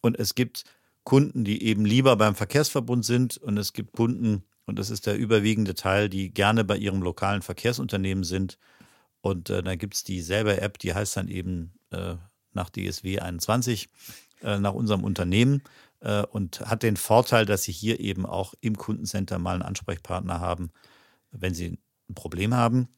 Und 0.00 0.18
es 0.18 0.34
gibt 0.34 0.64
Kunden, 1.04 1.44
die 1.44 1.62
eben 1.64 1.84
lieber 1.84 2.16
beim 2.16 2.34
Verkehrsverbund 2.34 3.04
sind 3.04 3.36
und 3.38 3.58
es 3.58 3.72
gibt 3.72 3.92
Kunden, 3.92 4.44
und 4.66 4.78
das 4.78 4.90
ist 4.90 5.06
der 5.06 5.16
überwiegende 5.16 5.74
Teil, 5.74 6.08
die 6.08 6.30
gerne 6.32 6.64
bei 6.64 6.76
ihrem 6.76 7.02
lokalen 7.02 7.42
Verkehrsunternehmen 7.42 8.24
sind. 8.24 8.58
Und 9.20 9.50
äh, 9.50 9.62
dann 9.62 9.78
gibt 9.78 9.94
es 9.94 10.04
dieselbe 10.04 10.60
App, 10.60 10.78
die 10.78 10.94
heißt 10.94 11.16
dann 11.16 11.28
eben 11.28 11.72
äh, 11.90 12.14
nach 12.52 12.70
DSW 12.70 13.18
21, 13.18 13.88
äh, 14.42 14.58
nach 14.58 14.72
unserem 14.72 15.04
Unternehmen 15.04 15.62
äh, 16.00 16.22
und 16.22 16.60
hat 16.60 16.82
den 16.82 16.96
Vorteil, 16.96 17.46
dass 17.46 17.64
Sie 17.64 17.72
hier 17.72 18.00
eben 18.00 18.26
auch 18.26 18.54
im 18.60 18.76
Kundencenter 18.76 19.38
mal 19.38 19.54
einen 19.54 19.62
Ansprechpartner 19.62 20.40
haben, 20.40 20.70
wenn 21.30 21.54
Sie 21.54 21.78
ein 22.08 22.14
Problem 22.14 22.54
haben. 22.54 22.88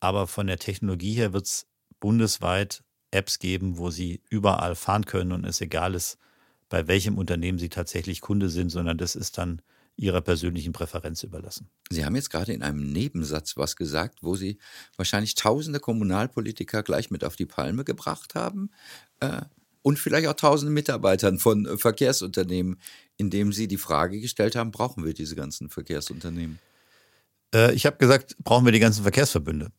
Aber 0.00 0.26
von 0.26 0.46
der 0.46 0.58
Technologie 0.58 1.14
her 1.14 1.32
wird 1.32 1.46
es 1.46 1.66
bundesweit 2.00 2.82
Apps 3.10 3.38
geben, 3.38 3.78
wo 3.78 3.90
Sie 3.90 4.22
überall 4.28 4.74
fahren 4.74 5.06
können 5.06 5.32
und 5.32 5.44
es 5.44 5.60
egal 5.60 5.94
ist, 5.94 6.18
bei 6.68 6.86
welchem 6.88 7.18
Unternehmen 7.18 7.58
Sie 7.58 7.68
tatsächlich 7.68 8.20
Kunde 8.20 8.48
sind, 8.48 8.70
sondern 8.70 8.98
das 8.98 9.16
ist 9.16 9.38
dann 9.38 9.62
Ihrer 9.96 10.20
persönlichen 10.20 10.72
Präferenz 10.72 11.22
überlassen. 11.22 11.70
Sie 11.88 12.04
haben 12.04 12.16
jetzt 12.16 12.30
gerade 12.30 12.52
in 12.52 12.62
einem 12.62 12.92
Nebensatz 12.92 13.56
was 13.56 13.76
gesagt, 13.76 14.18
wo 14.22 14.34
Sie 14.34 14.58
wahrscheinlich 14.96 15.34
tausende 15.34 15.80
Kommunalpolitiker 15.80 16.82
gleich 16.82 17.10
mit 17.10 17.24
auf 17.24 17.36
die 17.36 17.46
Palme 17.46 17.84
gebracht 17.84 18.34
haben. 18.34 18.70
Äh, 19.20 19.40
und 19.80 20.00
vielleicht 20.00 20.26
auch 20.26 20.34
tausende 20.34 20.72
Mitarbeitern 20.72 21.38
von 21.38 21.64
äh, 21.64 21.76
Verkehrsunternehmen, 21.78 22.80
indem 23.16 23.52
sie 23.52 23.68
die 23.68 23.76
Frage 23.76 24.20
gestellt 24.20 24.56
haben, 24.56 24.72
brauchen 24.72 25.04
wir 25.04 25.14
diese 25.14 25.36
ganzen 25.36 25.70
Verkehrsunternehmen? 25.70 26.58
Äh, 27.54 27.72
ich 27.72 27.86
habe 27.86 27.96
gesagt, 27.96 28.36
brauchen 28.42 28.64
wir 28.64 28.72
die 28.72 28.80
ganzen 28.80 29.02
Verkehrsverbünde. 29.02 29.70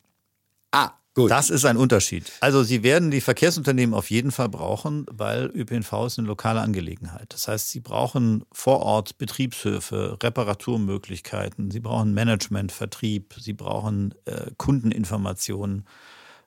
Ah, 0.72 0.92
Gut. 1.18 1.32
Das 1.32 1.50
ist 1.50 1.66
ein 1.66 1.78
Unterschied. 1.78 2.32
Also 2.42 2.62
Sie 2.62 2.84
werden 2.84 3.10
die 3.10 3.22
Verkehrsunternehmen 3.22 3.96
auf 3.96 4.12
jeden 4.12 4.30
Fall 4.30 4.50
brauchen, 4.50 5.08
weil 5.10 5.48
ÖPNV 5.48 6.06
ist 6.06 6.20
eine 6.20 6.28
lokale 6.28 6.62
Angelegenheit. 6.62 7.34
Das 7.34 7.48
heißt, 7.48 7.72
Sie 7.72 7.80
brauchen 7.80 8.46
vor 8.52 8.82
Ort 8.82 9.18
Betriebshöfe, 9.18 10.20
Reparaturmöglichkeiten, 10.22 11.72
Sie 11.72 11.80
brauchen 11.80 12.14
Management, 12.14 12.72
Vertrieb, 12.72 13.34
Sie 13.40 13.54
brauchen 13.54 14.14
äh, 14.26 14.52
Kundeninformationen. 14.58 15.88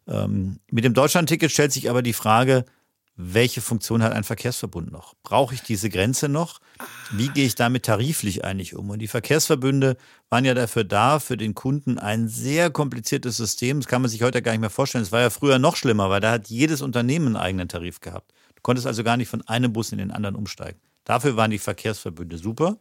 Ähm, 0.06 0.60
mit 0.70 0.84
dem 0.84 0.94
Deutschlandticket 0.94 1.50
stellt 1.50 1.72
sich 1.72 1.90
aber 1.90 2.02
die 2.02 2.12
Frage, 2.12 2.64
welche 3.22 3.60
Funktion 3.60 4.02
hat 4.02 4.12
ein 4.12 4.24
Verkehrsverbund 4.24 4.90
noch? 4.90 5.14
Brauche 5.22 5.54
ich 5.54 5.62
diese 5.62 5.90
Grenze 5.90 6.28
noch? 6.28 6.60
Wie 7.10 7.28
gehe 7.28 7.44
ich 7.44 7.54
damit 7.54 7.84
tariflich 7.84 8.44
eigentlich 8.44 8.74
um? 8.74 8.88
Und 8.88 9.00
die 9.00 9.08
Verkehrsverbünde 9.08 9.96
waren 10.30 10.44
ja 10.44 10.54
dafür 10.54 10.84
da, 10.84 11.20
für 11.20 11.36
den 11.36 11.54
Kunden 11.54 11.98
ein 11.98 12.28
sehr 12.28 12.70
kompliziertes 12.70 13.36
System. 13.36 13.80
Das 13.80 13.88
kann 13.88 14.00
man 14.00 14.10
sich 14.10 14.22
heute 14.22 14.40
gar 14.40 14.52
nicht 14.52 14.60
mehr 14.62 14.70
vorstellen. 14.70 15.02
Es 15.02 15.12
war 15.12 15.20
ja 15.20 15.30
früher 15.30 15.58
noch 15.58 15.76
schlimmer, 15.76 16.08
weil 16.08 16.20
da 16.20 16.32
hat 16.32 16.48
jedes 16.48 16.80
Unternehmen 16.80 17.28
einen 17.28 17.36
eigenen 17.36 17.68
Tarif 17.68 18.00
gehabt. 18.00 18.32
Du 18.54 18.62
konntest 18.62 18.86
also 18.86 19.04
gar 19.04 19.18
nicht 19.18 19.28
von 19.28 19.46
einem 19.46 19.72
Bus 19.72 19.92
in 19.92 19.98
den 19.98 20.10
anderen 20.10 20.34
umsteigen. 20.34 20.80
Dafür 21.04 21.36
waren 21.36 21.50
die 21.50 21.58
Verkehrsverbünde 21.58 22.38
super. 22.38 22.78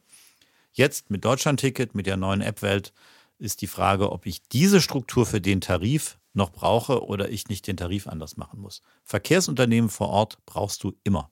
Jetzt 0.71 1.09
mit 1.09 1.25
Deutschlandticket, 1.25 1.95
mit 1.95 2.05
der 2.05 2.15
neuen 2.15 2.41
App-Welt, 2.41 2.93
ist 3.39 3.61
die 3.61 3.67
Frage, 3.67 4.11
ob 4.11 4.25
ich 4.25 4.41
diese 4.49 4.81
Struktur 4.81 5.25
für 5.25 5.41
den 5.41 5.61
Tarif 5.61 6.17
noch 6.33 6.51
brauche 6.51 7.03
oder 7.03 7.29
ich 7.29 7.47
nicht 7.47 7.67
den 7.67 7.77
Tarif 7.77 8.07
anders 8.07 8.37
machen 8.37 8.59
muss. 8.59 8.81
Verkehrsunternehmen 9.03 9.89
vor 9.89 10.09
Ort 10.09 10.37
brauchst 10.45 10.83
du 10.83 10.93
immer. 11.03 11.31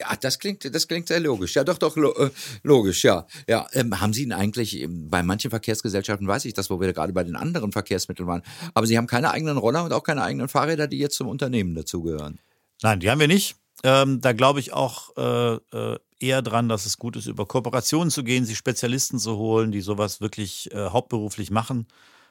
Ja, 0.00 0.16
das 0.20 0.40
klingt, 0.40 0.74
das 0.74 0.88
klingt 0.88 1.06
sehr 1.06 1.20
logisch. 1.20 1.54
Ja, 1.54 1.62
doch, 1.62 1.78
doch, 1.78 1.96
äh, 1.96 2.30
logisch, 2.64 3.04
ja. 3.04 3.26
ja 3.46 3.66
ähm, 3.72 4.00
haben 4.00 4.12
Sie 4.12 4.24
ihn 4.24 4.32
eigentlich, 4.32 4.80
ähm, 4.80 5.08
bei 5.08 5.22
manchen 5.22 5.50
Verkehrsgesellschaften 5.50 6.26
weiß 6.26 6.44
ich 6.46 6.54
das, 6.54 6.70
wo 6.70 6.80
wir 6.80 6.92
gerade 6.92 7.12
bei 7.12 7.22
den 7.22 7.36
anderen 7.36 7.70
Verkehrsmitteln 7.70 8.26
waren, 8.26 8.42
aber 8.74 8.86
Sie 8.86 8.98
haben 8.98 9.06
keine 9.06 9.30
eigenen 9.30 9.58
Roller 9.58 9.84
und 9.84 9.92
auch 9.92 10.02
keine 10.02 10.22
eigenen 10.22 10.48
Fahrräder, 10.48 10.88
die 10.88 10.98
jetzt 10.98 11.16
zum 11.16 11.28
Unternehmen 11.28 11.74
dazugehören. 11.76 12.40
Nein, 12.82 12.98
die 12.98 13.10
haben 13.10 13.20
wir 13.20 13.28
nicht. 13.28 13.54
Ähm, 13.84 14.20
da 14.20 14.32
glaube 14.32 14.58
ich 14.58 14.72
auch 14.72 15.16
äh, 15.16 15.54
äh, 15.76 15.98
eher 16.22 16.42
dran, 16.42 16.68
dass 16.68 16.86
es 16.86 16.98
gut 16.98 17.16
ist, 17.16 17.26
über 17.26 17.46
Kooperationen 17.46 18.10
zu 18.10 18.24
gehen, 18.24 18.44
sich 18.44 18.58
Spezialisten 18.58 19.18
zu 19.18 19.36
holen, 19.36 19.72
die 19.72 19.80
sowas 19.80 20.20
wirklich 20.20 20.72
äh, 20.72 20.90
hauptberuflich 20.90 21.50
machen. 21.50 21.86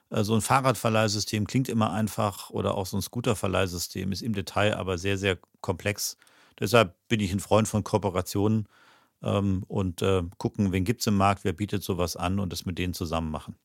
Äh, 0.09 0.23
so 0.23 0.35
ein 0.35 0.41
Fahrradverleihsystem 0.41 1.47
klingt 1.47 1.69
immer 1.69 1.91
einfach 1.91 2.49
oder 2.51 2.75
auch 2.75 2.85
so 2.85 2.97
ein 2.97 3.01
Scooterverleihsystem 3.01 4.11
ist 4.11 4.21
im 4.21 4.33
Detail 4.33 4.75
aber 4.77 4.97
sehr, 4.97 5.17
sehr 5.17 5.37
komplex. 5.61 6.17
Deshalb 6.59 6.95
bin 7.07 7.19
ich 7.19 7.31
ein 7.31 7.39
Freund 7.39 7.67
von 7.67 7.83
Kooperationen 7.83 8.67
ähm, 9.23 9.63
und 9.67 10.01
äh, 10.01 10.23
gucken, 10.37 10.71
wen 10.71 10.85
gibt 10.85 11.01
es 11.01 11.07
im 11.07 11.17
Markt, 11.17 11.43
wer 11.43 11.53
bietet 11.53 11.83
sowas 11.83 12.15
an 12.15 12.39
und 12.39 12.51
das 12.53 12.65
mit 12.65 12.77
denen 12.77 12.93
zusammen 12.93 13.31
machen. 13.31 13.55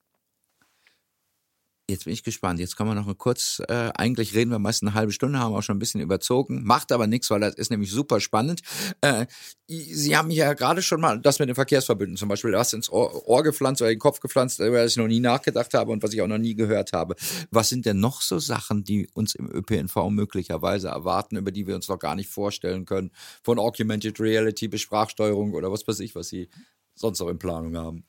Jetzt 1.88 2.04
bin 2.04 2.12
ich 2.12 2.24
gespannt. 2.24 2.58
Jetzt 2.58 2.76
kann 2.76 2.88
man 2.88 2.96
noch 2.96 3.06
mal 3.06 3.14
kurz, 3.14 3.62
äh, 3.68 3.90
eigentlich 3.94 4.34
reden 4.34 4.50
wir 4.50 4.58
meist 4.58 4.82
eine 4.82 4.94
halbe 4.94 5.12
Stunde, 5.12 5.38
haben 5.38 5.54
auch 5.54 5.62
schon 5.62 5.76
ein 5.76 5.78
bisschen 5.78 6.00
überzogen. 6.00 6.64
Macht 6.64 6.90
aber 6.90 7.06
nichts, 7.06 7.30
weil 7.30 7.38
das 7.38 7.54
ist 7.54 7.70
nämlich 7.70 7.92
super 7.92 8.18
spannend. 8.18 8.62
Äh, 9.02 9.26
Sie 9.68 10.16
haben 10.16 10.32
ja 10.32 10.54
gerade 10.54 10.82
schon 10.82 11.00
mal 11.00 11.20
das 11.20 11.38
mit 11.38 11.48
den 11.48 11.54
Verkehrsverbünden 11.54 12.16
zum 12.16 12.28
Beispiel 12.28 12.52
was 12.52 12.72
ins 12.72 12.90
Ohr, 12.90 13.28
Ohr 13.28 13.44
gepflanzt 13.44 13.82
oder 13.82 13.90
in 13.90 13.96
den 13.96 14.00
Kopf 14.00 14.18
gepflanzt, 14.18 14.58
über 14.58 14.82
das 14.82 14.92
ich 14.92 14.96
noch 14.96 15.06
nie 15.06 15.20
nachgedacht 15.20 15.74
habe 15.74 15.92
und 15.92 16.02
was 16.02 16.12
ich 16.12 16.22
auch 16.22 16.26
noch 16.26 16.38
nie 16.38 16.56
gehört 16.56 16.92
habe. 16.92 17.14
Was 17.52 17.68
sind 17.68 17.86
denn 17.86 18.00
noch 18.00 18.20
so 18.20 18.40
Sachen, 18.40 18.82
die 18.82 19.08
uns 19.14 19.36
im 19.36 19.48
ÖPNV 19.48 20.10
möglicherweise 20.10 20.88
erwarten, 20.88 21.36
über 21.36 21.52
die 21.52 21.68
wir 21.68 21.76
uns 21.76 21.86
noch 21.86 22.00
gar 22.00 22.16
nicht 22.16 22.28
vorstellen 22.28 22.84
können? 22.84 23.12
Von 23.44 23.60
Augmented 23.60 24.18
Reality 24.18 24.66
bis 24.66 24.80
Sprachsteuerung 24.80 25.54
oder 25.54 25.70
was 25.70 25.86
weiß 25.86 26.00
ich, 26.00 26.16
was 26.16 26.28
Sie 26.30 26.48
sonst 26.96 27.20
noch 27.20 27.28
in 27.28 27.38
Planung 27.38 27.76
haben? 27.76 28.04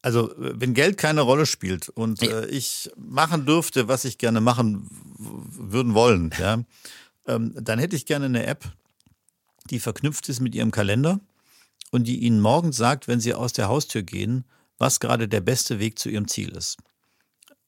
Also, 0.00 0.32
wenn 0.36 0.74
Geld 0.74 0.96
keine 0.96 1.22
Rolle 1.22 1.44
spielt 1.44 1.88
und 1.88 2.22
äh, 2.22 2.46
ich 2.46 2.90
machen 2.96 3.46
dürfte, 3.46 3.88
was 3.88 4.04
ich 4.04 4.16
gerne 4.16 4.40
machen 4.40 4.86
würden 5.18 5.94
wollen, 5.94 6.32
ja, 6.38 6.62
ähm, 7.26 7.52
dann 7.56 7.78
hätte 7.78 7.96
ich 7.96 8.06
gerne 8.06 8.26
eine 8.26 8.46
App, 8.46 8.64
die 9.70 9.80
verknüpft 9.80 10.28
ist 10.28 10.40
mit 10.40 10.54
Ihrem 10.54 10.70
Kalender 10.70 11.20
und 11.90 12.06
die 12.06 12.18
Ihnen 12.20 12.40
morgens 12.40 12.76
sagt, 12.76 13.08
wenn 13.08 13.20
Sie 13.20 13.34
aus 13.34 13.52
der 13.52 13.68
Haustür 13.68 14.02
gehen, 14.02 14.44
was 14.78 15.00
gerade 15.00 15.26
der 15.26 15.40
beste 15.40 15.80
Weg 15.80 15.98
zu 15.98 16.08
Ihrem 16.08 16.28
Ziel 16.28 16.50
ist. 16.50 16.76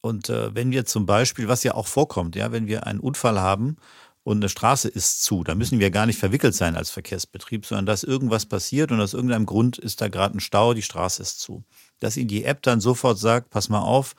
Und 0.00 0.28
äh, 0.28 0.54
wenn 0.54 0.70
wir 0.70 0.86
zum 0.86 1.06
Beispiel, 1.06 1.48
was 1.48 1.64
ja 1.64 1.74
auch 1.74 1.88
vorkommt, 1.88 2.36
ja, 2.36 2.52
wenn 2.52 2.68
wir 2.68 2.86
einen 2.86 3.00
Unfall 3.00 3.40
haben 3.40 3.76
und 4.22 4.38
eine 4.38 4.48
Straße 4.48 4.88
ist 4.88 5.24
zu, 5.24 5.42
da 5.42 5.56
müssen 5.56 5.80
wir 5.80 5.90
gar 5.90 6.06
nicht 6.06 6.18
verwickelt 6.18 6.54
sein 6.54 6.76
als 6.76 6.90
Verkehrsbetrieb, 6.90 7.66
sondern 7.66 7.86
dass 7.86 8.04
irgendwas 8.04 8.46
passiert 8.46 8.92
und 8.92 9.00
aus 9.00 9.14
irgendeinem 9.14 9.46
Grund 9.46 9.78
ist 9.78 10.00
da 10.00 10.08
gerade 10.08 10.38
ein 10.38 10.40
Stau, 10.40 10.74
die 10.74 10.82
Straße 10.82 11.20
ist 11.20 11.40
zu 11.40 11.64
dass 12.00 12.16
Ihnen 12.16 12.28
die 12.28 12.44
App 12.44 12.62
dann 12.62 12.80
sofort 12.80 13.18
sagt, 13.18 13.50
pass 13.50 13.68
mal 13.68 13.80
auf, 13.80 14.14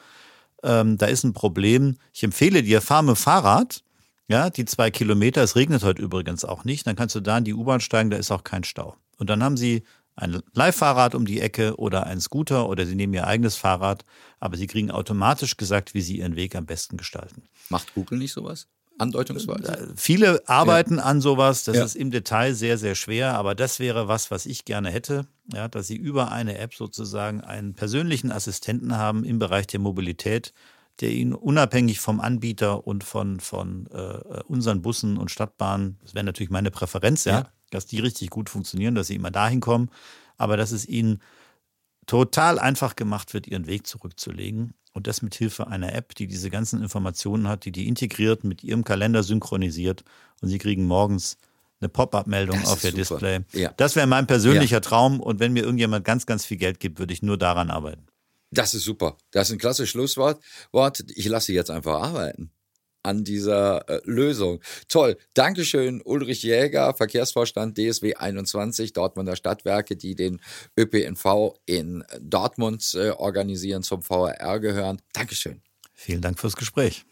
ähm, 0.63 0.97
da 0.97 1.07
ist 1.07 1.23
ein 1.23 1.34
Problem. 1.34 1.97
Ich 2.13 2.23
empfehle 2.23 2.63
dir, 2.63 2.82
fahr 2.82 3.01
mit 3.01 3.17
Fahrrad. 3.17 3.84
Ja, 4.27 4.49
die 4.49 4.63
zwei 4.65 4.91
Kilometer, 4.91 5.43
es 5.43 5.57
regnet 5.57 5.84
heute 5.84 6.01
übrigens 6.01 6.45
auch 6.45 6.63
nicht, 6.63 6.88
dann 6.88 6.95
kannst 6.95 7.15
du 7.15 7.19
da 7.19 7.38
in 7.38 7.43
die 7.43 7.53
U-Bahn 7.53 7.82
steigen, 7.82 8.11
da 8.11 8.17
ist 8.17 8.32
auch 8.32 8.45
kein 8.45 8.63
Stau. 8.63 8.95
Und 9.17 9.29
dann 9.29 9.43
haben 9.43 9.57
sie 9.57 9.84
ein 10.15 10.41
Leihfahrrad 10.53 11.15
um 11.15 11.25
die 11.25 11.41
Ecke 11.41 11.75
oder 11.77 12.05
ein 12.05 12.21
Scooter 12.21 12.69
oder 12.69 12.86
sie 12.86 12.95
nehmen 12.95 13.13
ihr 13.13 13.27
eigenes 13.27 13.55
Fahrrad, 13.55 14.05
aber 14.39 14.55
sie 14.55 14.67
kriegen 14.67 14.91
automatisch 14.91 15.57
gesagt, 15.57 15.93
wie 15.93 16.01
sie 16.01 16.19
ihren 16.19 16.36
Weg 16.36 16.55
am 16.55 16.65
besten 16.65 16.95
gestalten. 16.95 17.43
Macht 17.69 17.93
Google 17.93 18.19
nicht 18.19 18.32
sowas? 18.32 18.67
Andeutungsweise? 18.97 19.71
Äh, 19.71 19.87
viele 19.95 20.47
arbeiten 20.47 20.97
ja. 20.97 21.03
an 21.03 21.21
sowas. 21.21 21.63
Das 21.63 21.77
ja. 21.77 21.83
ist 21.83 21.95
im 21.95 22.11
Detail 22.11 22.53
sehr, 22.53 22.77
sehr 22.77 22.95
schwer. 22.95 23.35
Aber 23.35 23.55
das 23.55 23.79
wäre 23.79 24.07
was, 24.07 24.31
was 24.31 24.45
ich 24.45 24.65
gerne 24.65 24.89
hätte. 24.89 25.27
Ja, 25.53 25.67
dass 25.67 25.87
Sie 25.87 25.97
über 25.97 26.31
eine 26.31 26.57
App 26.57 26.73
sozusagen 26.73 27.41
einen 27.41 27.73
persönlichen 27.73 28.31
Assistenten 28.31 28.97
haben 28.97 29.23
im 29.23 29.39
Bereich 29.39 29.67
der 29.67 29.79
Mobilität, 29.79 30.53
der 30.99 31.11
Ihnen 31.11 31.33
unabhängig 31.33 31.99
vom 31.99 32.19
Anbieter 32.19 32.85
und 32.85 33.03
von, 33.03 33.39
von 33.39 33.87
äh, 33.87 34.41
unseren 34.47 34.81
Bussen 34.81 35.17
und 35.17 35.31
Stadtbahnen, 35.31 35.97
das 36.01 36.13
wäre 36.13 36.25
natürlich 36.25 36.51
meine 36.51 36.71
Präferenz, 36.71 37.25
ja, 37.25 37.31
ja, 37.31 37.49
dass 37.71 37.87
die 37.87 37.99
richtig 37.99 38.29
gut 38.29 38.49
funktionieren, 38.49 38.95
dass 38.95 39.07
sie 39.07 39.15
immer 39.15 39.31
dahin 39.31 39.61
kommen, 39.61 39.89
aber 40.37 40.57
dass 40.57 40.71
es 40.71 40.85
Ihnen 40.85 41.21
total 42.05 42.59
einfach 42.59 42.95
gemacht 42.95 43.33
wird, 43.33 43.47
Ihren 43.47 43.67
Weg 43.67 43.87
zurückzulegen 43.87 44.73
und 44.93 45.07
das 45.07 45.21
mit 45.21 45.35
Hilfe 45.35 45.67
einer 45.67 45.93
App, 45.93 46.15
die 46.15 46.27
diese 46.27 46.49
ganzen 46.49 46.81
Informationen 46.81 47.47
hat, 47.47 47.65
die 47.65 47.71
die 47.71 47.87
integriert, 47.87 48.43
mit 48.43 48.63
ihrem 48.63 48.83
Kalender 48.83 49.23
synchronisiert 49.23 50.03
und 50.41 50.49
sie 50.49 50.57
kriegen 50.57 50.85
morgens 50.85 51.37
eine 51.79 51.89
Pop-up-Meldung 51.89 52.63
auf 52.65 52.83
ihr 52.83 52.91
super. 52.91 52.95
Display. 52.95 53.39
Ja. 53.53 53.73
Das 53.77 53.95
wäre 53.95 54.07
mein 54.07 54.27
persönlicher 54.27 54.77
ja. 54.77 54.81
Traum 54.81 55.19
und 55.19 55.39
wenn 55.39 55.53
mir 55.53 55.63
irgendjemand 55.63 56.05
ganz, 56.05 56.25
ganz 56.25 56.45
viel 56.45 56.57
Geld 56.57 56.79
gibt, 56.79 56.99
würde 56.99 57.13
ich 57.13 57.23
nur 57.23 57.37
daran 57.37 57.71
arbeiten. 57.71 58.05
Das 58.51 58.73
ist 58.73 58.83
super. 58.83 59.17
Das 59.31 59.47
ist 59.49 59.53
ein 59.53 59.59
klasse 59.59 59.87
Schlusswort. 59.87 60.41
Ich 61.15 61.25
lasse 61.25 61.53
jetzt 61.53 61.71
einfach 61.71 62.01
arbeiten 62.01 62.51
an 63.04 63.24
dieser 63.24 63.89
äh, 63.89 64.02
Lösung. 64.06 64.60
Toll. 64.88 65.18
Dankeschön, 65.34 66.02
Ulrich 66.04 66.43
Jäger, 66.43 66.93
Verkehrsvorstand 66.93 67.78
DSW 67.78 68.16
21, 68.16 68.93
Dortmunder 68.93 69.36
Stadtwerke, 69.36 69.95
die 69.95 70.16
den 70.16 70.41
ÖPNV 70.78 71.56
in 71.66 72.04
Dortmund 72.20 72.93
äh, 72.95 73.10
organisieren, 73.10 73.84
zum 73.84 74.02
VRR 74.02 74.60
gehören. 74.60 75.02
Dankeschön. 75.14 75.62
Vielen 75.93 76.22
Dank 76.22 76.39
fürs 76.39 76.56
Gespräch. 76.56 77.06